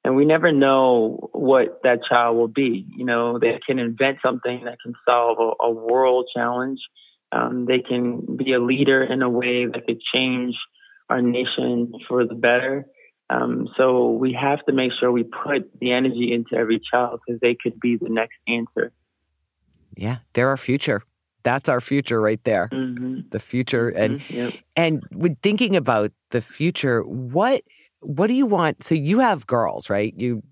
and 0.05 0.15
we 0.15 0.27
never 0.27 0.53
know 0.53 1.31
what 1.33 1.81
that 1.83 2.01
child 2.09 2.37
will 2.37 2.49
be. 2.49 2.87
You 2.95 3.07
know, 3.07 3.39
they 3.39 3.59
can 3.67 3.79
invent 3.79 4.19
something 4.23 4.65
that 4.65 4.77
can 4.83 4.93
solve 5.09 5.39
a, 5.41 5.65
a 5.65 5.71
world 5.71 6.29
challenge. 6.35 6.81
Um, 7.33 7.65
they 7.67 7.81
can 7.81 8.37
be 8.37 8.53
a 8.53 8.61
leader 8.61 9.03
in 9.03 9.23
a 9.23 9.31
way 9.31 9.65
that 9.67 9.87
could 9.87 10.01
change 10.15 10.55
our 11.09 11.23
nation 11.23 11.93
for 12.07 12.27
the 12.27 12.35
better. 12.35 12.87
Um, 13.31 13.69
so 13.79 14.11
we 14.11 14.37
have 14.39 14.65
to 14.67 14.75
make 14.75 14.93
sure 15.01 15.11
we 15.11 15.25
put 15.25 15.71
the 15.81 15.93
energy 15.93 16.33
into 16.33 16.55
every 16.55 16.81
child 16.93 17.21
because 17.27 17.41
they 17.41 17.57
could 17.61 17.81
be 17.81 17.97
the 17.97 18.11
next 18.11 18.37
answer. 18.47 18.93
Yeah, 19.97 20.19
they're 20.35 20.49
our 20.49 20.59
future. 20.59 21.03
That's 21.45 21.69
our 21.69 21.81
future 21.81 22.21
right 22.21 22.43
there. 22.45 22.69
Mm-hmm. 22.73 23.29
The 23.31 23.39
future, 23.39 23.89
and 23.91 24.21
mm-hmm. 24.21 24.35
yep. 24.35 24.55
and 24.75 25.03
with 25.13 25.39
thinking 25.43 25.77
about 25.77 26.11
the 26.31 26.41
future, 26.41 27.03
what 27.03 27.63
what 28.01 28.27
do 28.27 28.35
you 28.35 28.47
want? 28.47 28.83
So 28.83 28.95
you 28.95 29.21
have 29.21 29.47
girls, 29.47 29.89
right? 29.89 30.13
You 30.17 30.43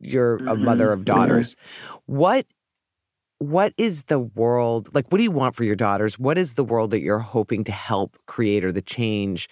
you're 0.00 0.38
mm-hmm. 0.38 0.48
a 0.48 0.56
mother 0.56 0.92
of 0.92 1.04
daughters. 1.04 1.54
Mm-hmm. 1.54 2.16
What 2.16 2.46
what 3.38 3.74
is 3.76 4.04
the 4.04 4.18
world 4.18 4.88
like 4.94 5.06
what 5.12 5.18
do 5.18 5.24
you 5.24 5.30
want 5.30 5.54
for 5.54 5.62
your 5.62 5.76
daughters 5.76 6.18
what 6.18 6.38
is 6.38 6.54
the 6.54 6.64
world 6.64 6.90
that 6.90 7.00
you're 7.00 7.18
hoping 7.18 7.64
to 7.64 7.72
help 7.72 8.16
create 8.26 8.64
or 8.64 8.72
the 8.72 8.80
change 8.80 9.48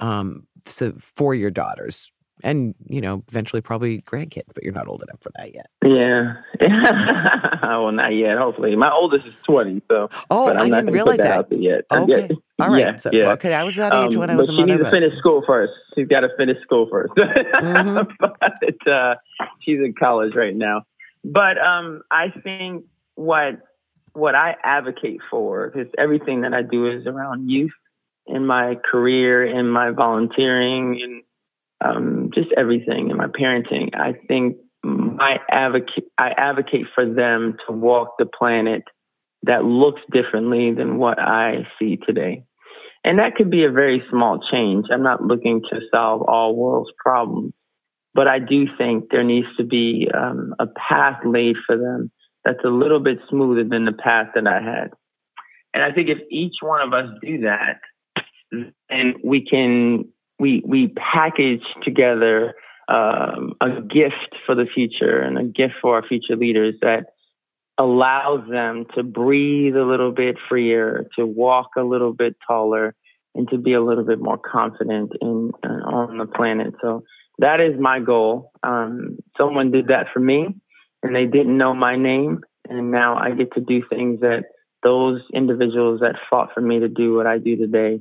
um, 0.00 0.46
so 0.64 0.92
for 0.98 1.34
your 1.34 1.50
daughters 1.50 2.10
and 2.42 2.74
you 2.86 3.00
know 3.00 3.22
eventually 3.28 3.60
probably 3.60 4.02
grandkids 4.02 4.52
but 4.54 4.62
you're 4.62 4.72
not 4.72 4.88
old 4.88 5.02
enough 5.02 5.20
for 5.20 5.30
that 5.36 5.54
yet. 5.54 5.70
Yeah. 5.84 6.34
Well 7.68 7.92
not 7.92 8.14
yet. 8.14 8.38
Hopefully. 8.38 8.74
My 8.76 8.90
oldest 8.90 9.26
is 9.26 9.34
20 9.44 9.82
so 9.90 10.08
oh 10.30 10.48
i 10.48 10.64
didn't 10.64 10.86
realize 10.86 11.18
that, 11.18 11.48
that. 11.48 11.60
yet. 11.60 11.84
Okay. 11.90 12.28
all 12.58 12.70
right. 12.70 12.80
yeah, 12.80 12.96
so, 12.96 13.10
yeah. 13.12 13.32
okay 13.32 13.54
i 13.54 13.62
was 13.62 13.76
that 13.76 13.94
age 13.94 14.14
um, 14.14 14.20
when 14.20 14.30
i 14.30 14.34
was 14.34 14.48
but 14.48 14.54
a 14.54 14.56
she 14.56 14.60
mother 14.62 14.76
needs 14.78 14.84
to 14.84 14.90
finish 14.90 15.18
school 15.18 15.42
first. 15.46 15.72
She's 15.94 16.08
got 16.08 16.20
to 16.20 16.30
finish 16.36 16.60
school 16.62 16.88
1st 16.90 17.08
mm-hmm. 17.08 18.12
but 18.20 18.92
uh, 18.92 19.14
she's 19.60 19.78
in 19.78 19.94
college 19.98 20.34
right 20.34 20.56
now. 20.56 20.82
But 21.24 21.58
um, 21.58 22.02
i 22.10 22.30
think 22.30 22.84
what 23.14 23.60
what 24.12 24.34
i 24.34 24.56
advocate 24.64 25.20
for 25.30 25.72
is 25.78 25.88
everything 25.98 26.42
that 26.42 26.54
i 26.54 26.62
do 26.62 26.90
is 26.90 27.06
around 27.06 27.48
youth 27.50 27.72
in 28.28 28.46
my 28.46 28.76
career 28.90 29.44
in 29.44 29.68
my 29.68 29.90
volunteering 29.90 31.00
and 31.02 31.22
um, 31.84 32.30
just 32.34 32.48
everything 32.56 33.10
in 33.10 33.16
my 33.16 33.26
parenting. 33.26 33.94
I 33.94 34.14
think 34.26 34.56
my 34.82 35.38
advocate, 35.50 36.04
I 36.16 36.30
advocate 36.36 36.86
for 36.94 37.04
them 37.04 37.56
to 37.66 37.72
walk 37.72 38.14
the 38.18 38.26
planet 38.26 38.82
that 39.42 39.64
looks 39.64 40.00
differently 40.12 40.72
than 40.74 40.98
what 40.98 41.18
I 41.18 41.66
see 41.78 41.96
today. 41.96 42.44
And 43.04 43.18
that 43.18 43.36
could 43.36 43.50
be 43.50 43.64
a 43.64 43.70
very 43.70 44.02
small 44.10 44.40
change. 44.50 44.86
I'm 44.92 45.02
not 45.02 45.22
looking 45.22 45.62
to 45.70 45.80
solve 45.92 46.22
all 46.22 46.56
world's 46.56 46.90
problems, 46.98 47.52
but 48.14 48.26
I 48.26 48.38
do 48.40 48.66
think 48.76 49.10
there 49.10 49.24
needs 49.24 49.46
to 49.56 49.64
be 49.64 50.08
um, 50.12 50.54
a 50.58 50.66
path 50.66 51.20
laid 51.24 51.56
for 51.66 51.76
them 51.76 52.10
that's 52.44 52.64
a 52.64 52.68
little 52.68 53.00
bit 53.00 53.18
smoother 53.28 53.64
than 53.64 53.84
the 53.84 53.92
path 53.92 54.28
that 54.34 54.46
I 54.46 54.60
had. 54.60 54.90
And 55.74 55.82
I 55.82 55.92
think 55.92 56.08
if 56.08 56.18
each 56.30 56.54
one 56.60 56.80
of 56.80 56.92
us 56.92 57.10
do 57.22 57.42
that, 57.42 57.80
then 58.50 59.14
we 59.22 59.44
can 59.44 60.06
we 60.38 60.62
we 60.66 60.88
package 60.88 61.64
together 61.82 62.54
um, 62.88 63.54
a 63.60 63.82
gift 63.82 64.34
for 64.46 64.54
the 64.54 64.66
future 64.72 65.20
and 65.20 65.38
a 65.38 65.44
gift 65.44 65.74
for 65.80 65.96
our 65.96 66.06
future 66.06 66.36
leaders 66.36 66.74
that 66.80 67.06
allows 67.76 68.48
them 68.50 68.86
to 68.94 69.02
breathe 69.02 69.76
a 69.76 69.84
little 69.84 70.10
bit 70.10 70.36
freer, 70.48 71.06
to 71.16 71.26
walk 71.26 71.70
a 71.76 71.82
little 71.82 72.12
bit 72.12 72.36
taller, 72.46 72.94
and 73.34 73.48
to 73.50 73.58
be 73.58 73.74
a 73.74 73.82
little 73.82 74.04
bit 74.04 74.20
more 74.20 74.38
confident 74.38 75.12
in 75.20 75.52
uh, 75.64 75.68
on 75.68 76.18
the 76.18 76.26
planet. 76.26 76.74
So 76.80 77.04
that 77.38 77.60
is 77.60 77.78
my 77.78 78.00
goal. 78.00 78.52
Um, 78.62 79.18
someone 79.36 79.70
did 79.70 79.88
that 79.88 80.06
for 80.12 80.20
me, 80.20 80.48
and 81.02 81.14
they 81.14 81.26
didn't 81.26 81.56
know 81.56 81.74
my 81.74 81.96
name, 81.96 82.40
and 82.68 82.90
now 82.90 83.16
I 83.16 83.32
get 83.32 83.52
to 83.54 83.60
do 83.60 83.82
things 83.88 84.20
that 84.20 84.44
those 84.82 85.20
individuals 85.34 86.00
that 86.00 86.14
fought 86.30 86.50
for 86.54 86.60
me 86.60 86.80
to 86.80 86.88
do 86.88 87.14
what 87.14 87.26
I 87.26 87.38
do 87.38 87.56
today 87.56 88.00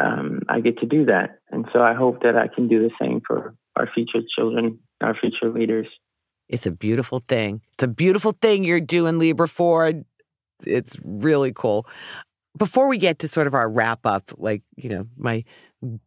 um, 0.00 0.40
I 0.48 0.60
get 0.60 0.78
to 0.78 0.86
do 0.86 1.06
that. 1.06 1.38
And 1.50 1.66
so 1.72 1.80
I 1.80 1.94
hope 1.94 2.22
that 2.22 2.36
I 2.36 2.48
can 2.48 2.68
do 2.68 2.80
the 2.80 2.90
same 3.00 3.20
for 3.26 3.54
our 3.76 3.88
future 3.94 4.20
children, 4.36 4.78
our 5.00 5.14
future 5.14 5.50
leaders. 5.50 5.86
It's 6.48 6.66
a 6.66 6.72
beautiful 6.72 7.22
thing. 7.28 7.62
It's 7.74 7.84
a 7.84 7.88
beautiful 7.88 8.32
thing 8.32 8.64
you're 8.64 8.80
doing, 8.80 9.18
Libra 9.18 9.46
Ford. 9.46 10.04
It's 10.66 10.96
really 11.04 11.52
cool. 11.54 11.86
Before 12.58 12.88
we 12.88 12.98
get 12.98 13.20
to 13.20 13.28
sort 13.28 13.46
of 13.46 13.54
our 13.54 13.70
wrap 13.70 14.04
up, 14.04 14.32
like, 14.36 14.62
you 14.76 14.88
know, 14.88 15.06
my 15.16 15.44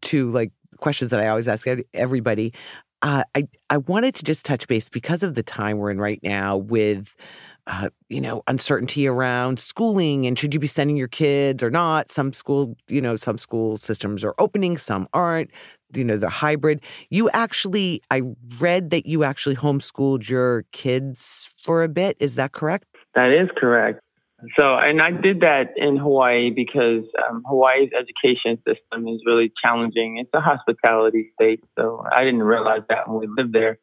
two 0.02 0.32
like 0.32 0.52
questions 0.78 1.12
that 1.12 1.20
I 1.20 1.28
always 1.30 1.48
ask 1.48 1.66
everybody, 1.94 2.54
uh, 3.02 3.24
I, 3.36 3.48
I 3.70 3.78
wanted 3.78 4.16
to 4.16 4.24
just 4.24 4.46
touch 4.46 4.68
base 4.68 4.90
because 4.90 5.24
of 5.24 5.36
the 5.36 5.44
time 5.44 5.78
we're 5.78 5.92
in 5.92 6.00
right 6.00 6.20
now 6.24 6.58
with 6.58 7.16
uh, 7.68 7.90
you 8.10 8.20
know, 8.20 8.44
uncertainty 8.48 9.08
around 9.08 9.60
schooling 9.60 10.26
and 10.26 10.38
should 10.38 10.54
you 10.54 10.60
be 10.60 10.68
sending 10.68 10.98
your 10.98 11.08
kids 11.08 11.64
or 11.64 11.70
not. 11.70 12.12
Some 12.12 12.34
school, 12.34 12.76
you 12.90 13.02
know, 13.02 13.16
some 13.16 13.38
school 13.38 13.78
systems 13.78 14.24
are 14.24 14.36
opening, 14.40 14.78
some 14.78 15.08
aren't. 15.14 15.52
You 15.96 16.04
know, 16.04 16.18
they're 16.18 16.30
hybrid. 16.30 16.82
You 17.10 17.30
actually, 17.30 18.02
I 18.10 18.24
read 18.60 18.90
that 18.90 19.06
you 19.06 19.24
actually 19.24 19.56
homeschooled 19.56 20.28
your 20.28 20.66
kids 20.72 21.54
for 21.62 21.84
a 21.84 21.88
bit. 21.88 22.18
Is 22.20 22.36
that 22.36 22.52
correct? 22.52 22.86
That 23.14 23.32
is 23.32 23.48
correct. 23.56 24.00
So, 24.58 24.76
and 24.76 25.02
I 25.02 25.12
did 25.12 25.40
that 25.42 25.74
in 25.78 25.96
Hawaii 25.96 26.50
because 26.50 27.06
um, 27.30 27.44
Hawaii's 27.46 27.92
education 27.98 28.62
system 28.68 29.08
is 29.08 29.22
really 29.26 29.54
challenging. 29.64 30.18
It's 30.18 30.32
a 30.34 30.42
hospitality 30.42 31.32
state, 31.36 31.64
so 31.78 32.04
I 32.12 32.26
didn't 32.26 32.44
realize 32.44 32.82
that 32.90 33.08
when 33.08 33.20
we 33.20 33.28
lived 33.28 33.54
there. 33.54 33.80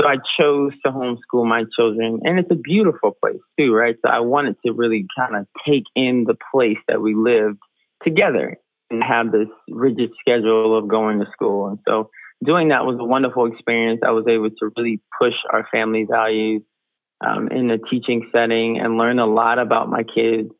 So 0.00 0.06
I 0.06 0.16
chose 0.38 0.72
to 0.84 0.92
homeschool 0.92 1.46
my 1.46 1.64
children, 1.76 2.20
and 2.24 2.38
it's 2.38 2.50
a 2.50 2.54
beautiful 2.54 3.16
place 3.20 3.40
too, 3.58 3.74
right? 3.74 3.96
So 4.02 4.10
I 4.10 4.20
wanted 4.20 4.56
to 4.64 4.72
really 4.72 5.06
kind 5.18 5.36
of 5.36 5.46
take 5.68 5.84
in 5.94 6.24
the 6.26 6.36
place 6.52 6.78
that 6.88 7.02
we 7.02 7.14
lived 7.14 7.58
together 8.02 8.56
and 8.90 9.02
have 9.02 9.30
this 9.30 9.48
rigid 9.68 10.10
schedule 10.20 10.78
of 10.78 10.88
going 10.88 11.18
to 11.20 11.26
school. 11.32 11.68
And 11.68 11.78
so 11.86 12.10
doing 12.44 12.68
that 12.68 12.84
was 12.84 12.96
a 12.98 13.04
wonderful 13.04 13.46
experience. 13.46 14.00
I 14.06 14.12
was 14.12 14.24
able 14.26 14.50
to 14.50 14.70
really 14.76 15.02
push 15.20 15.34
our 15.52 15.66
family 15.70 16.06
values 16.08 16.62
um, 17.20 17.48
in 17.48 17.70
a 17.70 17.78
teaching 17.78 18.28
setting 18.32 18.80
and 18.80 18.96
learn 18.96 19.18
a 19.18 19.26
lot 19.26 19.58
about 19.58 19.90
my 19.90 20.02
kids. 20.02 20.50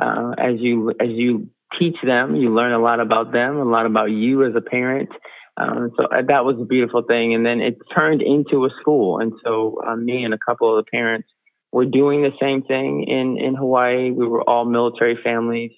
Uh, 0.00 0.32
as 0.38 0.54
you 0.58 0.90
as 1.00 1.08
you 1.10 1.50
teach 1.78 1.96
them, 2.02 2.36
you 2.36 2.54
learn 2.54 2.72
a 2.72 2.78
lot 2.78 3.00
about 3.00 3.32
them, 3.32 3.56
a 3.56 3.64
lot 3.64 3.86
about 3.86 4.10
you 4.10 4.44
as 4.44 4.54
a 4.56 4.60
parent. 4.60 5.10
Um, 5.58 5.90
so 5.96 6.04
uh, 6.04 6.22
that 6.28 6.44
was 6.44 6.56
a 6.60 6.64
beautiful 6.64 7.02
thing. 7.02 7.34
And 7.34 7.44
then 7.44 7.60
it 7.60 7.78
turned 7.94 8.22
into 8.22 8.64
a 8.66 8.70
school. 8.80 9.18
And 9.18 9.32
so 9.44 9.80
uh, 9.86 9.96
me 9.96 10.24
and 10.24 10.34
a 10.34 10.38
couple 10.38 10.76
of 10.76 10.84
the 10.84 10.90
parents 10.90 11.28
were 11.72 11.86
doing 11.86 12.22
the 12.22 12.32
same 12.40 12.62
thing 12.62 13.04
in 13.08 13.38
in 13.38 13.54
Hawaii. 13.54 14.10
We 14.10 14.26
were 14.26 14.42
all 14.42 14.64
military 14.64 15.18
families 15.22 15.72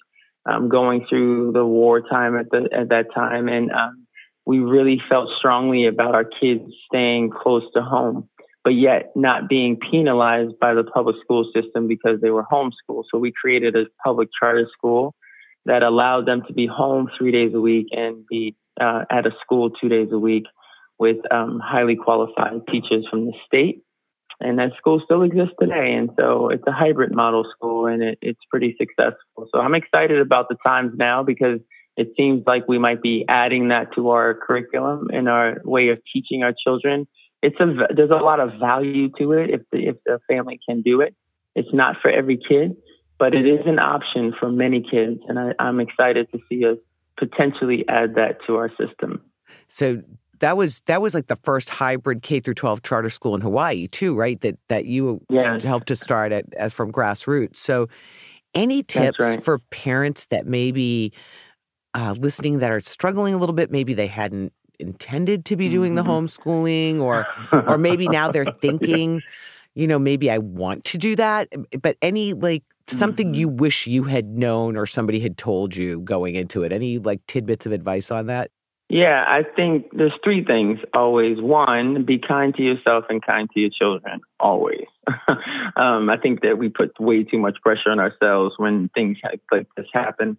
um, 0.45 0.69
going 0.69 1.05
through 1.09 1.53
the 1.53 1.65
wartime 1.65 2.37
at 2.37 2.49
the 2.51 2.69
at 2.71 2.89
that 2.89 3.13
time, 3.13 3.47
and 3.47 3.71
um, 3.71 4.07
we 4.45 4.59
really 4.59 5.01
felt 5.09 5.29
strongly 5.37 5.87
about 5.87 6.15
our 6.15 6.23
kids 6.23 6.63
staying 6.87 7.31
close 7.31 7.63
to 7.75 7.81
home, 7.81 8.29
but 8.63 8.71
yet 8.71 9.11
not 9.15 9.49
being 9.49 9.77
penalized 9.91 10.59
by 10.59 10.73
the 10.73 10.83
public 10.83 11.17
school 11.23 11.49
system 11.53 11.87
because 11.87 12.21
they 12.21 12.29
were 12.29 12.45
homeschooled. 12.51 13.03
So 13.11 13.17
we 13.17 13.31
created 13.31 13.75
a 13.75 13.85
public 14.03 14.29
charter 14.37 14.67
school 14.77 15.15
that 15.65 15.83
allowed 15.83 16.25
them 16.25 16.43
to 16.47 16.53
be 16.53 16.65
home 16.65 17.09
three 17.17 17.31
days 17.31 17.53
a 17.53 17.59
week 17.61 17.87
and 17.91 18.25
be 18.27 18.55
uh, 18.79 19.05
at 19.09 19.25
a 19.25 19.31
school 19.41 19.69
two 19.69 19.89
days 19.89 20.09
a 20.11 20.19
week 20.19 20.45
with 20.97 21.17
um, 21.31 21.61
highly 21.63 21.95
qualified 21.95 22.67
teachers 22.69 23.05
from 23.09 23.25
the 23.25 23.33
state 23.45 23.83
and 24.41 24.57
that 24.59 24.71
school 24.77 25.01
still 25.03 25.23
exists 25.23 25.55
today. 25.59 25.93
And 25.93 26.09
so 26.17 26.49
it's 26.49 26.63
a 26.65 26.71
hybrid 26.71 27.13
model 27.13 27.45
school 27.55 27.87
and 27.87 28.01
it, 28.01 28.17
it's 28.21 28.39
pretty 28.49 28.75
successful. 28.77 29.47
So 29.53 29.59
I'm 29.59 29.75
excited 29.75 30.19
about 30.19 30.47
the 30.49 30.55
times 30.65 30.93
now 30.95 31.23
because 31.23 31.59
it 31.97 32.13
seems 32.15 32.43
like 32.47 32.67
we 32.67 32.79
might 32.79 33.01
be 33.01 33.25
adding 33.27 33.69
that 33.69 33.93
to 33.95 34.09
our 34.09 34.33
curriculum 34.33 35.09
and 35.11 35.27
our 35.27 35.57
way 35.65 35.89
of 35.89 35.99
teaching 36.13 36.43
our 36.43 36.53
children. 36.63 37.07
It's 37.41 37.59
a, 37.59 37.93
there's 37.93 38.11
a 38.11 38.23
lot 38.23 38.39
of 38.39 38.59
value 38.59 39.09
to 39.17 39.33
it 39.33 39.49
if 39.49 39.61
the, 39.71 39.87
if 39.89 39.95
the 40.05 40.19
family 40.29 40.59
can 40.67 40.81
do 40.81 41.01
it. 41.01 41.15
It's 41.55 41.73
not 41.73 41.97
for 42.01 42.09
every 42.09 42.37
kid, 42.37 42.77
but 43.17 43.35
it 43.35 43.45
is 43.45 43.65
an 43.65 43.79
option 43.79 44.33
for 44.39 44.49
many 44.49 44.81
kids. 44.81 45.19
And 45.27 45.37
I, 45.37 45.51
I'm 45.59 45.81
excited 45.81 46.31
to 46.31 46.39
see 46.47 46.65
us 46.65 46.77
potentially 47.19 47.85
add 47.87 48.15
that 48.15 48.37
to 48.47 48.55
our 48.55 48.69
system. 48.69 49.21
So 49.67 50.01
that 50.39 50.57
was 50.57 50.81
that 50.81 51.01
was 51.01 51.13
like 51.13 51.27
the 51.27 51.35
first 51.37 51.69
hybrid 51.69 52.21
K 52.21 52.39
through 52.39 52.55
12 52.55 52.81
charter 52.81 53.09
school 53.09 53.35
in 53.35 53.41
Hawaii 53.41 53.87
too, 53.87 54.17
right? 54.17 54.39
That 54.41 54.57
that 54.69 54.85
you 54.85 55.21
yes. 55.29 55.63
helped 55.63 55.87
to 55.87 55.95
start 55.95 56.31
at 56.31 56.45
as 56.55 56.73
from 56.73 56.91
grassroots. 56.91 57.57
So, 57.57 57.87
any 58.53 58.83
tips 58.83 59.19
right. 59.19 59.43
for 59.43 59.59
parents 59.69 60.27
that 60.27 60.47
maybe 60.47 61.13
uh, 61.93 62.15
listening 62.17 62.59
that 62.59 62.71
are 62.71 62.79
struggling 62.79 63.33
a 63.33 63.37
little 63.37 63.53
bit? 63.53 63.71
Maybe 63.71 63.93
they 63.93 64.07
hadn't 64.07 64.53
intended 64.79 65.45
to 65.45 65.55
be 65.55 65.69
doing 65.69 65.93
mm-hmm. 65.93 66.07
the 66.07 66.13
homeschooling, 66.13 66.99
or 66.99 67.27
or 67.51 67.77
maybe 67.77 68.07
now 68.07 68.31
they're 68.31 68.45
thinking, 68.61 69.21
you 69.75 69.87
know, 69.87 69.99
maybe 69.99 70.29
I 70.29 70.37
want 70.37 70.83
to 70.85 70.97
do 70.97 71.15
that. 71.15 71.49
But 71.81 71.97
any 72.01 72.33
like 72.33 72.63
something 72.87 73.27
mm-hmm. 73.27 73.39
you 73.39 73.49
wish 73.49 73.87
you 73.87 74.03
had 74.03 74.25
known 74.27 74.75
or 74.75 74.85
somebody 74.85 75.19
had 75.19 75.37
told 75.37 75.75
you 75.75 76.01
going 76.01 76.35
into 76.35 76.63
it? 76.63 76.71
Any 76.71 76.97
like 76.97 77.25
tidbits 77.27 77.65
of 77.65 77.71
advice 77.71 78.11
on 78.11 78.27
that? 78.27 78.51
Yeah, 78.89 79.23
I 79.27 79.43
think 79.55 79.91
there's 79.93 80.13
three 80.23 80.43
things 80.43 80.79
always. 80.95 81.39
One, 81.39 82.05
be 82.05 82.17
kind 82.17 82.55
to 82.55 82.63
yourself 82.63 83.05
and 83.07 83.23
kind 83.23 83.47
to 83.53 83.59
your 83.59 83.69
children, 83.69 84.21
always. 84.39 84.87
um, 85.75 86.09
I 86.09 86.17
think 86.21 86.41
that 86.41 86.57
we 86.57 86.69
put 86.69 86.99
way 86.99 87.23
too 87.23 87.37
much 87.37 87.57
pressure 87.61 87.91
on 87.91 87.99
ourselves 87.99 88.55
when 88.57 88.89
things 88.95 89.17
like 89.51 89.67
this 89.77 89.85
happen. 89.93 90.37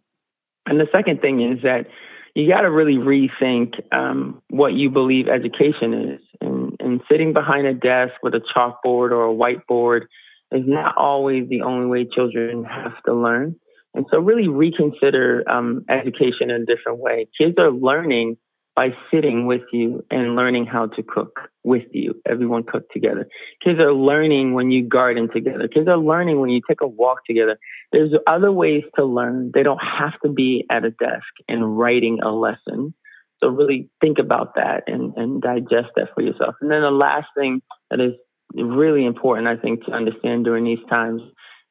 And 0.67 0.81
the 0.81 0.89
second 0.91 1.21
thing 1.21 1.41
is 1.41 1.63
that 1.63 1.87
you 2.35 2.49
got 2.49 2.63
to 2.63 2.71
really 2.71 2.97
rethink 2.97 3.75
um, 3.93 4.43
what 4.49 4.73
you 4.73 4.91
believe 4.91 5.29
education 5.29 5.95
is. 6.15 6.21
And, 6.41 6.70
and 6.91 7.01
sitting 7.11 7.33
behind 7.33 7.67
a 7.67 7.75
desk 7.75 8.15
with 8.23 8.35
a 8.35 8.41
chalkboard 8.41 9.13
or 9.13 9.31
a 9.31 9.35
whiteboard 9.35 10.03
is 10.51 10.65
not 10.67 10.97
always 10.97 11.49
the 11.49 11.63
only 11.63 11.87
way 11.87 12.09
children 12.13 12.65
have 12.65 13.01
to 13.07 13.15
learn. 13.15 13.55
And 13.95 14.07
so, 14.11 14.19
really 14.19 14.49
reconsider 14.49 15.45
um, 15.49 15.85
education 15.89 16.51
in 16.51 16.63
a 16.63 16.65
different 16.65 16.99
way. 16.99 17.29
Kids 17.37 17.55
are 17.59 17.71
learning 17.71 18.37
by 18.77 18.91
sitting 19.13 19.47
with 19.47 19.63
you 19.73 20.05
and 20.11 20.37
learning 20.37 20.65
how 20.65 20.87
to 20.87 21.03
cook 21.03 21.39
with 21.65 21.83
you. 21.93 22.15
Everyone 22.27 22.63
cook 22.63 22.89
together. 22.93 23.29
Kids 23.63 23.81
are 23.81 23.93
learning 23.93 24.55
when 24.55 24.71
you 24.71 24.89
garden 24.89 25.29
together. 25.33 25.69
Kids 25.69 25.89
are 25.89 25.99
learning 25.99 26.41
when 26.41 26.51
you 26.51 26.61
take 26.69 26.81
a 26.81 26.87
walk 26.87 27.25
together. 27.27 27.59
There's 27.93 28.13
other 28.27 28.53
ways 28.53 28.85
to 28.97 29.05
learn. 29.05 29.51
They 29.53 29.65
don't 29.65 29.81
have 29.83 30.19
to 30.25 30.31
be 30.31 30.67
at 30.71 30.85
a 30.85 30.91
desk 30.91 31.27
and 31.49 31.79
writing 31.79 32.21
a 32.23 32.31
lesson. 32.31 32.95
So 33.43 33.49
really 33.49 33.89
think 34.01 34.19
about 34.19 34.55
that 34.57 34.85
and, 34.87 35.15
and 35.17 35.41
digest 35.41 35.91
that 35.97 36.09
for 36.15 36.23
yourself. 36.23 36.55
And 36.61 36.71
then 36.71 36.83
the 36.83 36.91
last 36.91 37.29
thing 37.37 37.63
that 37.91 38.01
is 38.01 38.13
really 38.55 39.05
important, 39.05 39.49
I 39.49 39.57
think, 39.57 39.85
to 39.87 39.93
understand 39.93 40.45
during 40.45 40.65
these 40.65 40.85
times 40.89 41.23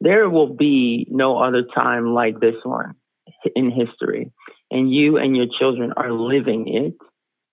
there 0.02 0.30
will 0.30 0.56
be 0.56 1.08
no 1.10 1.38
other 1.38 1.64
time 1.76 2.14
like 2.14 2.40
this 2.40 2.56
one 2.64 2.96
in 3.56 3.72
history. 3.72 4.32
And 4.72 4.92
you 4.92 5.18
and 5.18 5.36
your 5.36 5.48
children 5.60 5.94
are 5.98 6.12
living 6.12 6.68
it. 6.68 6.94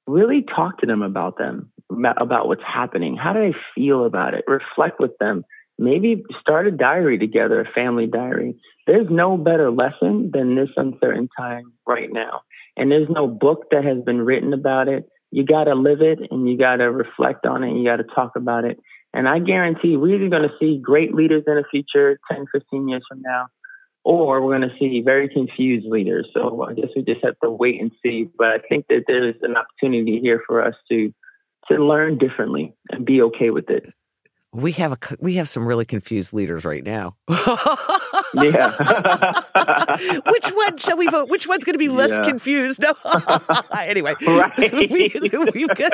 Really 0.06 0.44
talk 0.44 0.78
to 0.78 0.86
them 0.86 1.02
about 1.02 1.36
them, 1.38 1.72
about 1.90 2.46
what's 2.46 2.62
happening. 2.62 3.16
How 3.16 3.32
do 3.32 3.40
they 3.40 3.56
feel 3.74 4.04
about 4.04 4.34
it? 4.34 4.44
Reflect 4.46 5.00
with 5.00 5.18
them. 5.18 5.44
Maybe 5.78 6.22
start 6.40 6.68
a 6.68 6.70
diary 6.70 7.18
together, 7.18 7.60
a 7.60 7.72
family 7.72 8.06
diary. 8.06 8.54
There's 8.86 9.08
no 9.10 9.36
better 9.36 9.70
lesson 9.70 10.30
than 10.32 10.54
this 10.54 10.70
uncertain 10.76 11.28
time 11.36 11.72
right 11.86 12.08
now. 12.10 12.42
And 12.76 12.90
there's 12.90 13.08
no 13.08 13.26
book 13.26 13.66
that 13.70 13.84
has 13.84 14.02
been 14.04 14.20
written 14.20 14.52
about 14.52 14.88
it. 14.88 15.08
You 15.30 15.44
got 15.44 15.64
to 15.64 15.74
live 15.74 16.00
it 16.02 16.18
and 16.30 16.48
you 16.48 16.56
got 16.56 16.76
to 16.76 16.90
reflect 16.90 17.46
on 17.46 17.64
it 17.64 17.70
and 17.70 17.78
you 17.78 17.84
got 17.84 17.96
to 17.96 18.14
talk 18.14 18.36
about 18.36 18.64
it. 18.64 18.78
And 19.12 19.28
I 19.28 19.38
guarantee 19.38 19.96
we're 19.96 20.28
going 20.28 20.42
to 20.42 20.54
see 20.60 20.78
great 20.82 21.14
leaders 21.14 21.44
in 21.46 21.54
the 21.54 21.64
future 21.70 22.18
10, 22.30 22.46
15 22.52 22.88
years 22.88 23.02
from 23.08 23.22
now, 23.22 23.46
or 24.04 24.42
we're 24.42 24.58
going 24.58 24.68
to 24.68 24.76
see 24.78 25.00
very 25.02 25.28
confused 25.28 25.86
leaders. 25.86 26.28
So 26.34 26.62
I 26.62 26.74
guess 26.74 26.90
we 26.94 27.02
just 27.02 27.24
have 27.24 27.38
to 27.42 27.50
wait 27.50 27.80
and 27.80 27.90
see. 28.02 28.28
But 28.36 28.48
I 28.48 28.58
think 28.68 28.86
that 28.88 29.04
there's 29.06 29.36
an 29.42 29.56
opportunity 29.56 30.20
here 30.20 30.42
for 30.46 30.62
us 30.62 30.74
to 30.90 31.12
to 31.68 31.74
learn 31.84 32.18
differently 32.18 32.74
and 32.90 33.04
be 33.04 33.20
okay 33.22 33.50
with 33.50 33.68
it. 33.70 33.92
We 34.52 34.72
have 34.72 34.92
a 34.92 34.98
we 35.18 35.34
have 35.34 35.48
some 35.48 35.66
really 35.66 35.84
confused 35.84 36.32
leaders 36.32 36.64
right 36.64 36.84
now. 36.84 37.16
Yeah. 38.42 38.70
Which 40.26 40.48
one 40.50 40.76
shall 40.76 40.96
we 40.96 41.06
vote? 41.08 41.28
Which 41.28 41.46
one's 41.48 41.64
going 41.64 41.74
to 41.74 41.78
be 41.78 41.88
less 41.88 42.18
yeah. 42.18 42.28
confused? 42.28 42.82
No. 42.82 42.94
anyway, 43.78 44.14
right. 44.26 44.52
we, 44.58 45.08
have 45.08 45.76
got 45.76 45.92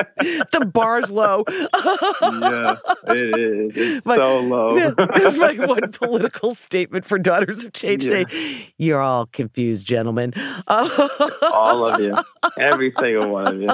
the 0.51 0.69
bar's 0.71 1.11
low. 1.11 1.43
yeah, 1.47 2.75
it 3.07 3.39
is. 3.39 3.73
It's 3.75 4.01
but, 4.03 4.17
so 4.17 4.39
low. 4.41 4.75
there's 5.15 5.37
my 5.37 5.53
one 5.53 5.91
political 5.91 6.53
statement 6.53 7.05
for 7.05 7.17
Daughters 7.17 7.63
of 7.63 7.73
Change 7.73 8.05
yeah. 8.05 8.23
Day. 8.23 8.73
You're 8.77 9.01
all 9.01 9.25
confused, 9.25 9.87
gentlemen. 9.87 10.33
all 10.67 11.87
of 11.87 11.99
you. 11.99 12.15
Every 12.59 12.91
single 12.99 13.31
one 13.31 13.47
of 13.47 13.61
you. 13.61 13.69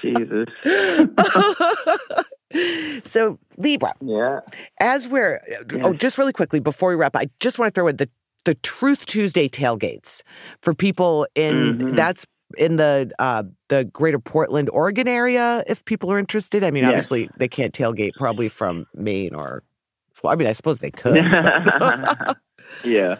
Jesus. 0.00 0.48
So 3.04 3.38
Libra. 3.56 3.94
Yeah. 4.00 4.40
As 4.80 5.06
we're 5.06 5.40
oh, 5.82 5.94
just 5.94 6.18
really 6.18 6.32
quickly 6.32 6.60
before 6.60 6.90
we 6.90 6.96
wrap, 6.96 7.14
I 7.14 7.28
just 7.40 7.58
want 7.58 7.72
to 7.72 7.78
throw 7.78 7.88
in 7.88 7.96
the 7.96 8.08
the 8.44 8.54
Truth 8.54 9.06
Tuesday 9.06 9.48
tailgates 9.48 10.22
for 10.62 10.72
people 10.72 11.26
in 11.34 11.78
mm-hmm. 11.78 11.94
that's 11.94 12.26
in 12.56 12.76
the 12.76 13.10
uh, 13.18 13.42
the 13.68 13.84
greater 13.84 14.18
Portland, 14.18 14.70
Oregon 14.72 15.08
area. 15.08 15.62
If 15.66 15.84
people 15.84 16.10
are 16.12 16.18
interested, 16.18 16.64
I 16.64 16.70
mean, 16.70 16.84
yes. 16.84 16.90
obviously 16.90 17.28
they 17.38 17.48
can't 17.48 17.72
tailgate 17.72 18.12
probably 18.16 18.48
from 18.48 18.86
Maine 18.94 19.34
or. 19.34 19.62
I 20.24 20.34
mean, 20.34 20.48
I 20.48 20.52
suppose 20.52 20.78
they 20.78 20.90
could. 20.90 21.16
yeah. 22.84 23.16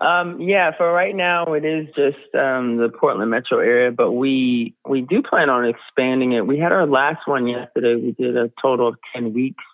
Um, 0.00 0.40
yeah, 0.40 0.70
for 0.76 0.92
right 0.92 1.14
now, 1.14 1.54
it 1.54 1.64
is 1.64 1.86
just 1.88 2.32
um, 2.34 2.76
the 2.76 2.88
Portland 2.88 3.30
metro 3.30 3.58
area, 3.58 3.90
but 3.90 4.12
we 4.12 4.74
we 4.88 5.00
do 5.00 5.22
plan 5.22 5.50
on 5.50 5.64
expanding 5.64 6.32
it. 6.32 6.46
We 6.46 6.58
had 6.58 6.70
our 6.70 6.86
last 6.86 7.26
one 7.26 7.48
yesterday. 7.48 7.96
We 7.96 8.12
did 8.12 8.36
a 8.36 8.52
total 8.62 8.88
of 8.88 8.94
ten 9.12 9.32
weeks 9.32 9.64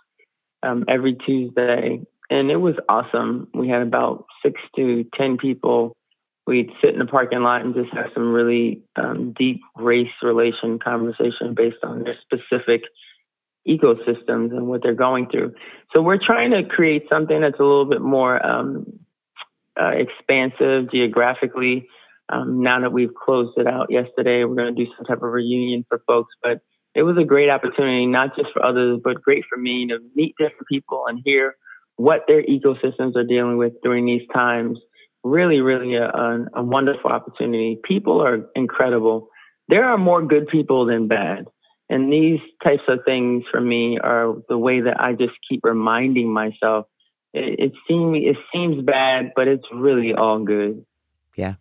um, 0.63 0.85
every 0.89 1.15
Tuesday, 1.15 2.01
and 2.31 2.51
it 2.51 2.57
was 2.57 2.75
awesome. 2.89 3.49
We 3.53 3.69
had 3.69 3.83
about 3.83 4.25
six 4.43 4.61
to 4.77 5.05
ten 5.15 5.37
people. 5.37 5.95
We'd 6.47 6.71
sit 6.83 6.95
in 6.95 6.99
the 7.01 7.07
parking 7.07 7.43
lot 7.43 7.63
and 7.63 7.75
just 7.75 7.93
have 7.93 8.11
some 8.15 8.33
really 8.33 8.83
um, 8.97 9.35
deep 9.39 9.61
race 9.77 10.09
relation 10.23 10.79
conversation 10.79 11.55
based 11.55 11.83
on 11.83 12.05
their 12.05 12.17
specific 12.23 12.83
ecosystems 13.69 14.53
and 14.53 14.67
what 14.67 14.83
they're 14.83 14.95
going 14.95 15.29
through. 15.31 15.55
So 15.93 16.03
we're 16.03 16.19
trying 16.19 16.51
to 16.51 16.65
create 16.65 17.05
something 17.11 17.41
that's 17.41 17.59
a 17.59 17.63
little 17.63 17.87
bit 17.87 18.03
more 18.03 18.45
um, 18.45 19.04
uh, 19.81 19.91
expansive 19.91 20.91
geographically. 20.91 21.89
Um, 22.29 22.63
now 22.63 22.81
that 22.81 22.93
we've 22.93 23.15
closed 23.15 23.59
it 23.59 23.67
out 23.67 23.91
yesterday, 23.91 24.45
we're 24.45 24.55
going 24.55 24.75
to 24.75 24.85
do 24.85 24.91
some 24.97 25.05
type 25.05 25.23
of 25.23 25.31
reunion 25.31 25.85
for 25.89 26.03
folks. 26.07 26.33
But 26.43 26.61
it 26.95 27.03
was 27.03 27.17
a 27.21 27.25
great 27.25 27.51
opportunity, 27.51 28.07
not 28.07 28.37
just 28.37 28.49
for 28.53 28.65
others, 28.65 29.01
but 29.03 29.23
great 29.23 29.45
for 29.49 29.59
me 29.59 29.89
to 29.89 29.99
meet 30.15 30.35
different 30.39 30.69
people 30.69 31.05
and 31.09 31.21
hear 31.25 31.57
what 31.97 32.25
their 32.27 32.43
ecosystems 32.43 33.17
are 33.17 33.25
dealing 33.25 33.57
with 33.57 33.75
during 33.83 34.07
these 34.07 34.27
times 34.33 34.79
really, 35.25 35.61
really 35.61 35.95
a, 35.95 36.05
a, 36.05 36.47
a 36.57 36.63
wonderful 36.63 37.11
opportunity. 37.11 37.79
People 37.83 38.21
are 38.23 38.47
incredible. 38.55 39.29
There 39.69 39.85
are 39.85 39.97
more 39.97 40.25
good 40.25 40.49
people 40.49 40.87
than 40.87 41.09
bad. 41.09 41.47
And 41.89 42.13
these 42.13 42.41
types 42.63 42.83
of 42.89 43.01
things 43.05 43.45
for 43.51 43.61
me 43.61 43.99
are 44.03 44.35
the 44.49 44.59
way 44.59 44.83
that 44.83 45.01
I 45.01 45.13
just 45.13 45.33
keep 45.49 45.61
reminding 45.65 46.33
myself. 46.33 46.87
It, 47.35 47.59
it 47.59 47.73
seems 47.89 48.17
it 48.23 48.37
seems 48.53 48.85
bad, 48.85 49.33
but 49.35 49.49
it's 49.49 49.65
really 49.73 50.15
all 50.15 50.39
good. 50.39 50.85
Yeah. 51.37 51.55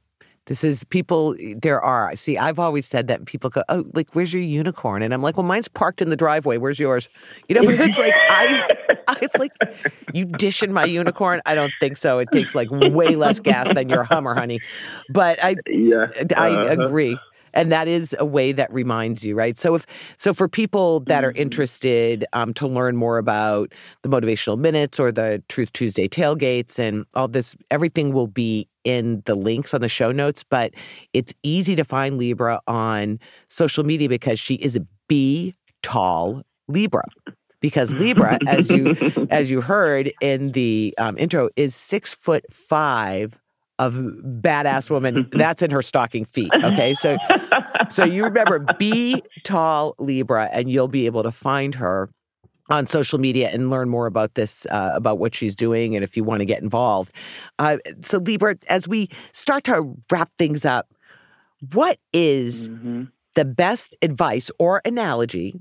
This 0.45 0.65
is 0.65 0.83
people, 0.83 1.35
there 1.55 1.79
are. 1.79 2.13
See, 2.17 2.37
I've 2.37 2.59
always 2.59 2.85
said 2.85 3.07
that 3.07 3.25
people 3.25 3.49
go, 3.49 3.63
Oh, 3.69 3.85
like, 3.93 4.13
where's 4.13 4.33
your 4.33 4.41
unicorn? 4.41 5.01
And 5.01 5.13
I'm 5.13 5.21
like, 5.21 5.37
Well, 5.37 5.45
mine's 5.45 5.69
parked 5.69 6.01
in 6.01 6.09
the 6.09 6.17
driveway. 6.17 6.57
Where's 6.57 6.79
yours? 6.79 7.07
You 7.47 7.55
know, 7.55 7.61
it's 7.69 7.97
like, 7.97 8.13
I, 8.29 8.61
it's 9.21 9.37
like, 9.37 9.51
you 10.13 10.25
dishing 10.25 10.73
my 10.73 10.83
unicorn? 10.83 11.41
I 11.45 11.55
don't 11.55 11.71
think 11.79 11.95
so. 11.95 12.19
It 12.19 12.27
takes 12.33 12.55
like 12.55 12.67
way 12.71 13.15
less 13.15 13.39
gas 13.39 13.73
than 13.73 13.87
your 13.87 14.03
Hummer, 14.03 14.35
honey. 14.35 14.59
But 15.09 15.41
I, 15.41 15.55
yeah, 15.67 16.07
I 16.35 16.49
uh-huh. 16.49 16.83
agree 16.83 17.17
and 17.53 17.71
that 17.71 17.87
is 17.87 18.15
a 18.19 18.25
way 18.25 18.51
that 18.51 18.71
reminds 18.73 19.25
you 19.25 19.35
right 19.35 19.57
so 19.57 19.75
if 19.75 19.85
so 20.17 20.33
for 20.33 20.47
people 20.47 21.01
that 21.01 21.23
are 21.23 21.31
mm-hmm. 21.31 21.41
interested 21.41 22.25
um, 22.33 22.53
to 22.53 22.67
learn 22.67 22.95
more 22.95 23.17
about 23.17 23.71
the 24.01 24.09
motivational 24.09 24.57
minutes 24.57 24.99
or 24.99 25.11
the 25.11 25.41
truth 25.49 25.71
tuesday 25.73 26.07
tailgates 26.07 26.79
and 26.79 27.05
all 27.15 27.27
this 27.27 27.55
everything 27.71 28.13
will 28.13 28.27
be 28.27 28.67
in 28.83 29.21
the 29.25 29.35
links 29.35 29.73
on 29.73 29.81
the 29.81 29.89
show 29.89 30.11
notes 30.11 30.43
but 30.43 30.73
it's 31.13 31.33
easy 31.43 31.75
to 31.75 31.83
find 31.83 32.17
libra 32.17 32.59
on 32.67 33.19
social 33.47 33.83
media 33.83 34.09
because 34.09 34.39
she 34.39 34.55
is 34.55 34.75
a 34.75 34.85
b 35.07 35.55
tall 35.81 36.41
libra 36.67 37.03
because 37.59 37.93
libra 37.93 38.37
as 38.47 38.69
you 38.69 38.95
as 39.29 39.49
you 39.49 39.61
heard 39.61 40.11
in 40.21 40.51
the 40.51 40.93
um, 40.97 41.17
intro 41.17 41.49
is 41.55 41.73
six 41.73 42.13
foot 42.13 42.43
five 42.51 43.39
of 43.79 43.93
badass 43.95 44.91
woman 44.91 45.27
that's 45.31 45.61
in 45.61 45.71
her 45.71 45.81
stocking 45.81 46.25
feet 46.25 46.51
okay 46.63 46.93
so 46.93 47.17
so 47.89 48.03
you 48.03 48.23
remember 48.23 48.65
be 48.77 49.21
tall 49.43 49.95
libra 49.99 50.47
and 50.51 50.69
you'll 50.69 50.87
be 50.87 51.05
able 51.05 51.23
to 51.23 51.31
find 51.31 51.75
her 51.75 52.09
on 52.69 52.87
social 52.87 53.19
media 53.19 53.49
and 53.51 53.69
learn 53.69 53.89
more 53.89 54.05
about 54.05 54.35
this 54.35 54.65
uh, 54.67 54.91
about 54.93 55.17
what 55.17 55.35
she's 55.35 55.55
doing 55.55 55.95
and 55.95 56.03
if 56.03 56.15
you 56.15 56.23
want 56.23 56.39
to 56.39 56.45
get 56.45 56.61
involved 56.61 57.11
uh, 57.59 57.77
so 58.03 58.19
libra 58.19 58.55
as 58.69 58.87
we 58.87 59.09
start 59.31 59.63
to 59.63 59.95
wrap 60.11 60.29
things 60.37 60.65
up 60.65 60.87
what 61.73 61.97
is 62.13 62.69
mm-hmm. 62.69 63.03
the 63.35 63.45
best 63.45 63.95
advice 64.01 64.51
or 64.59 64.81
analogy 64.85 65.59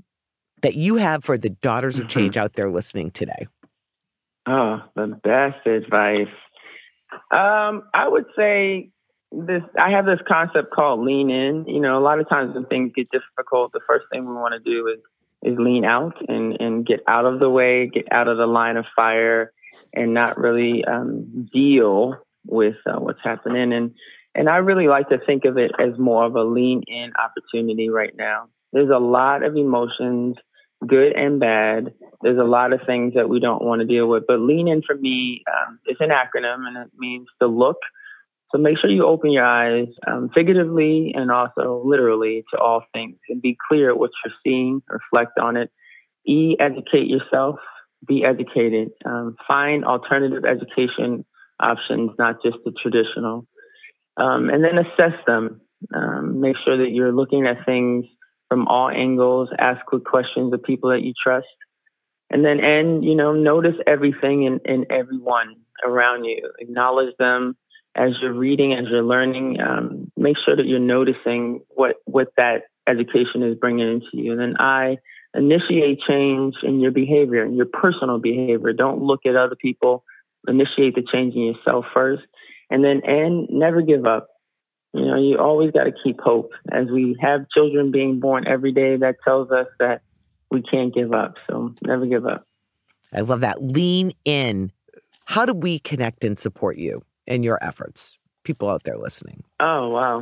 that 0.61 0.75
you 0.75 0.95
have 0.95 1.23
for 1.23 1.37
the 1.37 1.49
daughters 1.49 1.97
of 1.97 2.05
mm-hmm. 2.05 2.19
change 2.19 2.37
out 2.37 2.53
there 2.53 2.69
listening 2.69 3.09
today 3.09 3.47
oh 4.47 4.81
the 4.95 5.07
best 5.23 5.65
advice 5.65 6.27
um, 7.31 7.83
I 7.93 8.07
would 8.07 8.25
say 8.35 8.89
this. 9.31 9.61
I 9.79 9.91
have 9.91 10.05
this 10.05 10.19
concept 10.27 10.71
called 10.73 11.01
lean 11.01 11.29
in. 11.29 11.65
You 11.67 11.79
know, 11.79 11.97
a 11.97 12.03
lot 12.03 12.19
of 12.19 12.29
times 12.29 12.53
when 12.53 12.65
things 12.65 12.91
get 12.95 13.09
difficult, 13.11 13.71
the 13.71 13.81
first 13.87 14.05
thing 14.11 14.27
we 14.27 14.33
want 14.33 14.53
to 14.53 14.59
do 14.59 14.87
is 14.87 14.99
is 15.43 15.57
lean 15.59 15.85
out 15.85 16.15
and 16.27 16.59
and 16.59 16.85
get 16.85 17.01
out 17.07 17.25
of 17.25 17.39
the 17.39 17.49
way, 17.49 17.87
get 17.87 18.11
out 18.11 18.27
of 18.27 18.37
the 18.37 18.47
line 18.47 18.77
of 18.77 18.85
fire, 18.95 19.51
and 19.93 20.13
not 20.13 20.37
really 20.37 20.83
um, 20.85 21.49
deal 21.53 22.17
with 22.45 22.75
uh, 22.85 22.99
what's 22.99 23.23
happening. 23.23 23.73
And 23.73 23.95
and 24.35 24.49
I 24.49 24.57
really 24.57 24.87
like 24.87 25.09
to 25.09 25.19
think 25.25 25.45
of 25.45 25.57
it 25.57 25.71
as 25.79 25.97
more 25.97 26.25
of 26.25 26.35
a 26.35 26.43
lean 26.43 26.83
in 26.87 27.11
opportunity 27.17 27.89
right 27.89 28.13
now. 28.15 28.47
There's 28.71 28.89
a 28.89 28.99
lot 28.99 29.43
of 29.43 29.55
emotions 29.55 30.37
good 30.87 31.13
and 31.13 31.39
bad. 31.39 31.93
There's 32.21 32.39
a 32.39 32.43
lot 32.43 32.73
of 32.73 32.81
things 32.85 33.13
that 33.15 33.29
we 33.29 33.39
don't 33.39 33.63
want 33.63 33.81
to 33.81 33.87
deal 33.87 34.07
with, 34.07 34.23
but 34.27 34.39
lean 34.39 34.67
in 34.67 34.81
for 34.81 34.95
me, 34.95 35.43
um, 35.51 35.79
it's 35.85 36.01
an 36.01 36.09
acronym 36.09 36.67
and 36.67 36.77
it 36.77 36.91
means 36.97 37.27
to 37.41 37.47
look. 37.47 37.77
So 38.51 38.59
make 38.59 38.77
sure 38.79 38.89
you 38.89 39.05
open 39.05 39.31
your 39.31 39.45
eyes 39.45 39.87
um, 40.05 40.29
figuratively 40.33 41.13
and 41.15 41.31
also 41.31 41.81
literally 41.83 42.45
to 42.53 42.59
all 42.59 42.83
things 42.93 43.17
and 43.27 43.41
be 43.41 43.57
clear 43.67 43.95
what 43.95 44.11
you're 44.23 44.33
seeing, 44.43 44.81
reflect 44.87 45.39
on 45.39 45.57
it. 45.57 45.71
E, 46.25 46.55
educate 46.59 47.07
yourself, 47.07 47.55
be 48.07 48.23
educated, 48.23 48.89
um, 49.05 49.35
find 49.47 49.83
alternative 49.83 50.45
education 50.45 51.25
options, 51.59 52.11
not 52.19 52.43
just 52.43 52.57
the 52.63 52.71
traditional. 52.71 53.47
Um, 54.17 54.49
and 54.49 54.63
then 54.63 54.77
assess 54.77 55.17
them. 55.25 55.61
Um, 55.93 56.39
make 56.39 56.55
sure 56.63 56.77
that 56.77 56.91
you're 56.91 57.11
looking 57.11 57.45
at 57.47 57.65
things 57.65 58.05
from 58.53 58.67
all 58.67 58.87
angles, 58.87 59.49
ask 59.57 59.83
good 59.87 60.05
questions 60.05 60.53
of 60.53 60.61
people 60.61 60.91
that 60.91 61.01
you 61.01 61.11
trust. 61.23 61.47
And 62.29 62.45
then, 62.45 62.59
and, 62.59 63.03
you 63.03 63.15
know, 63.15 63.33
notice 63.33 63.73
everything 63.87 64.59
and, 64.63 64.85
everyone 64.91 65.55
around 65.83 66.25
you. 66.25 66.51
Acknowledge 66.59 67.15
them 67.17 67.57
as 67.95 68.11
you're 68.21 68.31
reading, 68.31 68.73
as 68.73 68.85
you're 68.91 69.01
learning. 69.01 69.57
Um, 69.59 70.11
make 70.15 70.35
sure 70.45 70.55
that 70.55 70.67
you're 70.67 70.77
noticing 70.77 71.61
what, 71.69 71.95
what 72.05 72.27
that 72.37 72.65
education 72.87 73.41
is 73.41 73.57
bringing 73.59 73.91
into 73.91 74.23
you. 74.23 74.33
And 74.33 74.39
then 74.39 74.55
I 74.59 74.97
initiate 75.33 76.01
change 76.07 76.53
in 76.61 76.79
your 76.79 76.91
behavior, 76.91 77.43
in 77.43 77.55
your 77.55 77.65
personal 77.65 78.19
behavior. 78.19 78.71
Don't 78.71 79.01
look 79.01 79.21
at 79.25 79.35
other 79.35 79.55
people. 79.59 80.03
Initiate 80.47 80.93
the 80.93 81.03
change 81.11 81.33
in 81.33 81.41
yourself 81.41 81.85
first. 81.91 82.21
And 82.69 82.83
then, 82.83 83.01
and 83.03 83.47
never 83.49 83.81
give 83.81 84.05
up 84.05 84.27
you 84.93 85.05
know, 85.05 85.19
you 85.19 85.37
always 85.39 85.71
got 85.71 85.85
to 85.85 85.93
keep 86.03 86.19
hope. 86.21 86.51
As 86.71 86.87
we 86.87 87.17
have 87.19 87.47
children 87.53 87.91
being 87.91 88.19
born 88.19 88.47
every 88.47 88.71
day, 88.71 88.95
that 88.97 89.15
tells 89.23 89.51
us 89.51 89.67
that 89.79 90.01
we 90.51 90.61
can't 90.61 90.93
give 90.93 91.13
up. 91.13 91.35
So 91.49 91.73
never 91.85 92.05
give 92.05 92.25
up. 92.25 92.45
I 93.13 93.21
love 93.21 93.41
that. 93.41 93.61
Lean 93.61 94.11
in. 94.23 94.71
How 95.25 95.45
do 95.45 95.53
we 95.53 95.79
connect 95.79 96.23
and 96.23 96.37
support 96.37 96.77
you 96.77 97.03
in 97.25 97.43
your 97.43 97.57
efforts? 97.61 98.17
People 98.43 98.69
out 98.69 98.83
there 98.83 98.97
listening. 98.97 99.43
Oh 99.59 99.89
wow. 99.89 100.19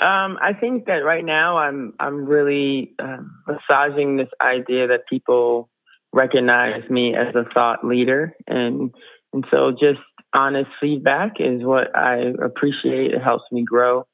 Um, 0.00 0.38
I 0.40 0.52
think 0.58 0.86
that 0.86 1.04
right 1.04 1.24
now 1.24 1.58
I'm 1.58 1.92
I'm 2.00 2.24
really 2.24 2.94
uh, 2.98 3.18
massaging 3.46 4.16
this 4.16 4.28
idea 4.40 4.86
that 4.88 5.08
people 5.08 5.68
recognize 6.12 6.88
me 6.88 7.14
as 7.14 7.34
a 7.34 7.44
thought 7.52 7.84
leader, 7.84 8.34
and 8.46 8.94
and 9.32 9.44
so 9.50 9.72
just 9.72 10.00
honest 10.34 10.70
feedback 10.80 11.36
is 11.40 11.62
what 11.62 11.96
I 11.96 12.32
appreciate. 12.42 13.12
It 13.12 13.22
helps 13.22 13.44
me 13.50 13.64
grow. 13.64 14.06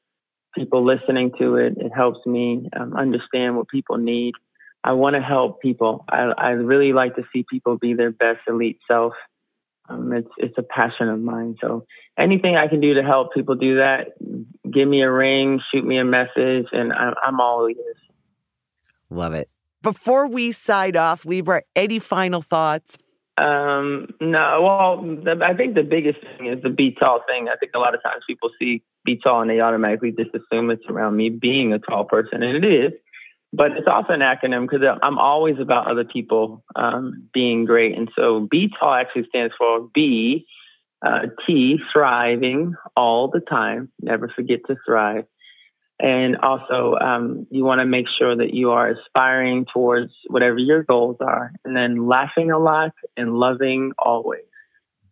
People 0.55 0.85
listening 0.85 1.31
to 1.39 1.55
it, 1.55 1.73
it 1.77 1.91
helps 1.93 2.25
me 2.25 2.69
um, 2.79 2.93
understand 2.93 3.57
what 3.57 3.67
people 3.67 3.97
need. 3.97 4.33
I 4.83 4.93
want 4.93 5.15
to 5.15 5.21
help 5.21 5.61
people. 5.61 6.05
I, 6.09 6.31
I 6.37 6.49
really 6.51 6.93
like 6.93 7.15
to 7.15 7.23
see 7.33 7.43
people 7.49 7.77
be 7.77 7.93
their 7.93 8.11
best 8.11 8.39
elite 8.47 8.79
self. 8.87 9.13
Um, 9.89 10.13
it's 10.13 10.29
it's 10.37 10.57
a 10.57 10.63
passion 10.63 11.09
of 11.09 11.19
mine. 11.19 11.57
So 11.59 11.85
anything 12.17 12.55
I 12.55 12.67
can 12.67 12.81
do 12.81 12.93
to 12.93 13.03
help 13.03 13.33
people 13.33 13.55
do 13.55 13.77
that, 13.77 14.13
give 14.71 14.87
me 14.87 15.01
a 15.01 15.11
ring, 15.11 15.59
shoot 15.71 15.85
me 15.85 15.97
a 15.97 16.05
message, 16.05 16.67
and 16.71 16.93
I'm, 16.93 17.13
I'm 17.23 17.39
all 17.39 17.67
ears. 17.67 17.97
Love 19.09 19.33
it. 19.33 19.49
Before 19.81 20.27
we 20.27 20.51
sign 20.51 20.95
off, 20.95 21.25
Libra, 21.25 21.61
any 21.75 21.99
final 21.99 22.41
thoughts? 22.41 22.97
Um, 23.37 24.07
no, 24.21 24.61
well, 24.61 25.01
the, 25.01 25.43
I 25.43 25.53
think 25.53 25.75
the 25.75 25.83
biggest 25.83 26.19
thing 26.21 26.47
is 26.47 26.61
the 26.63 26.69
be 26.69 26.95
tall 26.97 27.21
thing. 27.27 27.49
I 27.49 27.57
think 27.57 27.73
a 27.75 27.79
lot 27.79 27.93
of 27.93 28.01
times 28.01 28.23
people 28.27 28.49
see 28.59 28.81
be 29.03 29.17
tall 29.17 29.41
and 29.41 29.49
they 29.49 29.59
automatically 29.59 30.11
just 30.11 30.31
assume 30.33 30.71
it's 30.71 30.85
around 30.87 31.17
me 31.17 31.29
being 31.29 31.73
a 31.73 31.79
tall 31.79 32.05
person, 32.05 32.43
and 32.43 32.63
it 32.63 32.67
is. 32.67 32.93
But 33.51 33.71
it's 33.71 33.87
also 33.87 34.13
an 34.13 34.21
acronym 34.21 34.69
because 34.69 34.85
I'm 35.01 35.17
always 35.17 35.55
about 35.59 35.89
other 35.89 36.05
people 36.05 36.63
um, 36.75 37.27
being 37.33 37.65
great, 37.65 37.97
and 37.97 38.09
so 38.17 38.47
be 38.49 38.71
tall 38.79 38.93
actually 38.93 39.25
stands 39.27 39.53
for 39.57 39.89
B, 39.93 40.45
uh, 41.05 41.27
T, 41.45 41.77
thriving 41.91 42.73
all 42.95 43.29
the 43.29 43.41
time. 43.41 43.91
Never 44.01 44.29
forget 44.29 44.59
to 44.67 44.77
thrive. 44.85 45.25
And 45.99 46.35
also, 46.37 46.95
um, 46.95 47.47
you 47.49 47.63
want 47.63 47.79
to 47.79 47.85
make 47.85 48.05
sure 48.19 48.35
that 48.35 48.53
you 48.53 48.71
are 48.71 48.89
aspiring 48.89 49.65
towards 49.73 50.11
whatever 50.27 50.57
your 50.57 50.83
goals 50.83 51.17
are, 51.21 51.53
and 51.63 51.75
then 51.75 52.07
laughing 52.07 52.51
a 52.51 52.59
lot 52.59 52.91
and 53.15 53.33
loving 53.33 53.93
always. 53.97 54.43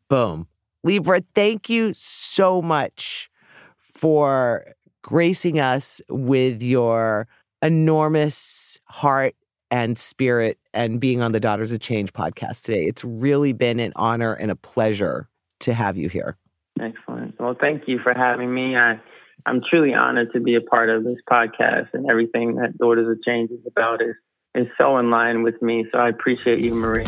Boom. 0.10 0.48
Libra, 0.84 1.22
thank 1.34 1.70
you 1.70 1.94
so 1.96 2.62
much 2.62 3.30
for 3.78 4.66
gracing 5.02 5.60
us 5.60 6.02
with 6.10 6.62
your 6.62 7.28
enormous 7.62 8.78
heart 8.86 9.36
and 9.72 9.98
spirit 9.98 10.60
and 10.74 11.00
being 11.00 11.22
on 11.22 11.32
the 11.32 11.40
Daughters 11.40 11.72
of 11.72 11.80
Change 11.80 12.12
podcast 12.12 12.64
today. 12.64 12.84
It's 12.84 13.06
really 13.06 13.54
been 13.54 13.80
an 13.80 13.94
honor 13.96 14.34
and 14.34 14.52
a 14.52 14.56
pleasure 14.56 15.30
to 15.62 15.74
have 15.74 15.96
you 15.96 16.10
here. 16.10 16.38
Excellent. 16.80 17.40
Well, 17.40 17.56
thank 17.60 17.88
you 17.88 18.00
for 18.00 18.14
having 18.16 18.54
me. 18.54 18.76
I 18.76 19.00
I'm 19.46 19.62
truly 19.70 19.94
honored 19.94 20.32
to 20.34 20.40
be 20.40 20.56
a 20.56 20.62
part 20.62 20.90
of 20.90 21.04
this 21.04 21.18
podcast 21.30 21.90
and 21.94 22.10
everything 22.10 22.56
that 22.56 22.78
Daughters 22.78 23.10
of 23.10 23.22
Change 23.24 23.52
is 23.52 23.66
about 23.66 24.02
is 24.02 24.16
is 24.56 24.68
so 24.78 24.98
in 25.00 25.10
line 25.10 25.42
with 25.42 25.62
me. 25.62 25.86
So 25.92 25.98
I 25.98 26.10
appreciate 26.10 26.64
you, 26.64 26.76
Marie. 26.76 27.06